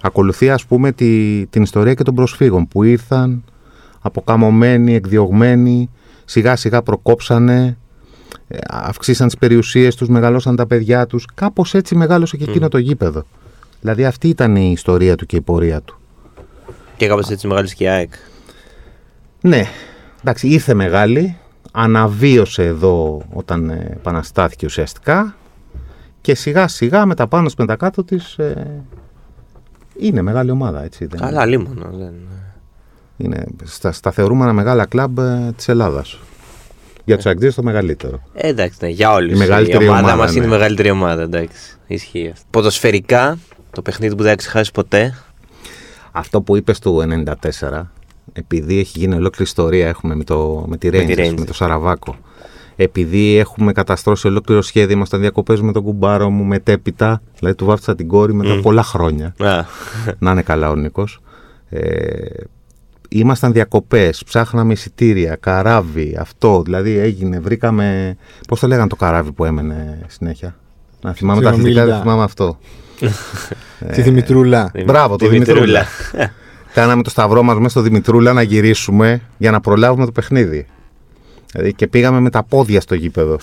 Ακολουθεί 0.00 0.50
ας 0.50 0.66
πούμε 0.66 0.92
τη, 0.92 1.46
την 1.46 1.62
ιστορία 1.62 1.94
και 1.94 2.02
των 2.02 2.14
προσφύγων 2.14 2.68
που 2.68 2.82
ήρθαν 2.82 3.44
αποκαμωμένοι, 4.00 4.94
εκδιωγμένοι, 4.94 5.90
σιγά 6.24 6.56
σιγά 6.56 6.82
προκόψανε, 6.82 7.66
ε, 7.66 7.76
αυξήσαν 8.68 9.26
τις 9.26 9.36
περιουσίες 9.36 9.94
τους, 9.94 10.08
μεγαλώσαν 10.08 10.56
τα 10.56 10.66
παιδιά 10.66 11.06
τους. 11.06 11.26
Κάπως 11.34 11.74
έτσι 11.74 11.94
μεγάλωσε 11.94 12.36
και 12.36 12.44
εκείνο 12.44 12.68
το 12.68 12.78
γήπεδο. 12.78 13.24
Δηλαδή 13.80 14.04
αυτή 14.04 14.28
ήταν 14.28 14.56
η 14.56 14.70
ιστορία 14.72 15.16
του 15.16 15.26
και 15.26 15.36
η 15.36 15.40
πορεία 15.40 15.80
του. 15.82 15.98
Και 16.96 17.06
κάπως 17.06 17.28
έτσι 17.28 17.46
μεγάλη 17.46 17.74
και 17.74 17.84
η 17.84 17.88
ΑΕΚ. 17.88 18.12
Ναι, 19.40 19.64
εντάξει, 20.20 20.48
ήρθε 20.48 20.74
μεγάλη, 20.74 21.36
αναβίωσε 21.72 22.64
εδώ 22.64 23.22
όταν 23.32 23.70
ε, 23.70 23.88
επαναστάθηκε 23.92 24.66
ουσιαστικά 24.66 25.36
και 26.20 26.34
σιγά 26.34 26.68
σιγά 26.68 27.06
με 27.06 27.14
τα 27.14 27.26
πάνω 27.26 27.50
με 27.58 27.66
τα 27.66 27.76
κάτω 27.76 28.04
της 28.04 28.38
ε, 28.38 28.82
είναι 29.98 30.22
μεγάλη 30.22 30.50
ομάδα, 30.50 30.84
έτσι. 30.84 31.06
Δεν 31.06 31.24
Αλλά 31.24 31.46
λίμωνο. 31.46 31.90
Δεν... 31.92 32.12
είναι 33.16 33.44
στα, 33.64 33.92
στα 33.92 34.10
θεωρούμενα 34.10 34.52
μεγάλα 34.52 34.86
κλαμπ 34.86 35.18
ε, 35.18 35.52
της 35.56 35.68
Ελλάδας. 35.68 36.18
Για 37.08 37.16
τους 37.16 37.26
Αγγλίδες 37.26 37.54
το 37.54 37.62
μεγαλύτερο. 37.62 38.22
Ε, 38.34 38.48
εντάξει, 38.48 38.78
ναι, 38.80 38.88
για 38.88 39.12
όλους. 39.12 39.32
Η 39.32 39.36
μεγαλύτερη 39.36 39.88
ομάδα, 39.88 40.02
ομάδα, 40.02 40.16
μας 40.16 40.30
ναι. 40.30 40.36
είναι 40.36 40.46
η 40.46 40.50
μεγαλύτερη 40.50 40.90
ομάδα, 40.90 41.22
εντάξει. 41.22 41.76
Ισχύει 41.86 42.30
αυτό. 42.32 42.44
Ποδοσφαιρικά, 42.50 43.38
το 43.70 43.82
παιχνίδι 43.82 44.14
που 44.14 44.22
δεν 44.22 44.30
θα 44.30 44.36
ξεχάσει 44.36 44.70
ποτέ. 44.72 45.14
Αυτό 46.12 46.42
που 46.42 46.56
είπες 46.56 46.78
του 46.78 47.02
94, 47.70 47.82
επειδή 48.32 48.78
έχει 48.78 48.98
γίνει 48.98 49.14
ολόκληρη 49.14 49.42
ιστορία 49.42 49.88
έχουμε 49.88 50.14
με, 50.14 50.24
το, 50.24 50.64
με 50.68 50.76
τη 50.76 50.90
τη 50.90 50.98
Rangers, 50.98 51.16
με, 51.16 51.28
Rangers. 51.28 51.46
το 51.46 51.54
Σαραβάκο, 51.54 52.16
επειδή 52.76 53.36
έχουμε 53.36 53.72
καταστρώσει 53.72 54.26
ολόκληρο 54.26 54.62
σχέδιο, 54.62 54.96
ήμασταν 54.96 55.20
διακοπές 55.20 55.60
με 55.60 55.72
τον 55.72 55.82
κουμπάρο 55.82 56.30
μου 56.30 56.44
μετέπειτα. 56.44 57.22
Δηλαδή 57.38 57.56
του 57.56 57.64
βάφτισα 57.64 57.94
την 57.94 58.08
κόρη 58.08 58.34
μετά 58.34 58.54
Μμ. 58.54 58.60
πολλά 58.60 58.82
χρόνια. 58.82 59.34
Α, 59.38 59.64
Να 60.18 60.30
είναι 60.30 60.42
καλά 60.42 60.70
ο 60.70 60.74
Νίκος. 60.74 61.20
Ε, 61.68 62.26
ήμασταν 63.08 63.52
διακοπές, 63.52 64.22
ψάχναμε 64.24 64.72
εισιτήρια, 64.72 65.36
καράβι, 65.36 66.16
αυτό. 66.20 66.62
Δηλαδή 66.62 66.98
έγινε, 66.98 67.40
βρήκαμε. 67.40 68.16
Πώς 68.48 68.60
το 68.60 68.66
λέγανε 68.66 68.88
το 68.88 68.96
καράβι 68.96 69.32
που 69.32 69.44
έμενε 69.44 70.00
συνέχεια; 70.08 70.56
Να 71.00 71.12
θυμάμαι 71.12 71.42
τα 71.42 71.48
Στην 71.48 71.60
αθλητικά, 71.60 71.84
δεν 71.84 71.92
Ομίλδα. 71.92 72.02
θυμάμαι 72.02 72.22
αυτό. 72.22 72.58
Τη 73.94 74.02
Δημητρούλα. 74.02 74.70
Μπράβο, 74.84 75.16
το 75.16 75.24
τη 75.24 75.30
Δημητρούλα. 75.30 75.86
Κάναμε 76.74 77.02
το 77.02 77.10
σταυρό 77.10 77.42
μας 77.42 77.56
μέσα 77.56 77.68
στο 77.68 77.80
Δημητρούλα 77.80 78.32
να 78.32 78.42
γυρίσουμε 78.42 79.20
για 79.38 79.50
να 79.50 79.60
προλάβουμε 79.60 80.04
το 80.04 80.12
παιχνίδι. 80.12 80.66
Δηλαδή 81.52 81.72
και 81.74 81.86
πήγαμε 81.86 82.20
με 82.20 82.30
τα 82.30 82.42
πόδια 82.42 82.80
στο 82.80 82.94
γήπεδο. 82.94 83.38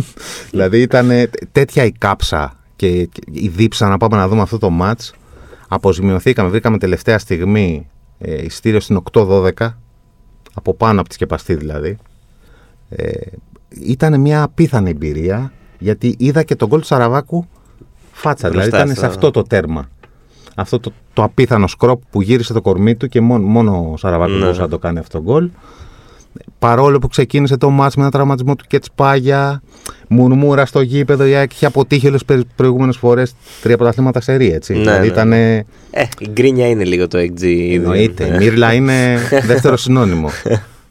δηλαδή 0.50 0.80
ήταν 0.80 1.10
τέτοια 1.52 1.84
η 1.84 1.92
κάψα 1.92 2.56
και, 2.76 3.04
και 3.04 3.20
η 3.30 3.48
δίψα 3.48 3.88
να 3.88 3.96
πάμε 3.96 4.16
να 4.16 4.28
δούμε 4.28 4.42
αυτό 4.42 4.58
το 4.58 4.70
μάτς. 4.70 5.14
Αποζημιωθήκαμε, 5.68 6.48
βρήκαμε 6.48 6.78
τελευταία 6.78 7.18
στιγμή 7.18 7.88
ε, 8.22 8.44
ειστήριο 8.44 8.80
στην 8.80 9.00
8-12, 9.12 9.50
από 10.54 10.74
πάνω 10.74 11.00
από 11.00 11.08
τη 11.08 11.14
σκεπαστή 11.14 11.54
δηλαδή. 11.54 11.96
Ε, 12.88 13.12
ήταν 13.70 14.20
μια 14.20 14.42
απίθανη 14.42 14.90
εμπειρία 14.90 15.52
γιατί 15.78 16.14
είδα 16.18 16.42
και 16.42 16.56
τον 16.56 16.68
γκολ 16.68 16.80
του 16.80 16.86
Σαραβάκου 16.86 17.46
φάτσα. 18.12 18.48
δηλαδή 18.48 18.68
Μπροστά 18.68 18.84
ήταν 18.86 18.94
σε 18.94 19.00
στο- 19.04 19.14
αυτό 19.14 19.30
το 19.30 19.42
τέρμα. 19.42 19.88
Αυτό 20.54 20.80
το, 20.80 20.92
το 21.12 21.22
απίθανο 21.22 21.66
σκρόπ 21.66 22.02
που 22.10 22.22
γύρισε 22.22 22.52
το 22.52 22.60
κορμί 22.60 22.96
του 22.96 23.08
και 23.08 23.20
μόνο, 23.20 23.46
μόνο 23.46 23.90
ο 23.92 23.96
Σαραβάκου 23.96 24.32
Ναι. 24.32 24.38
μπορούσε 24.38 24.60
να 24.60 24.68
το 24.68 24.78
κάνει 24.78 24.98
αυτό 24.98 25.18
το 25.18 25.24
γκολ. 25.24 25.50
Παρόλο 26.58 26.98
που 26.98 27.08
ξεκίνησε 27.08 27.56
το 27.56 27.70
μάτς 27.70 27.96
με 27.96 28.02
ένα 28.02 28.10
τραυματισμό 28.10 28.56
του 28.56 28.64
Κετσπάγια, 28.68 29.62
μουρμούρα 30.08 30.66
στο 30.66 30.80
γήπεδο, 30.80 31.26
η 31.26 31.34
ΑΕΚ 31.34 31.52
είχε 31.52 31.66
αποτύχει 31.66 32.06
όλες 32.06 32.24
τις 32.24 32.42
προηγούμενες 32.56 32.96
φορές 32.96 33.34
τρία 33.62 33.76
πρωταθλήματα 33.76 34.20
σε 34.20 34.34
ρί, 34.34 34.52
έτσι. 34.52 34.72
Ναι, 34.72 34.78
δηλαδή 34.80 35.00
ναι. 35.06 35.12
ήταν 35.12 35.32
Ε, 35.32 35.66
η 36.18 36.28
γκρίνια 36.32 36.68
είναι 36.68 36.84
λίγο 36.84 37.08
το 37.08 37.18
XG. 37.18 37.42
ήδη. 37.42 37.74
Εννοείται. 37.74 38.24
Ε. 38.24 38.34
Η 38.34 38.36
Μύρλα 38.36 38.72
είναι 38.72 39.18
δεύτερο 39.46 39.76
συνώνυμο. 39.76 40.30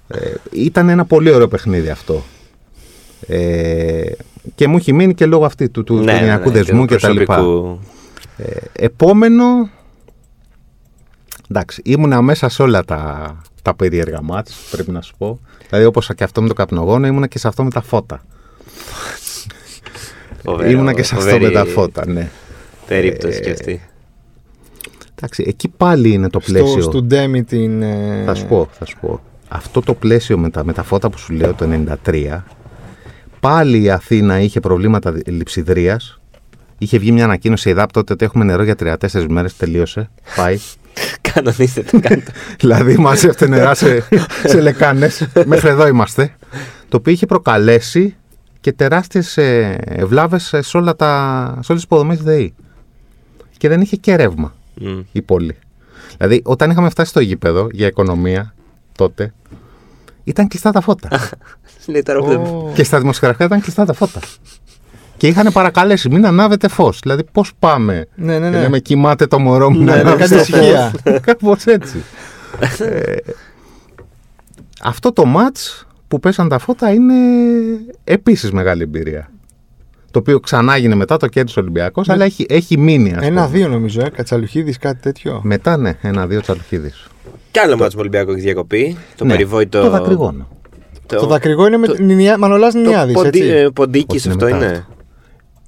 Ε, 0.08 0.34
ήταν 0.52 0.89
ένα 0.89 1.06
πολύ 1.06 1.32
ωραίο 1.32 1.47
παιχνίδι 1.47 1.89
αυτό. 1.89 2.23
Ε, 3.28 4.02
και 4.56 4.67
μου 4.67 4.78
έχει 4.78 4.93
μείνει 4.93 5.13
και 5.13 5.25
λόγω 5.25 5.45
αυτή 5.45 5.69
του, 5.69 5.84
του 5.84 5.95
Ναι, 5.95 6.02
ναι, 6.04 6.12
οικογενειακού 6.12 6.49
ναι, 6.49 6.54
δεσμού 6.54 6.86
του 6.86 6.95
και 6.95 7.02
τα 7.02 7.10
λοιπά. 7.10 7.36
προσωπικού. 7.36 7.80
Ε, 8.38 8.84
επόμενο, 8.86 9.69
εντάξει, 11.49 11.82
ήμουνα 11.86 12.21
μέσα 12.21 12.49
σε 12.49 12.62
όλα 12.62 12.84
τα, 12.84 13.38
τα 13.62 13.74
περίεργα 13.74 14.22
μάτς, 14.22 14.54
πρέπει 14.72 14.91
να 14.91 15.02
σου 15.02 15.13
πω. 15.17 15.39
Δηλαδή 15.69 15.86
όπως 15.86 16.12
και 16.15 16.24
αυτό 16.24 16.41
με 16.41 16.48
το 16.48 16.54
καπνογόνο, 16.54 17.08
ήμουνα 17.08 17.28
και 17.28 17.39
σε 17.39 17.48
αυτό 17.48 17.63
με 17.63 17.69
τα 17.69 17.82
φώτα. 17.82 18.22
Φοβερό, 20.43 20.69
ήμουνα 20.69 20.93
και 20.93 21.04
σε 21.04 21.15
αυτό 21.15 21.30
φοβερή 21.30 21.45
με 21.45 21.52
τα 21.52 21.65
φώτα, 21.65 22.08
ναι. 22.08 22.30
Περίπτωση 22.88 23.38
Ε, 23.38 23.41
κι 23.41 23.50
αυτή. 23.52 23.82
Εντάξει, 25.15 25.43
εκεί 25.48 25.67
πάλι 25.67 26.10
είναι 26.12 26.30
το 26.30 26.39
πλαίσιο. 26.39 26.67
Στο, 26.82 26.82
στο 26.82 27.02
Ντέμι 27.02 27.43
την. 27.43 27.82
ε, 27.82 28.24
Θα 28.26 28.34
σου 28.34 28.45
πω, 28.45 28.67
θα 28.72 28.86
σου 28.86 28.98
πω. 29.02 29.22
Αυτό 29.48 29.82
το 29.82 29.93
πλαίσιο 29.93 30.38
με 30.38 30.50
τα, 30.50 30.63
με 30.63 30.74
τα 30.74 30.84
φώτα 30.84 31.10
που 31.10 31.17
σου 31.17 31.34
λέω 31.34 31.54
το 31.54 31.69
93, 32.06 32.41
πάλι 33.39 33.82
η 33.82 33.89
Αθήνα 33.89 34.39
είχε 34.39 34.60
προβλήματα 34.60 35.12
δι- 35.12 35.28
λειψιδρίας. 35.28 36.18
Είχε 36.82 36.98
βγει 36.98 37.12
μια 37.12 37.24
ανακοίνωση 37.24 37.68
η 37.68 37.72
ΕΔΑΠ 37.72 37.92
τότε 37.92 38.13
ότι 38.13 38.26
έχουμε 38.26 38.44
νερό 38.44 38.63
για 38.63 38.76
3-4 38.80 39.26
μέρες, 39.30 39.56
τελείωσε. 39.58 40.10
Πάει. 40.36 40.60
Κανονίστε 41.34 41.82
το 41.82 42.00
κάτω. 42.00 42.32
δηλαδή 42.60 42.98
μαζεύτε 42.98 43.48
νερά 43.48 43.74
σε, 43.76 44.04
σε 44.46 44.62
λεκάνες. 44.62 45.28
Μέχρι 45.46 45.70
εδώ 45.70 45.88
είμαστε. 45.88 46.36
Το 46.89 46.98
οποίο 46.98 47.13
είχε 47.13 47.26
προκαλέσει 47.26 48.15
και 48.62 48.72
τεράστιες 48.72 49.38
ε, 49.38 49.78
βλάβες 50.06 50.54
σε, 50.60 50.78
όλα 50.78 50.96
τα, 50.96 51.44
σε 51.52 51.72
όλες 51.72 51.84
τις 51.84 51.84
υποδομές 51.84 52.22
ΔΕΗ. 52.22 52.54
Και 53.58 53.68
δεν 53.68 53.82
είχε 53.82 53.96
και 53.96 54.15
ρεύμα 54.15 54.56
Μμ. 54.74 55.00
η 55.12 55.22
πόλη. 55.22 55.56
Δηλαδή, 56.18 56.42
όταν 56.46 56.72
είχαμε 56.72 56.89
φτάσει 56.89 57.10
στο 57.10 57.20
γήπεδο 57.20 57.68
για 57.72 57.88
οικονομία 57.88 58.54
τότε, 58.96 59.34
ήταν 60.24 60.48
κλειστά 60.48 60.72
τα 60.72 60.82
φώτα. 60.82 61.10
Λέει 61.88 62.04
τώρα 62.08 62.20
που 62.20 62.28
δεν- 62.28 62.39
Ω, 62.39 62.72
και 62.76 62.84
στα 62.84 63.00
δημοσιογραφικά 63.00 63.46
ήταν 63.46 63.62
κλειστά 63.62 63.86
τα 63.86 63.94
φώτα. 63.94 64.20
Και 65.19 65.27
είχαν 65.27 65.49
παρακαλέσει, 65.53 66.10
μην 66.10 66.25
ανάβετε 66.25 66.67
φως. 66.67 66.99
Δηλαδή, 67.01 67.23
πώς 67.32 67.51
πάμε. 67.60 68.05
Ναι, 68.15 68.39
ναι, 68.39 68.49
Και 68.49 68.55
ναι. 68.55 68.62
λέμε, 68.62 68.79
κοιμάται 68.79 69.27
το 69.27 69.39
μωρό 69.39 69.71
μου 69.71 69.77
Ναι, 69.79 69.86
να 69.86 69.93
ναι, 69.95 69.99
ανάβει 69.99 70.17
κάντε 70.17 70.36
το 70.36 70.41
ησυχία. 70.41 70.91
φως». 71.03 71.19
Κάπως 71.25 71.65
έτσι. 71.65 72.03
Ε, 72.79 73.15
αυτό 74.84 75.13
το 75.13 75.25
μάτς 75.25 75.88
που 76.08 76.19
πέσαν 76.19 76.49
τα 76.49 76.58
φώτα 76.60 76.93
είναι 76.93 77.13
επίσης 78.03 78.51
μεγάλη 78.51 78.82
εμπειρία. 78.84 79.29
Το 80.12 80.19
οποίο 80.19 80.39
ξανά 80.39 80.75
έγινε 80.75 80.95
μετά, 80.95 81.17
το 81.17 81.27
κέρδισε 81.27 81.60
ο 81.60 81.62
Ολυμπιακός, 81.62 82.08
Ναι. 82.08 82.13
αλλά 82.13 82.23
έχει, 82.25 82.45
έχει 82.49 82.77
μείνει, 82.77 83.10
ας 83.10 83.15
πούμε. 83.15 83.25
Ένα-δύο 83.25 83.67
νομίζω, 83.67 84.01
ε. 84.01 84.10
Κατσαλουχίδης, 84.10 84.77
κάτι 84.77 85.01
τέτοιο. 85.01 85.39
Μετά, 85.43 85.77
ναι, 85.77 85.93
ένα-δύο 86.01 86.41
τσαλουχίδης. 86.41 87.08
Κι 87.51 87.60
άλλο 87.60 87.77
μάτσο 87.77 87.95
με 87.95 88.01
Ολυμπιακό 88.01 88.32
έχεις 88.32 88.43
διακοπή. 88.43 88.97
Το 89.15 89.25
Ναι, 89.25 89.32
περιβόητο. 89.32 89.82
Το 89.82 89.89
δακρυγόνο. 89.89 90.47
Το 91.05 91.25
δακρυγό 91.27 91.67
είναι 91.67 91.77
με 91.77 91.88
το- 91.88 91.93
την 91.93 92.05
Νινιά- 92.05 92.38
Μανολάς 92.38 92.73
Νινιάδης, 92.73 93.21
έτσι. 93.23 93.71
Ποντίκης 93.73 94.25
Όχι, 94.25 94.34
είναι 94.36 94.43
αυτό 94.45 94.55
μετά 94.55 94.65
είναι. 94.67 94.86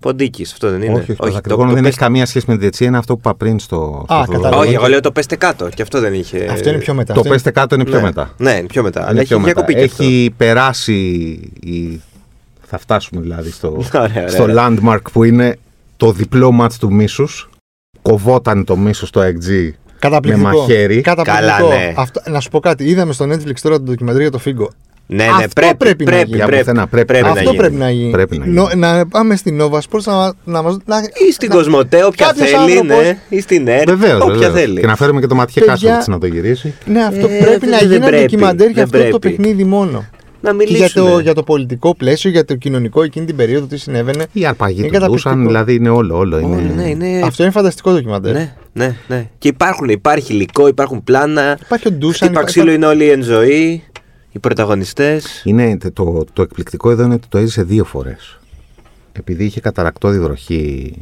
Ποντίκης 0.01 0.51
αυτό 0.51 0.69
δεν 0.69 0.81
είναι; 0.81 0.93
όχι, 0.93 1.11
όχι, 1.11 1.15
το 1.19 1.31
δακρυγόνο 1.31 1.67
δεν 1.71 1.77
πες- 1.81 1.87
έχει 1.87 1.97
καμία 1.97 2.25
σχέση 2.25 2.45
με 2.47 2.53
τη 2.53 2.59
διετσία, 2.59 2.87
είναι 2.87 2.97
αυτό 2.97 3.13
που 3.13 3.19
είπα 3.23 3.35
πριν 3.35 3.59
στο. 3.59 4.01
στο 4.05 4.13
Α, 4.13 4.17
Θοδωρή. 4.19 4.37
κατάλαβα. 4.37 4.63
Όχι, 4.65 4.73
εγώ 4.73 4.87
λέω 4.87 4.99
το 4.99 5.11
πέστε 5.11 5.35
κάτω. 5.35 5.69
Και 5.69 5.81
αυτό 5.81 5.99
δεν 5.99 6.13
είχε. 6.13 6.47
Αυτό 6.51 6.69
είναι 6.69 6.77
πιο 6.77 6.93
μετά. 6.93 7.13
Το 7.13 7.19
Αυτό 7.19 7.25
είναι- 7.27 7.35
πέστε 7.35 7.51
κάτω 7.59 7.75
είναι 7.75 7.83
πιο 7.85 7.95
Ναι. 7.95 8.01
μετά. 8.01 8.33
Ναι, 8.37 8.51
είναι 8.51 8.67
πιο 8.67 8.83
μετά. 8.83 8.99
Είναι 8.99 9.09
Αλλά 9.09 9.19
έχει 9.19 9.27
πιο 9.27 9.39
μετά. 9.39 9.51
διακοπή 9.53 9.73
και 9.73 9.83
αυτό. 9.83 10.03
Έχει 10.03 10.33
περάσει 10.37 10.93
η... 11.59 12.01
Θα 12.61 12.77
φτάσουμε 12.77 13.21
δηλαδή 13.21 13.51
στο, 13.51 13.67
Ωραία, 13.95 14.01
ωραία, 14.11 14.27
στο 14.27 14.43
ωραία. 14.43 14.67
landmark 14.69 15.01
που 15.11 15.23
είναι 15.23 15.57
το 15.97 16.11
διπλό 16.11 16.51
μάτς 16.51 16.77
του 16.77 16.93
μίσους. 16.93 17.49
Κοβόταν 18.01 18.63
το 18.65 18.77
μίσος 18.77 19.07
στο 19.07 19.21
XG 19.21 19.69
Καταπληκτικό. 19.99 20.47
με 20.47 20.55
μαχαίρι. 20.57 21.01
Καταπληκτικό. 21.01 21.47
Καλά, 21.57 21.75
ναι. 21.75 21.93
Αυτό, 21.97 22.21
να 22.29 22.39
σου 22.39 22.49
πω 22.49 22.59
κάτι. 22.59 22.83
Είδαμε 22.83 23.13
στο 23.13 23.25
Netflix 23.25 23.53
τώρα 23.61 23.77
το 23.77 23.83
ντοκιμαντρί 23.83 24.21
για 24.21 24.31
το 24.31 24.37
Φίγκο. 24.37 24.69
Ναι, 25.13 25.24
ναι, 25.24 25.30
Αυτό 25.30 25.47
πρέπει, 25.54 25.76
πρέπει 25.78 26.04
να 26.04 26.10
πρέπει, 26.12 26.26
γίνει. 26.26 26.38
Για 26.38 26.45
πρέπει, 26.45 26.62
πουθενά, 26.63 26.88
πρέπει. 26.88 27.06
πρέπει 27.06 27.24
Αυτό 27.28 27.34
να 27.34 27.39
Αυτό 27.39 27.52
γίνει. 27.52 27.62
πρέπει 27.63 27.76
να 27.84 27.89
γίνει. 27.89 28.12
Πρέπει 28.12 28.38
να 28.38 28.43
γίνει. 28.45 28.56
Νο- 28.56 28.69
να 28.76 29.08
πάμε 29.08 29.36
στην 29.36 29.62
Nova 29.62 29.78
Sports 29.78 30.04
να, 30.06 30.34
να 30.43 30.62
μας... 30.62 30.78
Να, 30.86 30.97
Ή 31.28 31.32
στην 31.32 31.50
να- 31.50 31.56
Κοσμοτέ, 31.56 32.04
όποια 32.04 32.26
κάποιος 32.26 32.50
θέλει, 32.50 32.78
άνθρωπος- 32.78 33.04
ναι. 33.04 33.17
Ή 33.30 33.39
στην 33.41 33.67
ΕΡΤ, 33.67 33.89
Βεβαίως. 33.89 34.21
όποια 34.21 34.50
θέλει. 34.50 34.80
Και 34.80 34.88
να 34.88 34.95
φέρουμε 34.95 35.19
και 35.19 35.28
το 35.28 35.36
Ματιέ 35.36 35.62
Παιδιά- 35.65 35.74
Κάσοβιτς 35.74 36.08
να 36.08 36.17
το 36.17 36.26
γυρίσει. 36.26 36.74
Ναι, 36.86 37.04
αυτό 37.04 37.28
Ε, 37.28 37.38
πρέπει 37.43 37.60
δεν- 37.60 37.69
να 37.69 37.78
δεν 37.78 37.86
γίνει 37.88 37.95
ένα 37.95 38.06
πρέπει, 38.06 38.21
ντοκιμαντέρ 38.21 38.69
για 38.69 38.86
δεν 38.86 39.02
αυτό 39.02 39.12
το 39.12 39.19
πρέπει. 39.19 39.36
παιχνίδι 39.38 39.63
μόνο. 39.63 40.06
Να 40.43 40.50
Και 40.52 40.56
για 40.63 40.65
μιλήσουμε. 40.74 41.10
το, 41.10 41.19
για 41.19 41.34
το 41.34 41.43
πολιτικό 41.43 41.95
πλαίσιο, 41.95 42.30
για 42.30 42.45
το 42.45 42.56
κοινωνικό 42.56 43.04
εκείνη 43.04 43.26
την 43.26 43.36
περίοδο, 43.36 43.65
τι 43.65 43.78
συνέβαινε. 43.78 44.26
Η 44.32 44.45
αρπαγή 44.45 44.80
Είναι 44.80 44.88
του 44.88 45.06
Ντούσαν, 45.06 45.10
καταπληκτικό. 45.10 45.47
δηλαδή 45.47 45.74
είναι 45.76 45.89
όλο. 45.89 46.17
όλο 46.17 46.39
είναι... 46.39 46.56
Όλοι, 46.56 46.71
ναι, 46.76 46.89
είναι... 46.89 47.21
Αυτό 47.26 47.43
είναι 47.43 47.52
φανταστικό 47.52 47.91
ντοκιμαντέρ. 47.91 48.34
Ναι, 48.34 48.54
ναι, 48.74 48.95
ναι. 49.08 49.28
Και 49.38 49.47
υπάρχουν, 49.47 49.89
υπάρχει 49.89 50.34
υλικό, 50.34 50.67
υπάρχουν 50.67 51.04
πλάνα. 51.04 51.58
Υπάρχει 51.65 51.88
ο 51.88 51.91
Ντούσαν. 51.91 52.28
Χτύπα 52.28 52.43
ξύλο 52.43 52.71
είναι 52.71 52.86
όλοι 52.86 53.10
εν 53.10 53.24
ζωή. 53.24 53.84
Οι 54.32 54.39
πρωταγωνιστές. 54.39 55.41
Είναι, 55.46 55.78
το, 55.94 56.26
το 56.34 56.41
εκπληκτικό 56.41 56.91
εδώ 56.91 57.04
είναι 57.04 57.13
ότι 57.13 57.28
το 57.28 57.38
έζησε 57.38 57.63
δύο 57.63 57.84
φορές. 57.86 58.39
Επειδή 59.12 59.44
είχε 59.46 59.60
καταρακτώδη 59.60 60.20
βροχή 60.20 60.94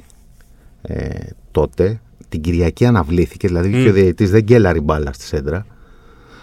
ε, 0.82 1.10
τότε, 1.52 2.00
την 2.30 2.42
Κυριακή 2.42 2.86
αναβλήθηκε, 2.86 3.48
δηλαδή 3.48 3.70
Μμ. 3.70 3.84
και 3.84 3.90
ο 3.90 3.94
διαιτητής 3.94 4.30
δεν 4.32 4.42
γκέλαρε 4.44 4.78
η 4.78 4.82
μπάλα 4.84 5.14
στη 5.14 5.24
σέντρα. 5.26 5.66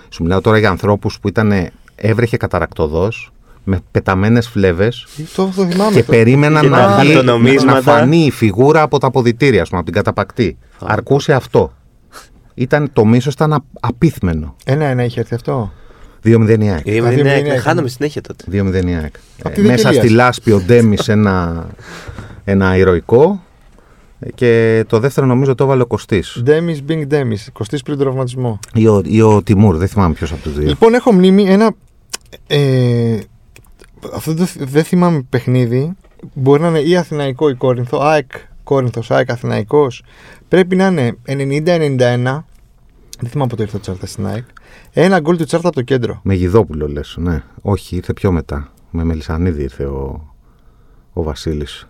Σου 0.09 0.23
μιλάω 0.23 0.41
τώρα 0.41 0.59
για 0.59 0.71
ανθρώπους 0.71 1.21
που 1.21 1.29
ήταν, 1.29 1.53
έβρεχε 1.97 2.37
καταρακτοδός, 2.37 3.31
με 3.65 3.81
πεταμένες 3.91 4.49
φλέβες 4.49 5.07
Το, 5.37 5.45
το 5.57 5.65
θυμάμαι. 5.67 5.93
και 5.95 6.03
το- 6.03 6.13
περίμεναν 6.13 6.63
Και 6.63 6.69
να, 6.69 6.77
τα 6.77 6.99
βγει, 7.01 7.13
χαρτονομίσματα. 7.13 7.73
να 7.75 7.81
φανεί 7.81 8.25
η 8.25 8.31
φιγούρα 8.31 8.83
από 8.83 8.99
τα 8.99 9.07
αποδητήρια, 9.07 9.63
ας 9.63 9.69
πούμε, 9.69 9.81
από 9.81 9.91
την 9.91 10.03
καταπακτή. 10.03 10.59
Αρκούσε 10.81 11.33
αυτό. 11.33 11.73
Ήταν, 12.55 12.91
το 12.93 13.05
μίσος 13.05 13.33
ήταν 13.33 13.53
α- 13.53 13.65
απίθμενο. 13.81 14.57
Ένα-ένα 14.65 15.05
είχε 15.05 15.21
έρθει 15.21 15.35
αυτό. 15.35 15.73
2-0 16.27 16.61
η 16.61 16.71
ΑΕΚ. 16.71 16.87
Είναι, 16.87 16.95
δύο 16.95 16.97
είναι, 16.97 17.13
μηδενιά 17.13 17.41
χάναμε 17.41 17.59
είχαμε. 17.59 17.89
συνέχεια 17.89 18.21
τότε. 18.21 18.45
2-0 18.51 18.87
η 18.89 18.95
ΑΕΚ. 18.95 19.15
Απ' 19.43 19.47
Ε, 19.47 19.55
τη 19.55 19.61
μέσα 19.61 19.75
Δικελίας. 19.77 20.05
στη 20.05 20.09
λάσπη 20.15 20.53
ο 20.53 20.61
Ντέμις 20.61 21.09
ένα, 21.09 21.67
ένα 22.45 22.77
ηρωικό 22.77 23.43
ε, 24.21 24.31
και 24.35 24.85
το 24.89 24.99
δεύτερο 25.01 25.27
νομίζω 25.27 25.55
το 25.55 25.65
έβαλε 25.65 25.83
ο 25.83 25.87
Κωστής 25.87 26.41
Ντέμις 26.43 26.83
Μπινγκ 26.83 27.07
Ντέμις. 27.07 27.49
Κοστή 27.53 27.79
πριν 27.85 27.99
τραυματισμό. 27.99 28.59
ή 28.75 28.87
ο, 28.87 29.03
ή 29.05 29.21
ο 29.23 29.43
Τιμούρ, 29.43 29.77
δεν 29.77 29.89
θυμάμαι 29.89 30.15
ποιος 30.15 30.33
από 30.33 30.43
τους 30.43 30.55
δύο. 30.59 30.69
Λοιπόν, 30.69 30.95
έχω 30.95 31.13
μνήμη 31.13 31.49
ένα. 31.49 31.75
Ε, 32.47 33.19
αυτό 34.15 34.35
το, 34.35 34.45
θ- 34.47 34.63
δεν 34.65 34.85
θυμάμαι 34.85 35.23
παιχνίδι. 35.31 35.93
Μπορεί 36.35 36.63
να 36.63 36.69
είναι 36.69 36.79
ή 36.79 36.97
Αθηναϊκό 36.97 37.49
ή 37.49 37.55
Κόρινθο. 37.55 37.99
ΑΕΚ 38.01 38.31
Κόρινθος, 38.65 39.11
ΑΕΚ 39.11 39.31
Αθηναϊκός. 39.31 40.03
Πρέπει 40.49 40.77
να 40.77 40.87
είναι 40.87 41.17
90-91. 41.27 42.45
Δεν 43.21 43.31
θυμάμαι 43.31 43.49
πότε 43.51 43.63
ήρθε 43.63 43.77
ο 43.77 43.81
Τσάρτας 43.81 44.11
στην 44.11 44.27
ΑΕΚ. 44.27 44.45
Ένα 44.93 45.21
γκολ 45.21 45.37
του 45.37 45.45
Τσάρτα 45.45 45.67
από 45.69 45.77
το 45.77 45.83
κέντρο. 45.83 46.21
Με 46.23 46.35
Γιδόπουλο 46.35 46.89
λες, 46.89 47.15
ναι. 47.19 47.43
Όχι, 47.63 47.97
ήρθε 47.97 48.13
πιο 48.13 48.33
μετά. 48.33 48.73
Με 48.91 49.05
Μελισανίδη 49.05 49.63
ήρθε 49.63 49.85
ο, 49.85 50.27
ο 51.13 51.23
Βασίλης. 51.23 51.87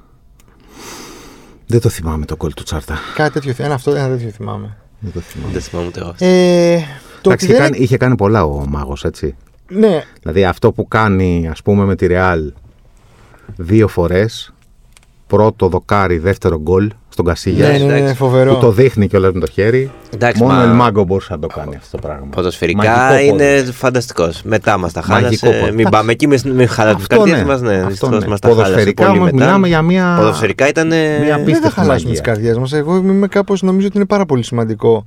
Δεν 1.66 1.80
το 1.80 1.88
θυμάμαι 1.88 2.24
το 2.24 2.36
κόλ 2.36 2.52
του 2.54 2.62
Τσάρτα. 2.62 2.98
Κάτι 3.14 3.32
τέτοιο. 3.32 3.52
θυ- 3.52 3.64
Ένα, 3.64 3.74
αυτό, 3.74 3.90
ένα 3.94 4.08
τέτοιο 4.08 4.30
θυμάμαι. 4.30 4.76
Δεν 5.00 5.12
το 5.12 5.20
θυμάμαι. 5.20 5.52
Δεν 5.52 5.62
θυμάμαι 5.62 5.86
ούτε 5.88 6.00
εγώ. 6.00 6.14
Ε, 6.18 6.78
το 7.22 7.30
Εντάξει, 7.30 7.44
ότι 7.44 7.44
είχε, 7.44 7.52
δεν- 7.52 7.62
κάνει, 7.62 7.78
είχε 7.84 7.96
κάνει 7.96 8.16
πολλά 8.16 8.44
ο 8.44 8.66
μάγος, 8.66 9.04
έτσι. 9.04 9.36
Ναι, 9.68 10.02
Δηλαδή 10.20 10.44
αυτό 10.44 10.72
που 10.72 10.88
κάνει, 10.88 11.48
ας 11.50 11.62
πούμε, 11.62 11.84
με 11.84 11.96
τη 11.96 12.06
Ρεάλ 12.06 12.52
δύο 13.56 13.88
φορές. 13.88 14.52
Πρώτο 15.26 15.68
δοκάρι, 15.68 16.18
δεύτερο 16.18 16.58
γκολ 16.60 16.90
στον 17.08 17.24
Κασίγια. 17.24 17.68
Ναι, 17.68 17.78
ναι, 17.78 17.84
ναι, 17.84 17.96
εντάξει. 17.98 18.14
φοβερό. 18.14 18.54
Που 18.54 18.60
το 18.60 18.70
δείχνει 18.70 19.06
κιόλας 19.08 19.32
με 19.32 19.40
το 19.40 19.46
χέρι. 19.52 19.90
Εντάξει, 20.14 20.42
Μόνο 20.42 20.54
μα- 20.54 20.60
ο 20.60 20.64
Ελμάγκο 20.64 21.04
μπορούσε 21.04 21.28
να 21.32 21.38
το 21.38 21.46
κάνει 21.46 21.76
αυτό 21.76 21.96
το 21.96 22.06
πράγμα. 22.06 22.26
Ποδοσφαιρικά 22.30 22.96
Μαγικό 22.96 23.34
είναι 23.34 23.58
πόδι. 23.60 23.72
φανταστικός. 23.72 24.42
Μετά 24.44 24.78
μας 24.78 24.92
τα 24.92 25.04
Μαγικό 25.08 25.46
χάλασε. 25.46 25.60
πόδι. 25.60 25.76
Μην 25.76 25.88
πάμε 25.90 26.12
εκεί, 26.12 26.26
μην, 26.26 26.40
μην 26.44 26.68
χαλάσουμε 26.68 27.06
τι 27.06 27.14
Αυτό 27.14 27.16
καρδιές 27.16 27.38
ναι. 27.38 27.44
μας. 27.44 27.60
Ναι, 27.60 27.74
Αυτό 27.76 27.88
δυστυχώς 27.88 28.20
ναι. 28.22 28.28
μας 28.28 28.40
τα 28.40 28.48
χάλασε 28.48 28.62
Ποδοσφαιρικά 28.68 29.06
πολύ 29.06 29.18
όμως 29.18 29.30
μετά. 29.32 29.44
μιλάμε 29.44 29.68
για 29.68 29.82
μια- 29.82 30.14
Ποδοσφαιρικά 30.18 30.68
ήταν. 30.68 30.86
μια 30.86 30.96
Δεν 31.18 31.28
θα 31.28 31.34
απίστευτη 31.34 31.70
χαλάσουμε 31.70 31.94
τις 31.96 32.04
μαγεία. 32.04 32.20
καρδιές 32.20 32.58
μας. 32.58 32.72
Εγώ 32.72 32.96
είμαι 32.96 33.26
κάπω 33.26 33.54
νομίζω 33.60 33.86
ότι 33.86 33.96
είναι 33.96 34.06
πάρα 34.06 34.26
πολύ 34.26 34.42
σημαντικό 34.42 35.04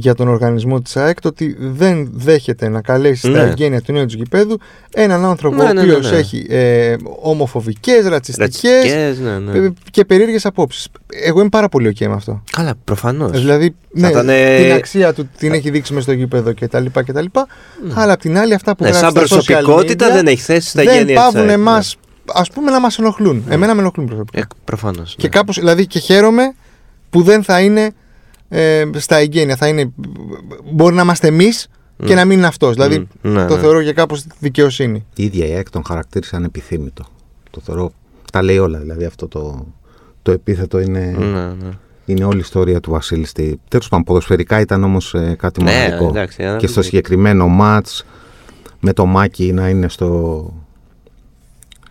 για 0.00 0.14
τον 0.14 0.28
οργανισμό 0.28 0.80
της 0.80 0.96
ΑΕΚ 0.96 1.20
το 1.20 1.28
ότι 1.28 1.56
δεν 1.58 2.10
δέχεται 2.12 2.68
να 2.68 2.80
καλέσει 2.80 3.18
στα 3.18 3.28
Ναι. 3.44 3.50
εγγένεια 3.50 3.80
του 3.80 3.92
νέου 3.92 4.06
του 4.06 4.16
γηπέδου 4.16 4.58
έναν 4.94 5.24
άνθρωπο 5.24 5.56
Ναι, 5.56 5.62
ο 5.62 5.72
ναι, 5.72 5.72
ναι, 5.72 5.80
οποίος 5.80 6.10
ναι. 6.10 6.16
έχει 6.16 6.46
ε, 6.48 6.96
ομοφοβικές, 7.22 8.06
ρατσιστικές 8.06 8.64
Ρατσιστικές, 8.72 9.18
ναι, 9.18 9.38
ναι. 9.38 9.68
και 9.90 10.04
περίεργες 10.04 10.46
απόψεις. 10.46 10.88
Εγώ 11.24 11.40
είμαι 11.40 11.48
πάρα 11.48 11.68
πολύ 11.68 11.96
OK 11.98 12.06
με 12.06 12.12
αυτό. 12.14 12.42
Καλά, 12.52 12.74
προφανώς. 12.84 13.30
Δηλαδή, 13.30 13.74
ναι, 13.90 14.08
ήταν, 14.08 14.26
την 14.56 14.72
αξία 14.72 15.12
του 15.12 15.28
την 15.38 15.52
έχει 15.52 15.70
δείξει 15.70 15.92
με 15.92 16.00
στο 16.00 16.12
γήπεδο 16.12 16.54
κτλ. 16.60 16.84
κτλ. 16.92 17.24
Αλλά 17.94 18.12
απ' 18.12 18.20
την 18.20 18.38
άλλη, 18.38 18.54
αυτά 18.54 18.76
που 18.76 18.84
Ναι, 18.84 18.90
γράφει 18.90 19.04
σαν 19.04 19.26
στα 19.26 19.36
social 19.36 19.42
προσωπικότητα 19.44 20.08
media 20.08 20.12
δεν 20.12 20.26
έχει 20.26 20.40
θέση 20.42 20.68
στα 20.68 20.82
δεν 20.82 20.92
γένεια 20.92 21.06
της 21.06 21.14
πάβουν 21.14 21.40
ΑΕΚ, 21.40 21.50
εμά, 21.50 21.76
ναι. 21.76 21.82
ας 22.34 22.50
πούμε, 22.50 22.70
να 22.70 22.80
μας 22.80 22.98
ενοχλούν. 22.98 23.44
Εμένα 23.48 23.74
με 23.74 23.80
ενοχλούν 23.80 24.06
προσωπικά. 24.06 24.38
Ε, 24.38 24.42
προφανώς. 24.64 25.14
Και 25.18 25.28
κάπως, 25.28 25.58
δηλαδή 25.58 25.86
και 25.86 25.98
χαίρομαι 25.98 26.54
που 27.10 27.22
δεν 27.22 27.42
θα 27.42 27.60
είναι 27.60 27.90
ε, 28.48 28.84
στα 28.96 29.16
εγγένεια. 29.16 29.56
Θα 29.56 29.68
είναι, 29.68 29.90
μπορεί 30.72 30.94
να 30.94 31.02
είμαστε 31.02 31.26
εμείς 31.26 31.68
και 32.04 32.14
να 32.14 32.24
μην 32.24 32.38
είναι 32.38 32.46
αυτός. 32.46 32.74
Δηλαδή 32.74 32.98
Μμ, 33.22 33.30
ναι, 33.32 33.46
το 33.46 33.54
ναι. 33.54 33.60
θεωρώ 33.60 33.80
για 33.80 33.92
κάπως 33.92 34.24
δικαιοσύνη. 34.38 35.04
Η 35.14 35.24
ίδια 35.24 35.46
η 35.46 35.52
ΑΕΚ 35.52 35.70
τον 35.70 35.84
χαρακτήρισε 35.84 36.36
ανεπιθύμητο. 36.36 37.04
Το 37.50 37.60
θεωρώ. 37.64 37.92
Τα 38.32 38.42
λέει 38.42 38.58
όλα. 38.58 38.78
Δηλαδή 38.78 39.04
αυτό 39.04 39.28
το, 39.28 39.66
το 40.22 40.30
επίθετο 40.32 40.80
είναι, 40.80 41.14
Ναι, 41.18 41.46
ναι. 41.64 41.70
είναι 42.04 42.24
όλη 42.24 42.36
η 42.36 42.40
ιστορία 42.40 42.80
του 42.80 42.90
Βασίλη. 42.90 43.26
Τέλος 43.68 43.88
πάντων, 43.88 44.04
ποδοσφαιρικά 44.04 44.60
ήταν 44.60 44.84
όμως 44.84 45.14
κάτι 45.38 45.62
Ναι, 45.62 45.72
μοναδικό. 45.72 46.08
εντάξει, 46.08 46.42
ένα 46.42 46.56
και 46.56 46.66
στο 46.66 46.80
δίκιο. 46.80 46.82
συγκεκριμένο 46.82 47.48
ματ 47.48 47.86
με 48.80 48.92
το 48.92 49.06
Μάκη 49.06 49.52
να 49.52 49.68
είναι 49.68 49.88
στο, 49.88 50.52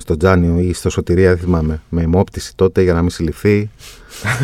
στο 0.07 0.17
Τζάνειο 0.17 0.59
ή 0.59 0.73
στο 0.73 0.89
Σωτηρία, 0.89 1.29
δεν 1.29 1.37
θυμάμαι. 1.37 1.81
Με 1.89 2.01
αιμόπτηση 2.01 2.55
τότε 2.55 2.81
για 2.81 2.93
να 2.93 3.01
μην 3.01 3.09
συλληφθεί. 3.09 3.69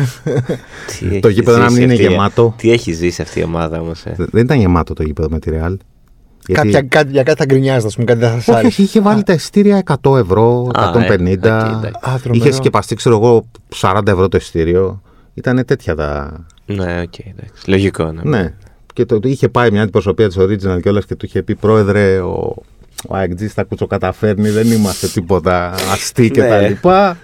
Τι 0.98 1.06
έχεις 1.06 1.20
Το 1.20 1.28
γήπεδο 1.28 1.58
να 1.58 1.68
ζήσει 1.68 1.80
μην 1.80 1.82
είναι 1.90 1.92
αυτή 1.92 2.04
η- 2.04 2.08
γεμάτο. 2.08 2.54
Τι 2.56 2.70
έχει 2.72 2.92
ζήσει 2.92 3.22
αυτή 3.22 3.40
η 3.40 3.42
ομάδα 3.42 3.80
όμως. 3.80 4.04
Ε; 4.04 4.14
Δεν 4.16 4.44
ήταν 4.44 4.58
γεμάτο 4.58 4.94
το 4.94 5.02
γήπεδο 5.02 5.28
με 5.30 5.38
τη 5.38 5.50
Ρεάλ. 5.50 5.76
Κάποια, 6.52 6.82
κάτι, 6.82 7.10
για 7.10 7.22
κάτι 7.22 7.38
θα 7.38 7.44
γκρινιάζετε, 7.44 7.86
ας 7.86 7.94
πούμε, 7.94 8.06
κάτι 8.06 8.18
δεν 8.20 8.28
θα 8.30 8.34
σας 8.40 8.52
Όχι, 8.52 8.60
άρεσε. 8.60 8.66
όχι, 8.66 8.82
είχε 8.82 9.00
βάλει 9.00 9.22
τα 9.22 9.32
εισιτήρια 9.32 9.82
100 10.02 10.16
ευρώ, 10.18 10.70
150. 10.74 10.78
Α, 10.78 10.84
ε, 10.86 11.12
οκ, 11.12 11.20
εντάξει. 11.20 11.98
Α, 12.00 12.18
τρομερό. 12.22 12.44
είχε 12.44 12.50
σκεπαστή, 12.52 12.94
ξέρω 12.94 13.16
εγώ, 13.16 13.46
40 13.74 14.00
ευρώ 14.06 14.28
το 14.28 14.36
εισιτήριο. 14.36 15.02
Ήταν 15.34 15.64
τέτοια 15.64 15.94
τα. 15.94 16.44
Ναι, 16.66 17.00
οκ, 17.02 17.18
εντάξει. 17.18 17.70
Λογικό. 17.70 18.12
Ναι. 18.12 18.20
Ναι. 18.38 18.52
Και 18.94 19.04
το, 19.04 19.18
είχε 19.22 19.48
πάει 19.48 19.70
μια 19.70 19.82
αντιπροσωπεία 19.82 20.28
της 20.28 20.36
Original 20.38 20.78
κιόλας 20.82 21.04
και 21.06 21.14
του 21.14 21.26
είχε 21.26 21.42
πει 21.42 21.54
Πρόεδρε, 21.54 22.18
ο, 22.20 22.54
ο 23.08 23.14
AXG 23.16 23.46
τα 23.54 23.62
κουτσοκαταφέρνει, 23.62 24.48
δεν 24.50 24.70
είμαστε 24.70 25.06
τίποτα 25.08 25.74
αστεί 25.92 26.30
και 26.30 26.42
Ναι. 26.42 26.48
τα 26.48 26.60
λοιπά. 26.60 27.18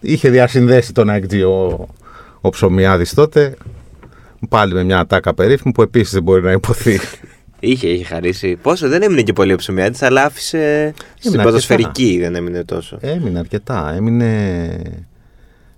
είχε 0.00 0.30
διασυνδέσει 0.30 0.92
τον 0.92 1.08
AXG 1.10 1.40
ο, 1.46 1.86
ο 2.40 2.48
Ψωμιάδης 2.48 3.14
τότε. 3.14 3.54
Πάλι 4.48 4.74
με 4.74 4.84
μια 4.84 4.98
ατάκα 4.98 5.34
περίφημη 5.34 5.72
που 5.74 5.82
επίσης 5.82 6.12
δεν 6.12 6.22
μπορεί 6.22 6.42
να 6.42 6.52
υποθεί. 6.52 7.00
Είχε, 7.60 7.88
είχε 7.88 8.04
χαρίσει. 8.04 8.56
Πόσο 8.62 8.88
δεν 8.88 9.02
έμεινε 9.02 9.22
και 9.22 9.32
πολύ 9.32 9.52
ο 9.52 9.56
ψωμιάτη, 9.56 10.04
αλλά 10.04 10.24
άφησε. 10.24 10.94
Στην 11.14 11.30
αρκετά. 11.30 11.42
ποδοσφαιρική 11.42 12.18
δεν 12.20 12.34
έμεινε 12.34 12.64
τόσο. 12.64 12.98
Έμεινε 13.00 13.38
αρκετά. 13.38 13.92
Έμεινε 13.96 14.68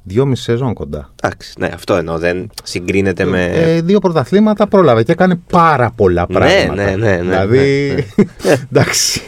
δυόμιση 0.08 0.42
σεζόν 0.42 0.74
κοντά. 0.74 1.12
Εντάξει, 1.22 1.52
ναι, 1.58 1.68
αυτό 1.74 1.94
εννοώ. 1.94 2.18
Δεν 2.18 2.50
συγκρίνεται 2.62 3.24
με. 3.24 3.44
Ε, 3.44 3.80
δύο 3.80 3.98
πρωταθλήματα 3.98 4.66
πρόλαβε 4.66 5.02
και 5.02 5.12
έκανε 5.12 5.40
πάρα 5.50 5.92
πολλά 5.96 6.26
Ναι, 6.28 6.34
πράγματα. 6.38 6.74
ναι, 6.74 6.96
ναι, 6.96 6.96
ναι, 6.96 7.20
δηλαδή. 7.20 7.94
εντάξει. 8.72 9.20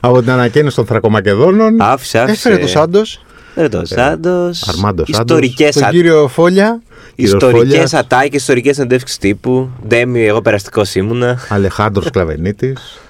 από 0.00 0.20
την 0.20 0.30
ανακαίνιση 0.30 0.76
των 0.76 0.86
Θρακομακεδόνων. 0.86 1.80
Άφησε, 1.80 2.18
άφησε. 2.18 2.48
Έφερε 2.48 2.62
το 2.62 2.68
Σάντος, 2.68 3.24
Έφερε 3.50 3.68
το 3.68 3.82
Σάντος. 3.86 4.68
Αρμάντο 4.68 5.04
Σάντος. 5.04 5.08
Ιστορικές 5.08 5.74
τον 5.76 5.88
κύριο 5.90 6.28
Φόλια. 6.28 6.82
Κύριος 7.14 7.34
Ιστορικές 7.34 7.68
Φόλιας. 7.72 7.94
ατάκες, 7.94 8.40
ιστορικές 8.40 8.74
συνεντεύξεις 8.74 9.18
τύπου. 9.18 9.70
Ντέμι, 9.86 10.24
εγώ 10.26 10.42
περαστικός 10.42 10.94
ήμουνα. 10.94 11.38
Αλεχάνδρος 11.48 12.10
Κλαβενίτης. 12.10 13.00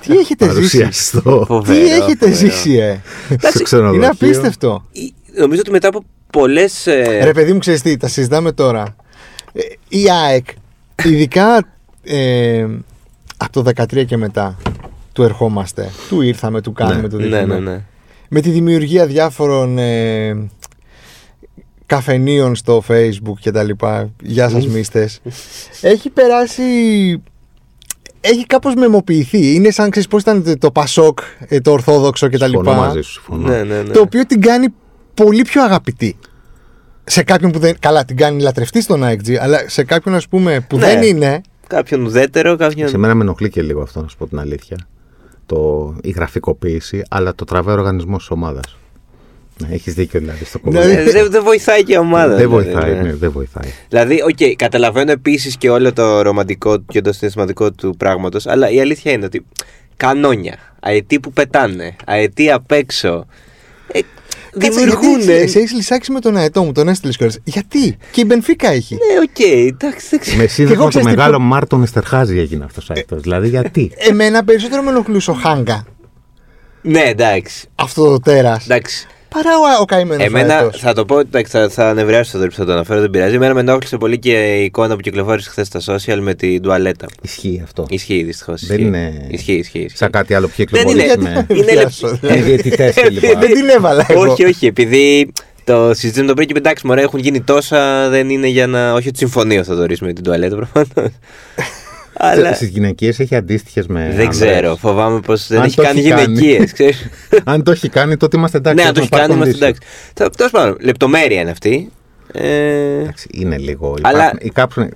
Τι 0.00 0.16
έχετε 0.16 0.44
ζήσει; 0.44 0.54
Παρουσιαστό. 0.78 1.44
Φοβερό, 1.46 1.78
Τι 1.78 1.90
έχετε 1.90 2.28
φοβερό. 2.30 2.34
ζήσει, 2.36 2.72
ε; 2.76 3.00
στο 3.50 3.62
ξενοδοχείο. 3.62 3.96
Είναι 3.98 4.06
απίστευτο. 4.06 4.84
Ε, 4.92 5.40
Νομίζω 5.40 5.60
ότι 5.60 5.70
μετά 5.70 5.88
από 5.88 6.04
πολλές. 6.38 6.84
Ρε 7.22 7.32
παιδί 7.32 7.52
μου, 7.52 7.58
ξέρεις 7.58 7.82
τι, 7.82 7.96
τα 7.96 8.08
συζητάμε 8.08 8.52
τώρα. 8.52 8.96
Ε, 9.52 9.60
η 9.88 10.10
ΑΕΚ, 10.10 10.46
ειδικά 11.04 11.66
ε, 12.02 12.66
από 13.36 13.62
το 13.62 13.70
13 13.76 14.04
και 14.06 14.16
μετά, 14.16 14.56
του 15.12 15.22
ερχόμαστε, 15.22 15.90
του 16.08 16.20
ήρθαμε, 16.20 16.60
του 16.60 16.72
κάνουμε, 16.72 17.00
Ναι. 17.00 17.08
του 17.08 17.16
Ναι, 17.16 17.22
δείχνουμε. 17.26 17.58
ναι, 17.58 17.70
ναι. 17.70 17.84
Με 18.28 18.40
τη 18.40 18.50
δημιουργία 18.50 19.06
διάφορων 19.06 19.78
ε, 19.78 20.48
καφενείων 21.86 22.54
στο 22.54 22.82
facebook 22.88 23.34
και 23.40 23.50
τα 23.50 23.62
λοιπά, 23.62 24.10
γεια 24.22 24.48
σας 24.48 24.66
μίστες, 24.66 25.20
έχει 25.80 26.10
περάσει... 26.10 26.62
Έχει 28.26 28.46
κάπως 28.46 28.74
μεμοποιηθεί. 28.74 29.54
Είναι 29.54 29.70
σαν 29.70 29.90
ξέρεις 29.90 30.08
πώς 30.08 30.22
ήταν 30.22 30.58
το 30.58 30.70
Πασόκ, 30.70 31.18
ε, 31.48 31.60
το 31.60 31.70
Ορθόδοξο 31.70 32.28
και 32.28 32.38
τα 32.38 32.46
Συμφωνώ 32.48 32.70
λοιπά. 32.70 32.82
μαζί 32.86 33.00
σου. 33.00 33.12
συμφωνώ. 33.12 33.48
ναι, 33.48 33.62
ναι, 33.62 33.82
ναι. 33.82 33.90
Το 33.92 34.00
οποίο 34.00 34.26
την 34.26 34.40
κάνει 34.40 34.66
πολύ 35.14 35.42
πιο 35.42 35.62
αγαπητή. 35.62 36.16
Σε 37.04 37.22
κάποιον 37.22 37.50
που 37.50 37.58
δεν. 37.58 37.76
Καλά, 37.78 38.04
την 38.04 38.16
κάνει 38.16 38.42
λατρευτή 38.42 38.80
στον 38.82 39.02
AXG, 39.04 39.34
αλλά 39.34 39.68
σε 39.68 39.84
κάποιον, 39.84 40.14
ας 40.14 40.28
πούμε, 40.28 40.66
που 40.68 40.76
Ναι. 40.78 40.84
δεν 40.86 41.02
είναι. 41.02 41.40
Κάποιον 41.66 42.04
ουδέτερο, 42.04 42.56
κάποιον. 42.56 42.88
Σε 42.88 42.98
μένα 42.98 43.14
με 43.14 43.22
ενοχλεί 43.22 43.50
και 43.50 43.62
λίγο 43.62 43.82
αυτό, 43.82 44.00
να 44.02 44.08
σου 44.08 44.16
πω 44.16 44.26
την 44.26 44.38
αλήθεια. 44.38 44.76
Το, 45.46 45.94
η 46.02 46.10
γραφικοποίηση, 46.10 47.02
αλλά 47.10 47.34
το 47.34 47.44
τραβάει 47.44 47.74
ο 47.76 47.78
οργανισμός 47.78 48.18
της 48.18 48.30
ομάδας. 48.30 48.76
Ναι, 49.58 49.68
Έχεις 49.74 49.94
δίκιο 49.94 50.20
δηλαδή 50.20 50.44
στο 50.44 50.58
κομμάτι. 50.58 50.86
Δηλαδή- 50.88 51.08
Ε, 51.08 51.12
Δεν 51.12 51.30
δεν 51.30 51.42
βοηθάει 51.42 51.82
και 51.84 51.92
η 51.92 51.96
ομάδα. 51.96 52.34
δεν 52.36 52.48
δηλαδή, 52.48 52.64
βοηθάει, 52.70 52.92
ναι. 52.94 53.00
ναι, 53.02 53.14
δεν 53.14 53.30
βοηθάει. 53.30 53.70
Δηλαδή, 53.88 54.22
οκ, 54.22 54.56
καταλαβαίνω 54.56 55.10
επίσης 55.10 55.56
και 55.56 55.70
όλο 55.70 55.92
το 55.92 56.22
ρομαντικό 56.22 56.78
και 56.78 57.00
το 57.00 57.12
συναισθηματικό 57.12 57.72
του 57.72 57.94
πράγματος, 57.98 58.46
αλλά 58.46 58.70
η 58.70 58.80
αλήθεια 58.80 59.12
είναι 59.12 59.24
ότι 59.24 59.46
κανόνια, 59.96 60.56
αετοί 60.80 61.20
που 61.20 61.32
πετάνε, 61.32 61.96
αετοί 62.06 62.50
απ' 62.50 62.72
έξω. 62.72 63.26
Ε, 63.92 63.98
Κάτσε, 63.98 64.23
δημιουργούν. 64.54 65.20
γιατί 65.20 65.32
Εσύ 65.42 65.58
έχεις 65.58 65.72
λυσάξει 65.72 66.12
με 66.12 66.20
τον 66.20 66.36
αετό 66.36 66.64
μου, 66.64 66.72
τον 66.72 66.88
έστειλες 66.88 67.16
κιόλας. 67.16 67.38
Γιατί; 67.44 67.96
Και 68.10 68.20
η 68.20 68.24
Μπενφίκα 68.26 68.68
έχει. 68.70 68.94
Ναι, 68.94 69.20
οκ, 69.20 69.38
εντάξει, 69.72 70.06
δεν 70.10 70.18
ξέρω. 70.20 70.36
Με 70.36 70.46
σύνδεσμο 70.46 70.82
το 70.82 70.88
ξέρεις 70.88 71.06
τι 71.08 71.14
μεγάλο 71.14 71.38
Μάρτον 71.38 71.82
Εστερχάζη 71.82 72.38
έγινε 72.38 72.64
αυτός 72.64 72.90
ο 72.90 72.92
αίτο. 72.96 73.16
Δηλαδή 73.16 73.48
γιατί; 73.48 73.90
Εμένα 73.96 74.44
περισσότερο 74.44 74.82
με 74.82 74.90
ενοχλούσε 74.90 75.30
ο 75.30 75.34
Χάγκα 75.34 75.84
Ναι, 76.82 77.00
εντάξει. 77.00 77.68
αυτό 77.74 78.04
το 78.10 78.20
τέρας. 78.20 78.64
εντάξει. 78.64 79.06
Παρά 79.34 79.50
ο, 79.78 79.80
ο 79.80 79.84
καημένο 79.84 80.22
Εμένα 80.24 80.70
θα 80.76 80.92
το 80.92 81.04
πω, 81.04 81.18
εντάξει, 81.18 81.52
θα, 81.52 81.68
θα 81.68 81.88
ανεβριάσω 81.88 82.38
το 82.38 82.46
που 82.46 82.52
θα 82.54 82.64
το 82.64 82.72
αναφέρω, 82.72 83.00
δεν 83.00 83.10
πειράζει. 83.10 83.34
Εμένα 83.34 83.54
με 83.54 83.60
ενόχλησε 83.60 83.96
πολύ 83.96 84.18
και 84.18 84.54
η 84.60 84.64
εικόνα 84.64 84.94
που 84.94 85.00
κυκλοφόρησε 85.00 85.50
χθες 85.50 85.66
στα 85.66 85.80
social 85.86 86.18
με 86.20 86.34
την 86.34 86.62
τουαλέτα. 86.62 87.06
Ισχύει 87.22 87.60
αυτό. 87.64 87.86
Ισχύει 87.88 88.22
δυστυχώς. 88.22 88.66
Δεν 88.66 88.80
είναι 88.80 89.26
Ισχύει, 89.30 89.52
ισχύει. 89.52 89.78
ισχύει. 89.78 89.96
Σαν 89.98 90.10
κάτι 90.10 90.34
άλλο 90.34 90.46
που 90.46 90.52
έχει 90.56 90.68
Δεν 90.70 90.88
είναι. 90.88 91.02
κυκλοφορήσει 91.02 91.34
με. 91.48 91.54
Είναι 91.56 91.72
Πιάσω, 91.72 92.06
λε- 92.08 92.18
δηλαδή. 92.20 92.38
με 92.38 92.44
διαιτητές 92.44 92.94
και 92.94 93.08
λοιπά. 93.08 93.38
Δεν 93.40 93.54
την 93.54 93.68
έβαλα 93.68 94.06
εγώ. 94.08 94.20
όχι, 94.30 94.44
όχι, 94.44 94.66
επειδή 94.74 95.32
το 95.64 95.90
συζητήσαμε 95.94 96.26
το 96.28 96.34
πριν 96.34 96.48
και 96.48 96.54
εντάξει, 96.56 96.86
μωρέ, 96.86 97.02
έχουν 97.02 97.18
γίνει 97.20 97.40
τόσα, 97.40 98.08
δεν 98.08 98.30
είναι 98.30 98.46
για 98.46 98.66
να. 98.66 98.92
Όχι 98.92 99.08
ότι 99.08 99.18
συμφωνεί 99.18 99.62
θα 99.62 99.74
το 99.76 99.82
ορίσουμε 99.82 100.12
την 100.12 100.24
τουαλέτα 100.24 100.56
προφανώς. 100.56 101.10
Αλλά 102.16 102.54
Στις 102.54 102.68
γυναικείες 102.68 103.18
έχει 103.20 103.34
αντίστοιχες 103.36 103.86
με. 103.86 104.00
δεν 104.00 104.26
άνδρες. 104.26 104.28
ξέρω, 104.50 104.76
φοβάμαι 104.76 105.20
πως 105.20 105.46
δεν 105.46 105.58
Αν 105.58 105.64
έχει 105.64 105.76
το 105.76 105.82
κάνει 105.82 106.00
έχει 106.00 106.08
κάνει. 106.08 106.38
γυναικείες. 106.40 106.72
Αν 107.44 107.62
το 107.62 107.70
έχει 107.70 107.88
κάνει, 107.88 108.16
τότε 108.16 108.36
είμαστε 108.36 108.56
εντάξει. 108.58 108.82
Ναι, 108.82 108.88
αν 108.88 108.94
το 108.94 109.00
έχει 109.00 109.08
έχουμε 109.12 109.26
κάνει, 109.26 109.38
πάρει 109.40 109.50
είμαστε 109.50 109.66
condition. 109.66 109.76
εντάξει. 110.14 110.32
Τέλος 110.36 110.52
πάντων, 110.52 110.76
λεπτομέρεια 110.80 111.40
είναι 111.40 111.50
αυτή. 111.50 111.90
Ε, 112.32 113.00
Εντάξει, 113.00 113.28
είναι 113.32 113.58
λίγο. 113.58 113.94
Αλλά- 114.00 114.32
υπάρχουν- 114.40 114.40
ή 114.42 114.50
κάποιοι 114.50 114.88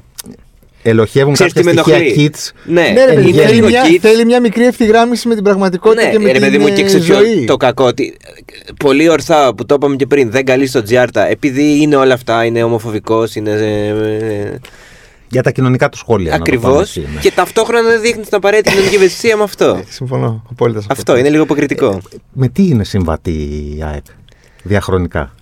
ελοχεύουν 0.83 1.33
Ξέρεις 1.33 1.53
κάποια 1.53 1.71
τι 1.71 1.77
με 1.77 1.83
στοιχεία 1.83 2.03
ενοχλεί; 2.05 2.31
kits. 2.35 2.51
Ναι, 2.65 2.81
Ναι, 2.95 3.05
ρε 3.05 3.13
παιδί, 3.13 3.29
είναι 3.29 3.43
θέλει, 3.43 3.55
λίγο 3.55 3.67
μια, 3.69 3.83
kids. 3.85 3.99
θέλει 4.01 4.25
μια 4.25 4.41
μικρή 4.41 4.65
ευθυγράμμιση 4.67 5.29
με 5.29 5.35
την 5.35 5.45
πραγματικότητα 5.45 6.03
Ναι, 6.05 6.11
και 6.11 6.19
με 6.19 6.33
ρε 6.33 6.39
παιδί 6.39 6.51
την 6.57 6.61
μου, 6.61 6.75
και 6.75 6.81
ε, 6.81 6.85
ξέρεις 6.85 7.07
ποιο- 7.07 7.17
ζωή. 7.17 7.45
το 7.45 7.57
κακό. 7.57 7.85
Ότι, 7.85 8.17
ε, 8.27 8.73
πολύ 8.85 9.09
ορθά 9.09 9.55
που 9.55 9.67
το 9.67 9.75
είπαμε 9.75 9.97
και 9.97 10.07
πριν, 10.07 10.31
δεν 10.31 10.45
καλείς 10.45 10.69
στο 10.69 10.83
Τζιάρτα. 10.83 11.27
Επειδή 11.29 11.81
είναι 11.81 11.97
όλα 11.97 12.15
αυτά, 12.15 12.45
είναι 12.45 12.63
ομοφοβικός, 12.63 13.35
είναι. 13.35 13.51
Ε, 15.29 15.35
Για 15.35 15.43
τα 15.43 15.51
κοινωνικά 15.51 15.89
του 15.89 15.97
σχόλια. 15.97 16.31
να 16.31 16.37
το 16.37 16.43
Ακριβώς. 16.47 16.71
πάμε 16.73 16.81
εκεί, 17.07 17.15
ναι. 17.15 17.21
Και 17.21 17.31
ταυτόχρονα 17.33 17.89
δεν 17.89 18.01
δείχνει 18.01 18.23
την 18.23 18.35
απαραίτητη 18.35 18.71
κοινωνική 18.71 18.95
ευαισθησία 18.95 19.37
με 19.37 19.43
αυτό. 19.43 19.83
Συμφωνώ 19.89 20.43
απόλυτα 20.51 20.81
σε 20.81 20.87
Αυτό 20.91 21.17
είναι 21.17 21.29
λίγο 21.31 21.43
υποκριτικό. 21.43 22.01
Με 22.33 22.49
τι 22.49 22.67
είναι 22.69 22.85
συμβατή 22.85 23.31
η 23.77 23.83
ΑΕΚ 23.87 24.05
διαχρονικά; 24.63 25.35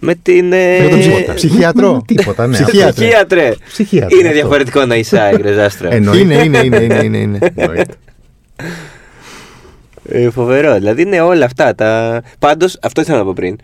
Με 0.00 0.14
την. 0.14 0.52
ε, 0.52 0.78
Με 0.82 0.88
τον 0.88 1.00
Τίποτα. 1.00 1.34
ψυχ- 1.34 1.34
ψυχιατρό. 1.34 1.92
Με 1.94 2.00
Τίποτα, 2.06 2.46
ναι. 2.46 2.52
Ψυχίατρο. 2.62 2.92
Ψυχίατρε. 3.04 3.54
Ψυχίατρο, 3.68 4.18
Είναι 4.18 4.28
αυτό. 4.28 4.40
διαφορετικό 4.40 4.84
να 4.84 4.96
είσαι 4.96 5.18
άγρε, 5.20 5.62
Άστρα. 5.64 5.92
Εννοείται. 5.92 6.22
Είναι, 6.22 6.42
είναι, 6.44 6.58
είναι, 6.58 6.76
είναι, 6.76 7.04
είναι, 7.04 7.18
είναι. 7.18 7.38
Εννοείται. 7.54 7.94
Ε, 10.08 10.30
φοβερό. 10.30 10.74
Δηλαδή 10.74 11.02
είναι 11.02 11.20
όλα 11.20 11.44
αυτά. 11.44 11.74
Τα... 11.74 12.22
Πάντως, 12.38 12.78
αυτό 12.82 13.00
ήθελα 13.00 13.18
να 13.18 13.24
πω 13.24 13.32
πριν. 13.32 13.56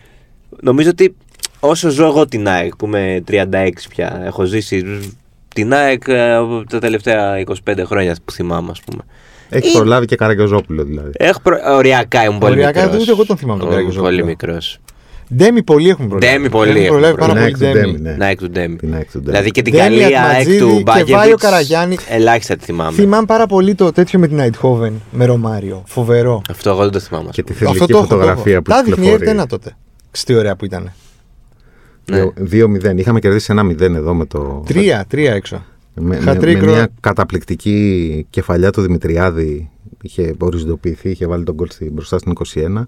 Νομίζω 0.62 0.88
ότι 0.90 1.16
όσο 1.60 1.88
ζω 1.90 2.04
εγώ 2.06 2.26
την 2.26 2.48
ΑΕΚ 2.48 2.76
που 2.76 2.86
είμαι 2.86 3.22
36 3.30 3.44
πια, 3.88 4.22
έχω 4.24 4.44
ζήσει 4.44 4.84
την 5.54 5.74
ΑΕΚ 5.74 6.02
ε, 6.06 6.34
από 6.34 6.64
τα 6.68 6.78
τελευταία 6.78 7.42
25 7.64 7.82
χρόνια 7.86 8.16
που 8.24 8.32
θυμάμαι, 8.32 8.68
ας 8.70 8.80
πούμε. 8.80 9.02
Έχεις 9.48 9.74
Ε, 9.74 9.76
προλάβει 9.76 10.06
και 10.06 10.16
Καραγκιόζόπουλο 10.16 10.84
δηλαδή. 10.84 11.10
Έχω 11.16 11.40
προ... 11.42 11.56
Οριακά 11.76 12.24
ήμουν 12.24 12.38
πολύ 12.38 12.52
Οριακά, 12.52 12.82
μικρός. 12.82 13.02
ούτε 13.02 13.10
εγώ 13.10 13.26
τον 13.26 13.36
θυμάμαι 13.36 13.58
τον 13.58 13.68
Ήμουν 13.68 13.78
Καραγκιόζοπουλο. 13.78 14.16
Πολύ 14.16 14.30
μικρός. 14.30 14.78
Ντέμι 15.36 15.62
πολλοί 15.62 15.88
έχουν 15.88 16.08
προλάβει. 16.08 16.32
Ντέμι 16.32 16.48
πολλοί 16.50 16.70
Έχουν 16.70 16.82
έχουν 16.82 16.88
προλάβει 16.90 17.16
πάρα 17.18 17.32
προλάβει. 17.32 17.52
πολύ 17.58 17.72
Την 17.72 17.72
ΑΕΚ 17.72 17.74
του 17.74 17.80
Ντέμι. 17.80 17.92
Ντέμι, 17.92 18.00
ναι. 18.10 18.16
Να 18.16 18.26
εκ 18.26 18.38
του 18.38 18.50
Ντέμι. 18.50 18.76
Την 18.76 18.94
ΑΕΚ 18.94 19.10
του 19.10 19.18
Ντέμι. 19.18 19.26
Δηλαδή 19.30 19.50
και 19.50 19.62
την 19.62 19.72
Ντέμι, 19.72 19.84
καλή 19.88 20.02
ΑΕΚ 20.04 20.16
Ατματζίδη 20.16 20.58
του 20.58 20.76
και 20.76 20.82
Μπάγκεβιτς 20.82 21.12
Βάιο 21.16 21.36
Καραγιάννη. 21.36 21.96
Ελάχιστα 22.08 22.56
τη 22.56 22.64
θυμάμαι. 22.64 22.92
Θυμάμαι 22.96 23.26
πάρα 23.26 23.46
πολύ 23.46 23.74
το 23.74 23.92
τέτοιο 23.92 24.18
με 24.18 24.28
την 24.28 24.38
Αιτχόβεν 24.38 25.02
με 25.10 25.24
Ρωμάριο. 25.24 25.82
Φοβερό. 25.86 26.42
Αυτό 26.50 26.70
εγώ 26.70 26.82
δεν 26.82 26.90
το 26.90 26.98
θυμάμαι. 26.98 27.28
ας 27.28 27.34
Και 27.34 27.42
τη 27.42 27.52
πούμε. 27.52 27.70
Αυτό 27.70 27.84
θηλυκή 27.84 27.92
το 27.92 27.98
έχω, 27.98 28.06
το 28.06 28.14
φωτογραφία 28.14 28.52
έχω. 28.52 28.62
που 28.62 28.70
Τα 28.70 28.76
δείχνει 28.82 28.92
η 28.92 28.94
κυκλοφορεί. 28.94 29.22
Ερτένα 29.22 29.46
τότε. 29.46 29.76
Ξέρετε 30.10 30.32
τι 30.32 30.38
ωραία 30.46 30.56
που 30.56 30.64
ήταν. 30.64 30.92
Ναι. 32.16 32.30
Δύο- 32.36 32.66
2-0. 32.68 32.96
Είχαμε 32.98 33.20
κερδίσει 33.20 33.46
ένα 33.52 33.62
0 33.64 33.80
εδώ 33.80 34.14
με 34.14 34.24
το. 34.26 34.62
Τρία, 34.66 35.04
τρία 35.08 35.32
έξω. 35.34 35.64
Με, 35.94 36.16
με, 36.16 36.16
Χατρίκ 36.24 36.58
με 36.60 36.64
ρο- 36.66 36.72
μια 36.72 36.88
καταπληκτική 37.00 38.26
κεφαλιά 38.30 38.70
του 38.70 38.80
Δημητριάδη 38.82 39.70
είχε 40.02 40.34
οριζοντοποιηθεί, 40.38 41.10
είχε 41.10 41.26
βάλει 41.26 41.44
τον 41.44 41.54
γκολ 41.54 41.68
στη- 41.70 41.90
μπροστά 41.90 42.18
στην 42.18 42.32
21 42.32 42.86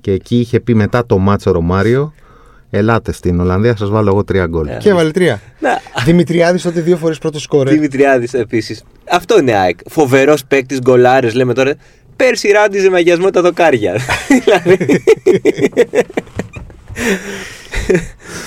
και 0.00 0.12
εκεί 0.12 0.38
είχε 0.38 0.60
πει 0.60 0.74
μετά 0.74 1.06
το 1.06 1.18
μάτσο 1.18 1.50
Ρωμάριο 1.50 2.12
Ελάτε 2.70 3.12
στην 3.12 3.40
Ολλανδία, 3.40 3.76
σας 3.76 3.88
βάλω 3.88 4.08
εγώ 4.08 4.24
τρία 4.24 4.46
γκολ. 4.46 4.66
Ε. 4.66 4.76
Και 4.80 4.88
έβαλε 4.88 5.10
τρία. 5.10 5.40
Να, 5.60 5.70
Δημητριάδης 6.04 6.62
τότε 6.62 6.80
δύο 6.80 6.96
φορές 6.96 7.18
πρώτο 7.18 7.38
σκόρε. 7.40 7.70
Δημητριάδης 7.70 8.34
επίσης. 8.34 8.82
Αυτό 9.10 9.38
είναι 9.38 9.52
ΑΕΚ. 9.52 9.78
Φοβερός 9.88 10.44
παίκτης, 10.44 10.78
γκολάρε, 10.80 11.30
λέμε 11.30 11.54
τώρα. 11.54 11.74
Πέρσι 12.16 12.48
ράντιζε 12.50 12.90
μαγιασμό 12.90 13.30
τα 13.30 13.42
δοκάρια. 13.42 13.94
δηλαδή. 14.44 15.02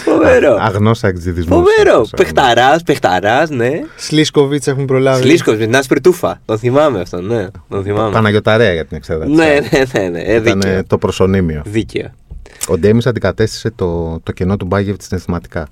Φοβερό. 0.05 0.57
Αγνός 0.59 1.03
αξιδισμός. 1.03 1.57
Φοβερό. 1.57 2.01
αυτός, 2.01 2.09
Πεχταρά, 2.09 2.79
πεχταρά, 2.85 3.45
ναι. 3.49 3.71
Σλίσκοβιτς 3.95 4.67
έχουν 4.67 4.85
προλάβει. 4.85 5.21
Σλίσκο 5.21 5.51
με 5.51 5.57
την 5.57 5.75
άσπρη 5.75 6.01
τούφα. 6.01 6.41
Τον 6.45 6.57
θυμάμαι 6.57 6.99
αυτόν, 6.99 7.25
ναι. 7.25 7.47
Τον 7.69 7.83
θυμάμαι. 7.83 8.11
Παναγιωταρέα 8.11 8.73
για 8.73 8.85
την 8.85 8.97
εξέδρα. 8.97 9.27
Ναι, 9.27 9.59
ναι, 9.71 9.83
ναι. 9.93 10.09
ναι. 10.09 10.19
Ε, 10.19 10.35
Ήταν 10.35 10.61
δίκαιο. 10.61 10.83
το 10.87 10.97
προσωνύμιο. 10.97 11.61
Δίκαιο. 11.65 12.09
Ο 12.67 12.77
Ντέμις 12.77 13.05
αντικατέστησε 13.07 13.71
το, 13.75 14.19
το 14.23 14.31
κενό 14.31 14.57
του 14.57 14.65
Μπάγεβιτ 14.65 15.01
συναισθηματικά. 15.01 15.67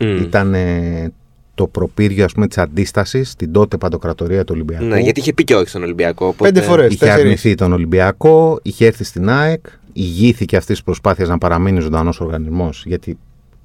Μμ. 0.00 0.16
Ήταν 0.16 0.54
ε, 0.54 1.12
το 1.54 1.66
προπύργιο 1.66 2.24
ας 2.24 2.32
πούμε 2.32 2.46
της 2.46 2.58
αντίστασης 2.58 3.30
στην 3.30 3.52
τότε 3.52 3.76
παντοκρατορία 3.76 4.44
του 4.44 4.52
Ολυμπιακού. 4.54 4.84
Ναι, 4.84 4.98
γιατί 4.98 5.20
είχε 5.20 5.32
πει 5.32 5.44
και 5.44 5.54
όχι 5.54 5.68
στον 5.68 5.82
Ολυμπιακό. 5.82 6.26
οπότε- 6.26 6.52
Πέντε 6.52 6.66
φορές. 6.66 6.86
Είχε 6.92 6.96
τέσσερις. 7.04 7.22
αρνηθεί 7.24 7.54
τον 7.54 7.72
Ολυμπιακό, 7.72 8.58
είχε 8.62 8.86
έρθει 8.86 9.04
στην 9.04 9.28
ΑΕΚ, 9.30 9.66
ηγήθηκε 9.92 10.56
αυτής 10.56 10.74
της 10.74 10.84
προσπάθειας 10.84 11.28
να 11.28 11.38
παραμείνει 11.38 11.80
ζωντανός 11.80 12.20
οργανισμός, 12.20 12.82
γιατί 12.86 13.18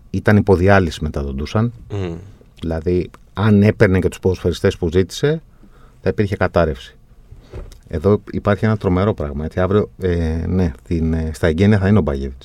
ήταν 0.10 0.38
υποδιάλυση 0.38 1.00
μετά 1.04 1.24
τον 1.24 1.36
Ντούσαν. 1.36 1.74
Μμ. 1.92 2.14
Δηλαδή, 2.60 3.10
αν 3.34 3.64
έπαιρνε 3.64 4.00
και 4.00 4.08
τους 4.08 4.20
ποδοσφαιριστές 4.20 4.78
που 4.78 4.90
ζήτησε, 4.92 5.42
θα 6.02 6.10
υπήρχε 6.10 6.36
κατάρρευση. 6.36 6.96
Εδώ 7.88 8.22
υπάρχει 8.32 8.66
ένα 8.66 8.78
τρομερό 8.78 9.14
πράγμα. 9.14 9.46
Έτσι, 9.46 9.60
αύριο, 9.60 9.90
ε, 10.02 10.44
ναι, 10.48 10.72
την, 10.88 11.14
ε, 11.14 11.32
στα 11.34 11.48
εγγένεια 11.48 11.80
θα 11.80 11.88
είναι 11.88 11.98
ο 11.98 12.02
Μπάγεβιτ. 12.02 12.42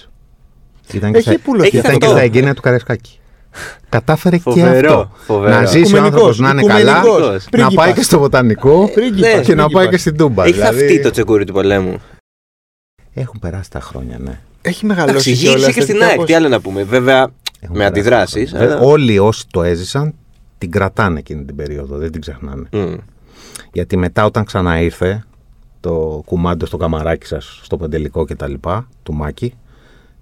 Ήταν, 0.93 1.13
και 1.13 1.19
Έχει 1.19 1.31
στα, 1.31 1.41
πουλωθεί 1.45 1.67
Έχει 1.67 1.77
ήταν 1.77 1.91
και 1.99 2.05
αυτό. 2.05 2.17
στα 2.17 2.25
εγγένεια 2.25 2.55
του 2.55 2.61
Καρεσκάκη. 2.63 3.19
Κατάφερε 3.89 4.37
και 4.37 4.43
Φοβερό, 4.43 4.93
αυτό. 4.93 5.11
φοβερό. 5.17 5.55
Να 5.55 5.65
ζήσει 5.65 5.95
ο 5.95 5.97
Οικουμενικός, 5.97 6.41
άνθρωπο 6.41 6.43
να 6.43 6.51
είναι 6.51 6.85
καλά, 6.85 6.99
οικουμενικός, 6.99 7.45
να 7.45 7.51
πρίγκιπας. 7.51 7.75
πάει 7.75 7.93
και 7.93 8.03
στο 8.03 8.19
βοτανικό 8.19 8.91
Πρίγκιπας, 8.95 9.35
Ναι, 9.35 9.41
και 9.41 9.55
να 9.55 9.63
πάει 9.63 9.67
πρίγκιπας. 9.67 9.89
και 9.91 9.97
στην 9.99 10.17
Τούμπα. 10.17 10.43
Έχει 10.45 10.53
δηλαδή. 10.53 10.79
θαυτεί 10.79 11.01
το 11.03 11.11
τσεκούρι 11.11 11.45
του 11.45 11.53
πολέμου. 11.53 12.01
Έχουν 13.15 13.39
περάσει 13.41 13.71
τα 13.71 13.81
χρόνια, 13.81 14.19
ναι. 14.19 14.31
Έχει 14.31 14.39
Εντάξει, 14.63 14.87
μεγαλώσει 14.87 15.31
γύρισε 15.33 15.57
κιόλας, 15.57 15.75
και 15.75 15.81
στην 15.81 15.99
κάπως- 15.99 16.17
ΑΕΚ. 16.17 16.25
Τι 16.27 16.35
άλλο 16.35 16.49
να 16.49 16.61
πούμε. 16.61 16.83
Βέβαια, 16.85 17.21
Έχουν 17.61 17.77
με 17.77 17.91
περάσει 17.91 17.99
αντιδράσεις. 18.01 18.51
τα 18.51 18.59
χρόνια. 18.59 18.79
Όλοι 18.79 19.19
όσοι 19.19 19.45
το 19.51 19.63
έζησαν 19.63 20.15
την 20.59 20.71
κρατάνε 20.71 21.19
εκείνη 21.19 21.45
την 21.45 21.57
περίοδο, 21.57 21.97
δεν 21.97 22.13
την 22.13 22.21
ξεχνάνε. 22.21 22.69
Γιατί 23.73 23.97
μετά 23.97 24.25
όταν 24.25 24.45
ξαναήρθε 24.45 25.25
το 25.81 26.23
κουμάντο 26.25 26.67
στο 26.67 26.77
καμαράκι 26.77 27.27
σας, 27.27 27.61
στο 27.63 27.77
πεντελικό 27.77 28.25
και 28.27 28.35
τα 28.35 28.49
λοιπά, 28.49 28.89
του 29.03 29.15
Μάκη, 29.15 29.55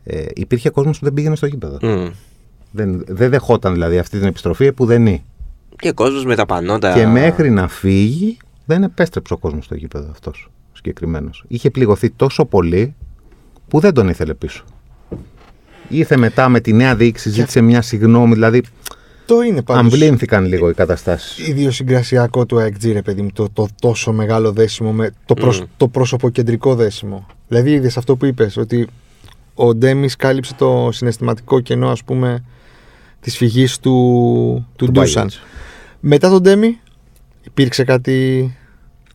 ε, 0.05 0.25
υπήρχε 0.35 0.71
κόσμος 0.71 0.99
που 0.99 1.05
δεν 1.05 1.15
πήγαινε 1.15 1.37
στο 1.37 1.47
γήπεδο. 1.47 1.79
Δεν, 2.73 3.05
δεν 3.09 3.31
δεχόταν 3.31 3.73
δηλαδή 3.73 3.99
αυτή 3.99 4.19
την 4.19 4.27
επιστροφή 4.29 4.73
που 4.73 4.85
δεν 4.87 5.07
είναι. 5.07 5.23
Και 5.77 5.93
κόσμος 5.93 6.25
με 6.25 6.35
τα 6.35 6.47
πανότα. 6.47 6.95
Και 6.95 7.07
μέχρι 7.07 7.51
να 7.51 7.69
φύγει 7.69 8.37
δεν 8.65 8.83
επέστρεψε 8.83 9.33
ο 9.33 9.37
κόσμος 9.37 9.65
στο 9.65 9.75
γήπεδο 9.75 10.11
αυτός 10.11 10.49
ο 10.49 10.77
συγκεκριμένος. 10.77 11.45
Είχε 11.49 11.71
πληγωθεί 11.71 12.11
τόσο 12.11 12.45
πολύ 12.45 12.95
που 13.69 13.81
δεν 13.81 13.95
τον 13.95 14.09
ήθελε 14.09 14.35
πίσω. 14.35 14.65
Ήρθε 15.89 16.17
μετά 16.17 16.49
με 16.49 16.61
τη 16.61 16.73
νέα 16.73 16.97
διοίκηση, 16.97 17.31
ζήτησε 17.31 17.61
μια 17.61 17.83
συγγνώμη, 17.83 18.35
δηλαδή 18.35 18.63
Το 19.27 19.41
είναι 19.43 19.63
πάντως 19.63 19.83
αμβλύνθηκαν 19.83 20.45
λίγο 20.45 20.69
οι 20.69 20.75
καταστάσεις. 20.75 21.49
ιδιοσυγκρασιακό 21.49 22.47
του 22.47 22.57
AXG, 22.57 22.93
ρε 22.93 23.03
παιδί 23.03 23.23
μου, 23.23 23.31
το, 23.33 23.49
το 23.53 23.69
τόσο 23.81 24.13
μεγάλο 24.13 24.53
δέσιμο 24.53 24.93
με 24.93 25.11
το, 25.25 25.35
προσ, 25.35 25.61
Μμ. 25.61 25.65
το 25.77 25.89
προσωποκεντρικό 25.89 26.75
δέσιμο. 26.75 27.27
Δηλαδή, 27.49 27.71
είδες 27.71 27.97
αυτό 27.97 28.17
που 28.17 28.25
είπες, 28.25 28.57
ότι 28.57 28.87
ο 29.55 29.75
Ντέμις 29.75 30.17
κάλυψε 30.17 30.55
το 30.55 30.89
συναισθηματικό 30.93 31.61
κενό, 31.61 31.91
ας 31.91 32.05
πούμε, 32.05 32.45
της 33.23 33.37
φυγής 33.37 33.79
του, 33.79 33.91
του, 34.77 34.85
Του 34.87 34.91
Ντούσαν. 34.93 35.23
Μπάγεβιτς. 35.23 35.41
Μετά 36.01 36.29
τον 36.31 36.43
Ντέμι, 36.43 36.79
υπήρξε 37.43 37.85
κάτι. 37.85 38.57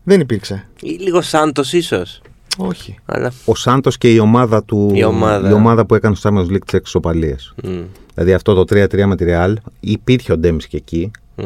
Δεν 0.03 0.19
υπήρξε. 0.19 0.65
Ή 0.81 0.89
λίγο 0.89 1.21
Σάντος 1.21 1.73
ίσως. 1.73 2.21
Όχι. 2.57 2.95
Αλλά. 3.05 3.31
Ο 3.45 3.55
Σάντος 3.55 3.97
και 3.97 4.11
η 4.13 4.19
ομάδα 4.19 4.63
του. 4.63 4.91
Η 4.93 5.03
ομάδα. 5.03 5.49
η 5.49 5.53
ομάδα 5.53 5.85
που 5.85 5.95
έκανε 5.95 6.15
στο 6.15 6.29
Champions 6.33 6.51
League 6.53 6.65
τι 6.65 6.77
εξωπαλίε. 6.77 7.35
μ, 7.63 7.69
Δηλαδή 8.13 8.33
αυτό 8.33 8.53
το 8.53 8.61
3-3 8.75 9.05
με 9.05 9.15
τη 9.15 9.25
Real, 9.27 9.53
υπήρχε 9.79 10.31
ο 10.31 10.37
Ντέμις 10.37 10.67
και 10.67 10.77
εκεί. 10.77 11.11
μ. 11.35 11.43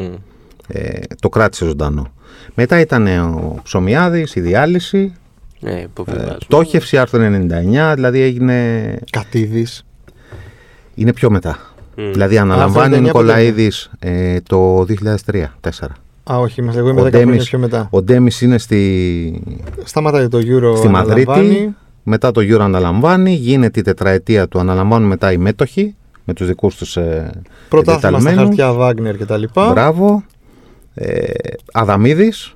Ε, 0.68 1.00
το 1.20 1.28
κράτησε 1.28 1.64
ζωντανό. 1.64 2.12
Μετά 2.54 2.80
ήταν 2.80 3.06
ο 3.06 3.60
Ψωμιάδης, 3.62 4.34
η 4.34 4.40
διάλυση, 4.40 5.12
Ναι, 5.60 5.70
ε, 5.72 5.80
υποβιβάζω. 5.80 6.36
πτώχευση 6.46 6.98
άρθρο 6.98 7.20
99, 7.22 7.92
δηλαδή 7.94 8.20
έγινε. 8.20 8.98
Κατήδης. 9.10 9.84
Είναι 10.94 11.12
πιο 11.12 11.30
μετά. 11.30 11.71
Μ. 11.96 12.10
Δηλαδή 12.12 12.38
αναλαμβάνει 12.38 12.94
ο 12.94 12.98
99 12.98 13.02
Νικολαίδης 13.02 13.90
ε, 13.98 14.40
το 14.40 14.80
2003-2004. 14.80 15.44
Α, 16.32 16.38
όχι, 16.38 16.60
είμαστε 16.60 16.80
εγώ 16.80 16.88
είμαι 16.88 17.00
Ο 17.00 17.04
10 17.04 17.08
χρόνια 17.10 17.26
Ντέμις- 17.26 17.48
πιο 17.48 17.58
μετά. 17.58 17.88
Ο 17.90 18.02
Ντέμις 18.02 18.40
είναι 18.40 18.58
στη, 18.58 19.42
Σταματάει 19.84 20.28
το 20.28 20.38
Euro. 20.38 20.76
στη 20.76 20.88
Μαδρίτη. 20.88 21.30
αναλαμβάνει. 21.30 21.74
Μετά 22.02 22.30
το 22.30 22.40
Euro 22.40 22.60
αναλαμβάνει. 22.60 23.34
Γίνεται 23.34 23.80
η 23.80 23.82
τετραετία 23.82 24.48
του. 24.48 24.58
Αναλαμβάνουν 24.58 25.08
μετά 25.08 25.32
οι 25.32 25.36
μέτοχοι 25.36 25.94
με 26.24 26.32
τους 26.34 26.46
δικούς 26.46 26.76
τους 26.76 26.96
ε, 26.96 27.30
Πρωτάθλημα 27.68 27.98
στα 28.20 28.28
εντεταλμένους. 28.30 28.56
χαρτιά 28.56 28.72
Βάγνερ 28.78 29.16
και 29.16 29.24
τα 29.24 29.36
λοιπά. 29.36 29.70
Μπράβο. 29.70 30.22
Ε, 30.94 31.22
Αδαμίδης. 31.72 32.54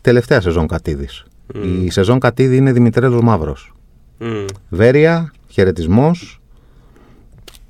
Τελευταία 0.00 0.40
σεζόν 0.40 0.66
Κατίδης. 0.66 1.24
Μμ. 1.54 1.84
Η 1.84 1.90
σεζόν 1.90 2.18
Κατίδη 2.18 2.56
είναι 2.56 2.72
Δημητρέλος 2.72 3.22
Μαύρος. 3.22 3.72
Μ. 4.18 4.24
Βέρεια, 4.68 5.32
χαιρετισμός. 5.48 6.37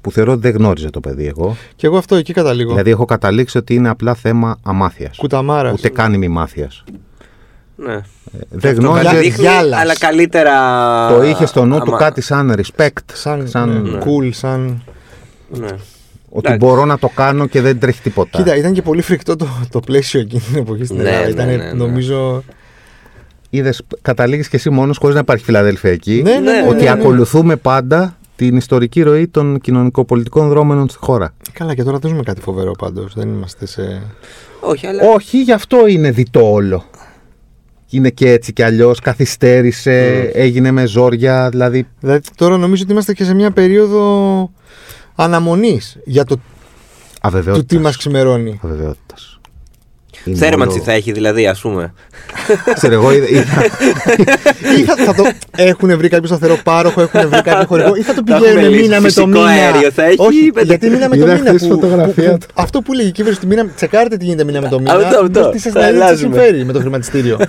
Που 0.01 0.13
θεωρώ 0.13 0.33
ότι 0.33 0.41
δεν 0.41 0.53
γνώριζε 0.53 0.91
το 0.91 1.01
παιδί 1.01 1.27
εγώ. 1.27 1.57
Και 1.77 1.87
εγώ 1.87 1.97
αυτό 1.97 2.15
εκεί 2.17 2.33
καταλήγω. 2.33 2.69
Δηλαδή 2.71 2.91
έχω 2.91 3.05
καταλήξει 3.05 3.59
ότι 3.59 3.75
είναι 3.75 3.89
απλά 3.89 4.15
θέμα 4.15 4.59
αμάθειας. 4.63 5.17
Κουταμάρας. 5.17 5.73
Ούτε 5.73 5.89
καν 5.89 6.13
ημιμάθειας. 6.13 6.85
Ναι. 7.77 7.93
Ε, 7.95 8.01
δεν 8.51 8.71
Αυτό 8.71 8.83
γνώριζε. 8.87 9.05
κάτι 9.05 9.15
Για- 9.17 9.25
δείχνει, 9.25 9.43
γυάλας. 9.45 9.81
αλλά 9.81 9.99
καλύτερα. 9.99 10.55
Το 11.09 11.23
είχε 11.23 11.47
στο 11.47 11.65
νου 11.65 11.77
του 11.79 11.83
άμα- 11.89 11.97
κάτι 11.99 12.21
σαν 12.21 12.55
respect. 12.57 12.89
Σαν, 13.13 13.49
σαν 13.49 13.83
ναι, 13.83 13.91
ναι. 13.91 13.99
cool, 13.99 14.29
σαν. 14.33 14.83
Ναι. 15.49 15.67
ότι 16.31 16.49
Εντάξει. 16.53 16.57
μπορώ 16.67 16.85
να 16.85 16.99
το 16.99 17.09
κάνω 17.15 17.47
και 17.47 17.61
δεν 17.61 17.79
τρέχει 17.79 18.01
τίποτα. 18.03 18.39
Κοίτα, 18.39 18.57
ήταν 18.57 18.73
και 18.73 18.83
πολύ 18.83 19.03
φρικτό 19.03 19.37
το, 19.37 19.49
το 19.71 19.81
πλαίσιο 19.81 20.21
εκείνη 20.21 20.43
την 20.43 20.57
εποχή 20.57 20.85
στην 20.85 20.97
Ναι, 20.97 21.03
Ελλάδα. 21.03 21.25
ναι, 21.25 21.31
Ήταν, 21.31 21.47
ναι, 21.47 21.57
ναι. 21.57 21.73
νομίζω. 21.73 22.43
Είδες, 23.51 23.83
καταλήγεις 24.03 24.49
και 24.49 24.57
εσύ 24.57 24.71
μόνος 24.71 24.97
χωρίς 24.99 25.15
να 25.15 25.21
υπάρχει 25.21 25.45
Φιλαδέλφια 25.45 25.91
εκεί. 25.91 26.21
Ναι, 26.25 26.33
ναι, 26.33 26.39
ναι, 26.41 26.67
ότι 26.69 26.77
ναι, 26.77 26.83
ναι. 26.83 26.91
ακολουθούμε 26.91 27.57
πάντα 27.57 28.18
την 28.39 28.57
ιστορική 28.57 29.03
ροή 29.03 29.29
των 29.29 29.61
κοινωνικοπολιτικών 29.61 30.49
δρόμενων 30.49 30.89
στη 30.89 30.99
χώρα. 31.01 31.35
Καλά, 31.53 31.75
και 31.75 31.83
τώρα 31.83 31.99
δεν 31.99 32.11
ζούμε 32.11 32.23
κάτι 32.23 32.41
φοβερό 32.41 32.73
πάντως. 32.73 33.15
Δεν 33.15 33.29
είμαστε 33.29 33.67
σε. 33.67 34.03
Όχι, 34.61 34.87
αλλά. 34.87 35.03
Όχι, 35.15 35.43
γι' 35.43 35.53
αυτό 35.53 35.87
είναι 35.87 36.11
διτό 36.11 36.53
όλο. 36.53 36.85
Είναι 37.91 38.11
και 38.11 38.31
έτσι 38.31 38.53
κι 38.53 38.63
αλλιώς, 38.63 39.01
καθυστέρησε, 39.01 40.19
έγινε 40.35 40.71
με 40.71 40.87
ζόρια, 40.87 41.49
δηλαδή. 41.49 41.87
Δηλαδή, 42.01 42.21
τώρα 42.37 42.57
νομίζω 42.57 42.83
ότι 42.83 42.93
είμαστε 42.93 43.13
και 43.13 43.25
σε 43.25 43.35
μια 43.35 43.51
περίοδο 43.51 44.51
αναμονής 45.15 45.99
για 46.05 46.25
το, 46.25 46.35
το 46.37 46.43
Αβεβαιότητα. 47.21 47.67
τι 47.67 47.79
μας 47.79 47.97
ξημερώνει. 47.97 48.61
Αβεβαιότητας. 48.63 49.28
Θέρμανση 50.35 50.81
θα 50.81 50.93
έχει 50.93 51.13
δηλαδή, 51.13 51.47
ας 51.47 51.61
πούμε. 51.61 51.93
Ξέρω 52.75 52.95
εγώ, 52.95 53.13
είδα, 53.13 53.27
είδα- 53.29 53.43
ή 54.79 54.83
θα, 54.85 54.97
θα 54.97 55.15
το 55.15 55.25
έχουν 55.57 55.97
βρει 55.99 56.09
κάποιο 56.09 56.27
σταθερό 56.27 56.59
πάροχο, 56.65 57.01
έχουν 57.01 57.29
βρει 57.29 57.43
κάποιο 57.43 57.67
χορηγό, 57.71 57.95
ή 57.95 58.03
θα 58.03 58.15
το 58.15 58.23
Θα 58.27 58.35
έχουμε 58.37 58.49
πηγαίνουν 58.51 58.71
λύσει. 58.71 58.83
μήνα 58.83 58.95
με 58.95 59.01
το 59.01 59.05
Φυσικό 59.15 59.27
μήνα. 59.27 59.45
αέριο 59.45 59.91
θα 59.91 60.05
έχει, 60.05 60.17
Όχι, 60.19 60.51
πέντε- 60.55 60.65
γιατί 60.69 60.91
μήνα 60.91 61.09
με 61.09 61.17
το 61.17 61.25
Είδα 61.25 61.35
μήνα. 61.35 61.49
χθες 61.49 61.63
Που, 61.63 61.69
φωτογραφία 61.69 62.31
που- 62.31 62.39
του. 62.39 62.47
αυτό 62.55 62.81
που 62.83 62.93
λέει 62.93 63.07
η 63.07 63.11
κυβέρνηση, 63.13 63.47
μήνα, 63.47 63.67
τσεκάρετε 63.77 64.17
τι 64.17 64.25
γίνεται 64.25 64.45
μήνα 64.45 64.61
με 64.61 64.69
το 64.69 64.79
μήνα. 64.79 64.93
Αυτό, 64.95 65.07
αυτό. 65.07 65.29
μπες 65.29 65.49
τι 65.51 65.59
σας 65.59 65.73
Θα 65.73 65.81
να 65.81 65.87
δείτε 65.87 65.99
τι 65.99 66.01
σας 66.03 66.09
αλλάζουμε. 66.11 66.35
συμφέρει 66.37 66.65
με 66.65 66.73
το 66.73 66.81
χρηματιστήριο. 66.81 67.39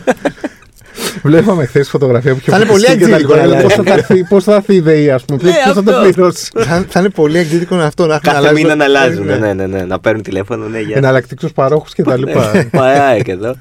Βλέπαμε 1.23 1.65
χθες 1.65 1.89
φωτογραφία 1.89 2.33
που 2.33 2.37
είχε 2.41 2.51
Θα 2.51 2.57
είναι 2.57 2.65
πολύ 2.65 2.79
πουλήσει 2.85 2.97
και 2.99 3.07
τα 3.07 3.15
αγγλικό, 3.15 3.33
λοιπά. 3.33 3.43
αλλά- 3.45 3.61
Πώς 3.61 3.73
θα 3.73 3.93
έρθει- 3.93 4.27
Πώς 4.29 4.43
θα 4.43 4.55
έρθει 4.55 4.73
η 4.75 4.79
ΔΕΗ, 4.79 5.09
ας 5.11 5.25
πούμε, 5.25 5.39
Ναι, 5.43 5.51
ποιος 5.51 5.73
θα 5.75 5.83
το 5.83 5.91
αυτό. 5.95 6.01
πληρώσει. 6.11 6.49
θα, 6.55 6.85
θα 6.89 6.99
είναι 6.99 7.09
πολύ 7.09 7.37
εκδίδικο 7.37 7.75
αυτό 7.75 8.05
να 8.05 8.11
έχουν 8.13 8.23
Κάθε 8.23 8.37
αλλάζει 8.37 8.53
μήνα 8.61 8.69
το- 8.69 8.75
να 8.77 8.83
αλλάζουν. 8.83 9.25
Ναι. 9.25 9.35
Ναι, 9.37 9.53
ναι, 9.53 9.67
ναι. 9.67 9.83
Να 9.83 9.99
παίρνουν 9.99 10.21
τηλέφωνο. 10.23 10.67
Ναι, 10.67 10.79
για. 10.79 10.97
Εναλλακτικούς 10.97 11.51
παρόχους 11.53 11.93
και 11.93 12.03
τα 12.03 12.17
λοιπά. 12.17 12.67
Πάει 12.71 13.21
και 13.21 13.31
εδώ. 13.31 13.55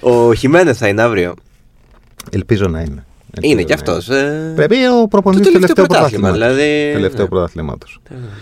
Ο 0.00 0.34
Χιμένες 0.34 0.78
θα 0.78 0.88
είναι 0.88 1.02
αύριο. 1.02 1.34
Ελπίζω 2.30 2.66
να 2.68 2.80
είναι. 2.80 3.04
Ελπίζω 3.34 3.52
Είναι 3.52 3.62
κι 3.62 3.68
να 3.68 3.74
αυτός. 3.74 4.08
Πρέπει 4.54 4.76
ο 5.02 5.08
προπονητής 5.08 5.46
Το 5.46 5.52
του 5.52 5.58
τελευταίο 5.58 5.74
τελευταίου 5.74 5.86
πρωτάθλημα, 5.86 6.28
πρωταθλήματος. 6.28 6.64
δηλαδή, 6.64 6.92
Τελευταίο 6.92 7.22
ναι. 7.22 7.28
πρωταθλήματος. 7.28 8.00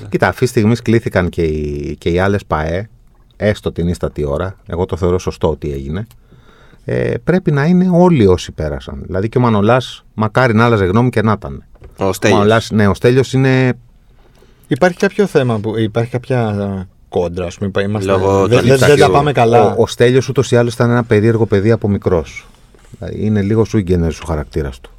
Κοίτα, 0.08 0.28
αυτή 0.28 0.40
τη 0.40 0.46
στιγμή 0.46 0.76
κλήθηκαν 0.76 1.28
και 1.28 1.42
οι, 1.42 1.96
και 1.98 2.08
οι 2.08 2.18
άλλες 2.18 2.44
ΠαΕ, 2.46 2.88
έστω 3.36 3.72
την 3.72 3.88
ίστατη 3.88 4.24
ώρα. 4.26 4.56
Εγώ 4.66 4.84
το 4.86 4.96
θεωρώ 4.96 5.18
σωστό 5.18 5.48
ότι 5.50 5.72
έγινε. 5.72 6.06
Ε, 6.88 7.14
πρέπει 7.24 7.50
να 7.50 7.64
είναι 7.64 7.88
όλοι 7.92 8.26
όσοι 8.26 8.52
πέρασαν. 8.52 9.02
Δηλαδή 9.06 9.28
και 9.28 9.38
ο 9.38 9.40
Μανολάς, 9.40 10.04
μακάρι 10.14 10.54
να 10.54 10.64
άλλαζε 10.64 10.84
γνώμη 10.84 11.10
και 11.10 11.22
να 11.22 11.32
ήταν. 11.32 11.64
Ο 11.98 12.04
Ο 12.04 12.12
Στέλιος. 12.12 12.38
Μανολάς, 12.38 12.70
ναι, 12.70 12.88
ο 12.88 12.94
Στέλιος 12.94 13.32
είναι. 13.32 13.72
Υπάρχει 14.68 14.98
κάποιο 14.98 15.26
θέμα 15.26 15.58
που 15.58 15.78
υπάρχει 15.78 16.10
κάποια 16.10 16.88
κόντρα, 17.08 17.46
ας 17.46 17.58
πούμε. 17.58 17.70
Είμαστε, 17.82 18.10
Λόγω 18.10 18.46
δεν, 18.46 18.58
των 18.58 18.66
δεν, 18.66 18.78
δεν 18.78 18.78
τα 18.78 18.92
Ιψακίου. 18.92 19.12
πάμε 19.12 19.32
καλά. 19.32 19.74
Ο, 19.74 19.82
ο 19.82 19.86
Στέλιος 19.86 20.28
ούτως 20.28 20.50
ή 20.50 20.56
άλλως 20.56 20.74
ήταν 20.74 20.90
ένα 20.90 21.04
περίεργο 21.04 21.46
παιδί 21.46 21.70
από 21.70 21.88
μικρός. 21.88 22.46
Δηλαδή 22.98 23.24
είναι 23.26 23.42
λίγο 23.42 23.64
σου 23.64 23.84
ο 24.22 24.26
χαρακτήρας 24.26 24.80
του. 24.80 24.90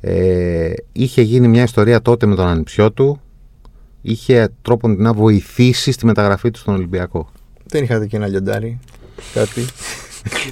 Ε, 0.00 0.72
είχε 0.92 1.22
γίνει 1.22 1.48
μια 1.48 1.62
ιστορία 1.62 2.02
τότε 2.02 2.26
με 2.26 2.34
τον 2.34 2.46
ανιψιό 2.46 2.92
του. 2.92 3.20
Είχε 4.02 4.48
τρόπον 4.62 4.96
να 4.98 5.12
βοηθήσει 5.12 5.92
στη 5.92 6.06
μεταγραφή 6.06 6.50
του 6.50 6.58
στον 6.58 6.74
Ολυμπιακό. 6.74 7.30
Δεν 7.66 7.82
είχατε 7.82 8.06
και 8.06 8.16
ένα 8.16 8.26
λιοντάρι. 8.26 8.78
Κάτι. 9.34 9.64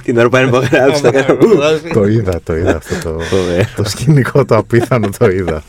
Την 0.03 0.15
ώρα 0.17 0.25
που 0.25 0.31
πάνε 0.31 0.47
υπογράψει 0.47 1.01
θα 1.01 1.11
κάνω. 1.11 1.37
το 1.93 2.05
είδα, 2.07 2.39
το 2.43 2.55
είδα 2.55 2.75
αυτό 2.75 2.95
το, 3.13 3.19
Φοβερό. 3.19 3.63
το 3.75 3.83
σκηνικό 3.83 4.45
το 4.45 4.55
απίθανο 4.57 5.09
το 5.17 5.29
είδα. 5.29 5.63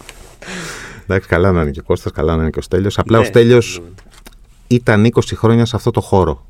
Εντάξει, 1.03 1.29
καλά 1.29 1.53
να 1.53 1.63
είναι 1.63 1.71
και 1.71 1.81
ο 1.81 1.83
Κώστας, 1.83 2.13
καλά 2.13 2.37
να 2.37 2.43
είναι 2.43 2.51
και 2.51 2.59
ο 2.59 2.63
Στέλιος. 2.63 2.99
Απλά 2.99 3.19
ο 3.19 3.21
Ναι. 3.21 3.27
Στέλιος 3.27 3.83
ήταν 4.67 5.05
20 5.05 5.21
χρόνια 5.35 5.65
σε 5.65 5.77
αυτό 5.77 5.91
το 5.91 6.01
χώρο. 6.01 6.47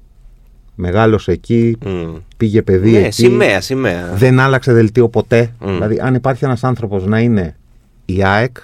Μεγάλωσε 0.75 1.33
εκεί, 1.33 1.77
Μμ. 1.85 2.15
πήγε 2.37 2.63
παιδί 2.63 2.91
Ναι, 2.91 2.99
εκεί. 2.99 3.11
σημαία, 3.13 3.61
σημαία. 3.61 4.13
Δεν 4.15 4.41
άλλαξε 4.41 4.73
δελτίο 4.73 5.09
ποτέ. 5.09 5.53
Μμ. 5.61 5.73
Δηλαδή, 5.73 5.99
αν 6.01 6.15
υπάρχει 6.15 6.45
ένας 6.45 6.65
άνθρωπος 6.65 7.05
να 7.07 7.21
είναι 7.21 7.57
η 8.05 8.25
ΑΕΚ, 8.25 8.57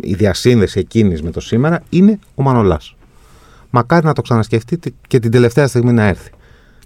η 0.00 0.14
διασύνδεση 0.14 0.78
εκείνης 0.78 1.22
με 1.22 1.30
το 1.30 1.40
σήμερα, 1.40 1.82
είναι 1.90 2.18
ο 2.34 2.42
Μανολάς. 2.42 2.96
Μακάρι 3.70 4.06
να 4.06 4.12
το 4.12 4.22
ξανασκεφτεί 4.22 4.78
τε- 4.78 4.92
και 5.08 5.18
την 5.18 5.30
τελευταία 5.30 5.66
στιγμή 5.66 5.92
να 5.92 6.04
έρθει. 6.06 6.30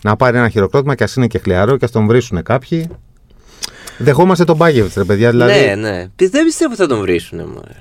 Να 0.03 0.17
πάρει 0.17 0.37
ένα 0.37 0.49
χειροκρότημα 0.49 0.95
και 0.95 1.05
ας 1.05 1.15
είναι 1.15 1.27
και 1.27 1.39
χλιαρό 1.39 1.77
και 1.77 1.85
ας 1.85 1.91
τον 1.91 2.07
βρίσουν 2.07 2.43
κάποιοι. 2.43 2.89
Δεχόμαστε 3.99 4.45
τον 4.45 4.57
Μπάγεβιτς, 4.57 4.95
ρε 4.95 5.05
παιδιά. 5.05 5.31
Δηλαδή, 5.31 5.53
Ναι, 5.67 5.75
ναι. 5.75 6.07
Πι- 6.17 6.31
Δεν 6.31 6.45
πιστεύω 6.45 6.73
ότι 6.73 6.81
θα 6.81 6.87
τον 6.89 7.01
βρίσουνε. 7.01 7.45
μωρέ. 7.45 7.73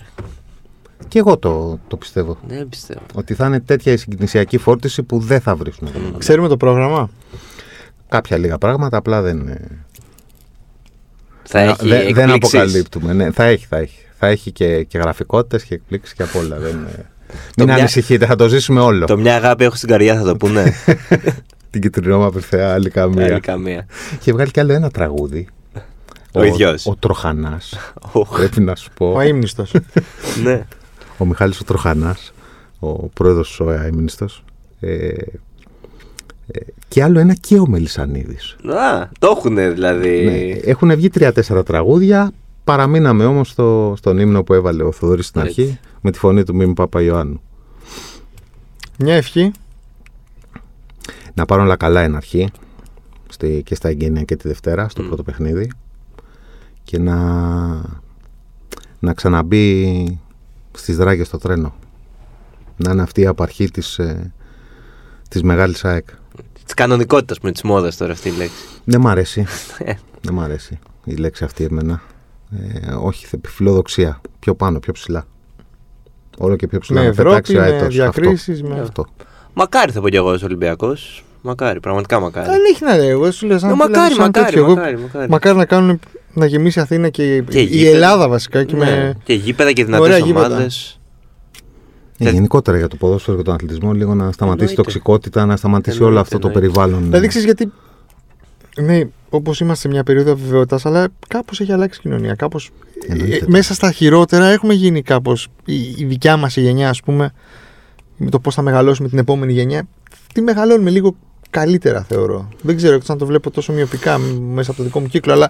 Και 1.07 1.19
εγώ 1.19 1.37
το, 1.37 1.79
το 1.87 1.97
πιστεύω. 1.97 2.37
Δεν 2.47 2.69
πιστεύω. 2.69 3.01
Ότι 3.13 3.33
θα 3.33 3.45
είναι 3.45 3.59
τέτοια 3.59 3.91
η 3.93 3.97
συγκινησιακή 3.97 4.57
φόρτιση 4.57 5.03
που 5.03 5.19
δεν 5.19 5.41
θα 5.41 5.55
βρίσουν 5.55 5.91
τον 5.91 6.01
Μανολά. 6.01 6.17
Ξέρουμε 6.17 6.47
το 6.47 6.57
πρόγραμμα. 6.57 7.09
Κάποια 8.09 8.37
λίγα 8.37 8.57
πράγματα, 8.57 8.97
απλά 8.97 9.21
δεν. 9.21 9.47
ε, 9.47 9.67
Θα 11.43 11.59
έχει 11.59 11.75
δεν, 11.87 12.13
δεν 12.13 12.29
εκπλήξεις. 12.29 12.53
αποκαλύπτουμε. 12.53 13.13
Ναι, 13.13 13.31
θα 13.31 13.43
έχει, 13.43 13.65
θα 13.65 13.77
έχει. 13.77 13.97
Θα 14.19 14.27
έχει 14.27 14.51
και, 14.51 14.83
και 14.83 14.97
γραφικότητες 14.97 15.63
και 15.63 15.73
εκπλήξεις 15.73 16.13
και 16.15 16.23
απ' 16.23 16.35
όλα. 16.35 16.57
Δεν, 16.59 16.87
ε, 16.97 17.05
μην 17.57 17.65
μια- 17.65 17.75
ανησυχείτε, 17.75 18.25
θα 18.25 18.35
το 18.35 18.47
ζήσουμε 18.47 18.79
όλο. 18.79 19.05
Το 19.05 19.17
μια 19.17 19.35
αγάπη 19.35 19.63
έχω 19.63 19.75
στην 19.75 19.89
καρδιά 19.89 20.15
θα 20.15 20.23
το 20.23 20.35
πούνε. 20.45 20.73
Την 21.69 21.81
κυτρινόμαυρη 21.81 22.41
θεά, 22.41 22.73
άλλη 22.73 22.89
καμία. 22.89 23.25
Άλλη 23.25 23.39
καμία. 23.39 23.85
Είχε 24.19 24.31
βγάλει 24.31 24.51
κι 24.51 24.59
άλλο 24.59 24.73
ένα 24.73 24.89
τραγούδι. 24.91 25.47
Ο 26.33 26.43
ίδιος. 26.43 26.85
Ο 26.85 26.95
Τροχανάς. 26.95 27.77
Οχ, 28.11 28.29
Πρέπει 28.37 28.61
να 28.61 28.75
σου 28.75 28.89
πω. 28.93 29.11
Ο 29.11 29.19
αίμνηστο. 29.19 29.65
Ναι. 30.43 30.65
ο 31.17 31.25
Μιχάλης 31.25 31.59
ο 31.59 31.63
Τροχανάς, 31.63 32.33
ο 32.79 32.93
πρόεδρος 32.93 33.47
της 33.47 33.59
ΟΕΑ 33.59 33.83
Έμινιστος. 33.83 34.43
Ε, 34.79 35.07
ε, 35.07 36.59
και 36.87 37.03
άλλο 37.03 37.19
ένα 37.19 37.33
και 37.33 37.59
ο 37.59 37.67
Μελισανίδης. 37.67 38.55
Α, 38.69 39.09
το 39.19 39.33
έχουνε 39.37 39.69
δηλαδή. 39.69 40.23
Ναι, 40.25 40.69
έχουν 40.69 40.95
βγει 40.95 41.09
τρία-τέσσερα 41.09 41.63
τραγούδια. 41.63 42.31
Παραμείναμε 42.63 43.25
όμως 43.25 43.49
στο, 43.49 43.93
στον 43.97 44.17
ύμνο 44.19 44.43
που 44.43 44.53
έβαλε 44.53 44.83
ο 44.83 44.91
Θοδωρής 44.91 45.25
στην 45.25 45.41
Έτσι. 45.41 45.61
αρχή 45.61 45.79
με 46.01 46.11
τη 46.11 46.19
φωνή 46.19 46.43
του 46.43 46.55
Μίμη 46.55 46.73
Παπαϊωάννου. 46.73 47.41
Μια 48.97 49.15
ευχή. 49.15 49.51
Να 51.37 51.45
πάρουν 51.45 51.65
όλα 51.65 51.75
καλά 51.75 52.01
εν 52.01 52.15
αρχή 52.15 52.49
στη, 53.29 53.61
και 53.65 53.75
στα 53.75 53.89
εγγένεια 53.89 54.23
και 54.23 54.35
τη 54.35 54.47
Δευτέρα 54.47 54.89
στο 54.89 55.03
πρώτο 55.03 55.23
παιχνίδι 55.23 55.71
και 56.83 56.97
να, 56.99 57.15
να 58.99 59.13
ξαναμπεί 59.13 60.19
στις 60.71 60.97
δράγες 60.97 61.29
το 61.29 61.37
τρένο. 61.37 61.75
Να 62.77 62.91
είναι 62.91 63.01
αυτή 63.01 63.21
η 63.21 63.25
απαρχή 63.25 63.69
της, 63.71 63.99
ε, 63.99 64.33
της 65.29 65.43
μεγάλης 65.43 65.85
ΑΕΚ. 65.85 66.07
Της 66.65 66.73
κανονικότητας 66.73 67.39
με 67.39 67.51
τη 67.51 67.65
μόδα 67.65 67.91
τώρα 67.97 68.11
αυτή 68.11 68.29
η 68.29 68.31
λέξη. 68.37 68.65
Δεν 68.83 69.01
μ' 69.01 69.07
αρέσει. 69.07 69.45
Ε, 69.77 69.93
Δεν 70.21 70.33
μ' 70.33 70.39
αρέσει 70.39 70.79
η 71.03 71.15
λέξη 71.15 71.43
αυτή 71.43 71.63
εμένα. 71.63 72.01
Ε, 72.51 72.91
όχι, 72.91 73.25
θε- 73.25 73.47
φιλοδοξία. 73.47 74.21
Πιο 74.39 74.55
πάνω, 74.55 74.79
πιο 74.79 74.93
ψηλά. 74.93 75.25
Όλο 76.37 76.55
και 76.55 76.67
πιο 76.67 76.79
ψηλά. 76.79 76.99
Με 76.99 77.05
να 77.05 77.11
Ευρώπη, 77.11 77.29
πετάξει 77.29 77.55
ο 77.57 77.59
με 77.59 77.65
αέτος. 77.65 77.95
διακρίσεις, 77.95 78.61
Αυτό. 78.61 78.73
με- 78.73 78.81
Αυτό. 78.81 79.05
Μακάρι 79.53 79.91
θα 79.91 80.01
πω 80.01 80.09
κι 80.09 80.15
εγώ 80.15 80.29
ως 80.31 80.43
Ολυμπιακός. 80.43 81.23
Μακάρι, 81.47 81.79
πραγματικά 81.79 82.19
μακάρι. 82.19 82.49
Δεν 82.49 82.59
έχει 82.73 82.83
να 82.83 82.97
λέει. 82.97 83.07
Εγώ 83.09 83.31
σου 83.31 83.45
λέω 83.47 83.57
σαν 83.59 83.69
Ε, 83.69 83.73
φίλο, 83.73 83.85
μακάρι, 83.87 84.13
σαν 84.13 84.23
μακάρι, 84.25 84.45
τέτοιο. 84.45 84.63
Εγώ- 84.63 84.75
μακάρι, 84.75 84.97
μακάρι. 84.99 85.29
μακάρι 85.29 85.57
να 85.57 85.65
κάνουν 85.65 85.99
να 86.33 86.45
γεμίσει 86.45 86.79
η 86.79 86.81
Αθήνα 86.81 87.09
και, 87.09 87.41
Και 87.49 87.59
η 87.59 87.63
γήπεδα. 87.63 87.95
Ελλάδα 87.95 88.27
βασικά. 88.27 88.63
Και 88.63 88.75
Ναι, 88.75 88.85
με... 88.85 89.17
Και 89.23 89.33
γήπεδα 89.33 89.71
και 89.71 89.81
Ωραία 89.83 89.97
δυνατές 89.97 90.19
γήπεδα. 90.25 90.45
ομάδες. 90.45 90.99
Ε, 92.19 92.23
Θε- 92.23 92.33
γενικότερα 92.33 92.77
για 92.77 92.87
το 92.87 92.95
ποδόσφαιρο 92.95 93.37
και 93.37 93.43
τον 93.43 93.53
αθλητισμό, 93.53 93.93
λίγο 93.93 94.13
να 94.15 94.31
σταματήσει 94.31 94.63
η 94.63 94.69
Εννοείται. 94.69 94.81
τοξικότητα, 94.81 95.45
να 95.45 95.55
σταματήσει 95.57 95.95
Εννοείται, 95.95 96.13
όλο 96.13 96.21
αυτό 96.21 96.39
το 96.39 96.47
εννοείται. 96.47 96.67
περιβάλλον. 96.73 97.03
Δηλαδή 97.03 97.27
ξέρεις 97.27 97.45
γιατί. 97.45 97.71
Ναι, 98.81 99.01
όπως 99.29 99.59
είμαστε 99.59 99.81
σε 99.87 99.93
μια 99.93 100.03
περίοδο 100.03 100.31
αβεβαιότητας, 100.31 100.85
αλλά 100.85 101.07
κάπως 101.27 101.59
έχει 101.59 101.71
αλλάξει 101.71 101.99
η 101.99 102.01
κοινωνία. 102.01 102.33
Κάπως, 102.35 102.69
Εννοείται. 103.07 103.35
ε, 103.35 103.41
μέσα 103.47 103.73
στα 103.73 103.91
χειρότερα 103.91 104.45
έχουμε 104.45 104.73
γίνει 104.73 105.01
κάπως. 105.01 105.47
Η, 105.65 105.75
η 105.97 106.05
δικιά 106.05 106.37
μας 106.37 106.55
η 106.55 106.61
γενιά, 106.61 106.89
ας 106.89 107.01
πούμε, 107.01 107.31
με 108.17 108.29
το 108.29 108.39
πώς 108.39 108.55
θα 108.55 108.61
μεγαλώσουμε 108.61 109.09
την 109.09 109.17
επόμενη 109.17 109.53
γενιά, 109.53 109.87
τι 110.33 110.41
μεγαλώνουμε 110.41 110.89
λίγο 110.89 111.15
καλύτερα, 111.49 112.03
θεωρώ. 112.03 112.47
Δεν 112.61 112.75
ξέρω, 112.75 112.93
εκτός 112.93 113.09
αν 113.09 113.17
το 113.17 113.25
βλέπω 113.25 113.51
τόσο 113.51 113.73
μειοπικά 113.73 114.17
μ, 114.19 114.23
μέσα 114.53 114.69
από 114.71 114.79
το 114.79 114.85
δικό 114.85 114.99
μου 114.99 115.07
κύκλο, 115.07 115.33
αλλά 115.33 115.49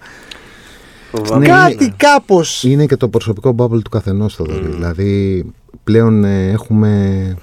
Φοβάμαι. 1.11 1.45
Ναι, 1.47 1.53
κάτι 1.53 1.83
είναι- 1.83 1.93
κάπω. 1.97 2.41
Είναι 2.61 2.85
και 2.85 2.95
το 2.95 3.09
προσωπικό 3.09 3.55
bubble 3.57 3.81
του 3.83 3.89
καθενός 3.89 4.35
το 4.35 4.45
Mm. 4.47 4.61
Δηλαδή 4.63 5.43
πλέον 5.83 6.23
ε, 6.23 6.49
έχουμε, 6.51 7.35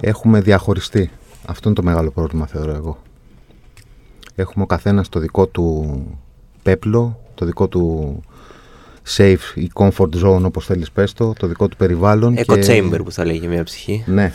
έχουμε 0.00 0.40
διαχωριστεί. 0.40 1.10
Αυτό 1.46 1.68
είναι 1.68 1.76
το 1.78 1.82
μεγάλο 1.82 2.10
πρόβλημα 2.10 2.46
θεωρώ 2.46 2.72
εγώ. 2.74 2.98
Έχουμε 4.34 4.64
ο 4.64 4.66
καθένας 4.66 5.08
το 5.08 5.20
δικό 5.20 5.46
του 5.46 6.00
πέπλο, 6.62 7.20
το 7.34 7.44
δικό 7.46 7.68
του 7.68 8.20
safe 9.16 9.38
ή 9.54 9.70
comfort 9.74 10.24
zone 10.24 10.42
όπως 10.44 10.66
θέλεις 10.66 10.90
πες 10.90 11.12
το, 11.12 11.32
το 11.38 11.46
δικό 11.46 11.68
του 11.68 11.76
περιβάλλον. 11.76 12.34
Echo 12.38 12.58
και- 12.60 12.66
chamber 12.66 13.00
που 13.04 13.12
θα 13.12 13.24
λέγει 13.24 13.48
μια 13.48 13.64
ψυχή. 13.64 14.04
Ναι, 14.06 14.32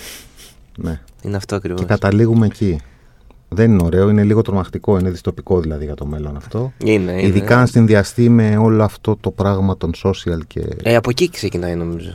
ναι. 0.78 1.00
Είναι 1.22 1.36
αυτό 1.36 1.56
ακριβώς. 1.56 1.80
Και 1.80 1.86
καταλήγουμε 1.86 2.46
εκεί. 2.46 2.80
Δεν 3.56 3.72
είναι 3.72 3.84
ωραίο, 3.84 4.10
είναι 4.10 4.24
λίγο 4.24 4.42
τρομακτικό, 4.42 4.98
είναι 5.00 5.10
δυστοπικό 5.10 5.60
δηλαδή 5.60 5.86
για 5.86 5.96
το 5.96 6.06
μέλλον 6.06 6.36
αυτό. 6.38 6.74
Είναι, 6.84 7.12
είναι. 7.12 7.22
Ειδικά 7.26 7.60
αν 7.60 7.68
συνδυαστεί 7.68 8.30
με 8.30 8.58
όλο 8.58 8.84
αυτό 8.84 9.18
το 9.20 9.32
πράγμα 9.32 9.78
των 9.78 9.92
social 10.04 10.40
και 10.48 10.62
Ε, 10.84 10.96
από 10.96 11.10
εκεί 11.10 11.30
ξεκινάει 11.30 11.76
νομίζω. 11.76 12.12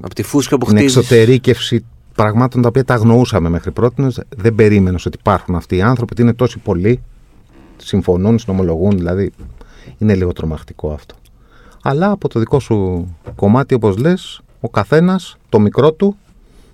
Από 0.00 0.14
τη 0.14 0.22
φούσκα 0.22 0.58
που 0.58 0.66
την 0.66 0.76
χτίζεις. 0.76 0.96
εξωτερήκευση 0.96 1.84
πραγμάτων 2.14 2.62
τα 2.62 2.68
οποία 2.68 2.84
τα 2.84 2.94
αγνοούσαμε 2.94 3.48
μέχρι 3.48 3.70
πρώτη. 3.70 4.06
Δεν 4.36 4.54
περίμενες 4.54 5.06
ότι 5.06 5.16
υπάρχουν 5.20 5.54
αυτοί 5.54 5.76
οι 5.76 5.82
άνθρωποι, 5.82 6.12
ότι 6.12 6.22
είναι 6.22 6.32
τόσοι 6.32 6.58
πολλοί. 6.58 7.02
Συμφωνούν, 7.76 8.38
συνομολογούν, 8.38 8.96
δηλαδή 8.96 9.32
είναι 9.98 10.14
λίγο 10.14 10.32
τρομακτικό 10.32 10.92
αυτό. 10.92 11.14
Αλλά 11.82 12.10
από 12.10 12.28
το 12.28 12.38
δικό 12.38 12.60
σου 12.60 13.08
κομμάτι, 13.36 13.74
όπως 13.74 13.96
λες, 13.96 14.40
ο 14.60 14.68
καθένας, 14.68 15.36
το 15.48 15.58
μικρό 15.58 15.92
του, 15.92 16.16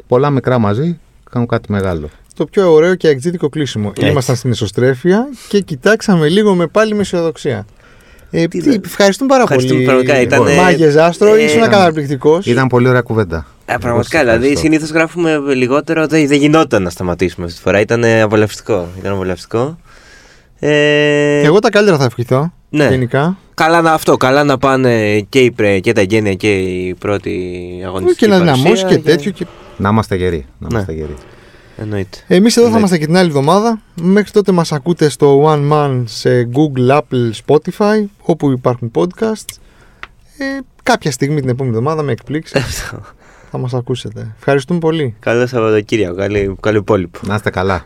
πολλά 0.08 0.30
μικρά 0.30 0.58
μαζί, 0.58 0.98
κάνουν 1.30 1.48
κάτι 1.48 1.72
μεγάλο. 1.72 2.08
Το 2.36 2.44
πιο 2.46 2.72
ωραίο 2.72 2.94
και 2.94 3.08
εκζήτικο 3.08 3.48
κλείσιμο. 3.48 3.92
Έτσι. 3.96 4.10
Ήμασταν 4.10 4.36
στην 4.36 4.50
εσωστρέφεια 4.50 5.28
και 5.48 5.60
κοιτάξαμε 5.60 6.28
λίγο 6.28 6.54
με 6.54 6.66
πάλι 6.66 6.94
με 6.94 7.00
αισιοδοξία. 7.00 7.66
Ε, 8.30 8.46
Τι 8.46 8.60
τι, 8.60 8.68
να- 8.68 8.80
ευχαριστούμε 8.84 9.28
πάρα 9.28 9.42
Ευχαριστούμε, 9.42 9.74
πολύ. 9.74 9.86
πραγματικά, 9.86 10.20
ήτανε- 10.20 10.56
Μάγες 10.56 10.96
Άστρο, 10.96 11.34
Ε, 11.34 11.42
ήσουν 11.44 11.58
ήταν- 11.58 11.70
καταπληκτικός. 11.70 12.46
Ήταν 12.46 12.66
πολύ 12.68 12.88
ωραία 12.88 13.00
κουβέντα. 13.00 13.46
Ε, 13.66 13.74
πραγματικά, 13.80 13.88
Εγώ 13.94 14.02
σας 14.02 14.20
δηλαδή 14.20 14.36
ευχαριστώ. 14.36 14.60
συνήθως 14.60 14.90
γράφουμε 14.90 15.54
λιγότερο. 15.54 16.06
Δεν, 16.06 16.26
δεν 16.26 16.38
γινόταν 16.38 16.82
να 16.82 16.90
σταματήσουμε 16.90 17.44
αυτή 17.46 17.56
τη 17.56 17.62
φορά. 17.62 17.80
Ήταν 17.80 18.04
απολαυστικό. 18.04 18.88
Ήταν 18.98 19.12
απολαυστικό. 19.12 19.78
Ε, 20.58 21.40
Εγώ 21.42 21.58
τα 21.58 21.70
καλύτερα 21.70 21.98
θα 21.98 22.04
ευχηθώ. 22.04 22.52
Ναι. 22.70 22.86
Γενικά. 22.88 23.36
Καλά 23.54 23.80
να 23.80 23.92
αυτό, 23.92 24.16
καλά 24.16 24.44
να 24.44 24.58
πάνε 24.58 25.20
και, 25.28 25.38
οι, 25.38 25.50
πρε- 25.50 25.80
και 25.80 25.92
τα 25.92 26.02
γένεια 26.02 26.34
και 26.34 26.58
η 26.58 26.94
πρώτη 26.94 27.60
αγωνιστική 27.86 28.18
Και 28.24 28.26
να 28.30 28.36
παρουσία 28.38 28.54
δυναμώσει 28.54 28.84
και 28.84 28.98
τέτοιο. 28.98 29.30
Και... 29.30 29.46
Να 29.76 29.88
είμαστε 29.88 30.16
γεροί. 30.16 30.46
Να 30.58 30.66
Ναι. 30.68 30.74
είμαστε 30.74 30.92
γεροί. 30.92 31.14
Εννοείται. 31.76 32.18
Εμείς 32.26 32.56
εδώ 32.56 32.68
θα 32.68 32.76
Εννοείται. 32.76 32.78
είμαστε 32.78 32.98
και 32.98 33.06
την 33.06 33.16
άλλη 33.16 33.28
εβδομάδα. 33.28 33.80
Μέχρι 34.02 34.30
τότε 34.30 34.52
μας 34.52 34.72
ακούτε 34.72 35.08
στο 35.08 35.44
One 35.46 35.72
Man 35.72 36.02
σε 36.06 36.48
Google, 36.52 36.90
Apple, 36.98 37.30
Spotify, 37.46 38.04
όπου 38.22 38.50
υπάρχουν 38.50 38.90
podcasts. 38.94 39.56
Ε, 40.38 40.44
κάποια 40.82 41.10
στιγμή 41.10 41.40
την 41.40 41.48
επόμενη 41.48 41.76
εβδομάδα 41.76 42.02
με 42.02 42.12
εκπλήξεις 42.12 42.82
θα 43.50 43.58
μας 43.58 43.74
ακούσετε. 43.74 44.34
Ευχαριστούμε 44.38 44.78
πολύ. 44.78 45.16
Καλό 45.20 45.46
Σαββατοκύριακο. 45.46 46.14
Καλή, 46.16 46.56
καλό 46.60 46.78
υπόλοιπο. 46.78 47.18
Να 47.22 47.34
είστε 47.34 47.50
καλά. 47.50 47.84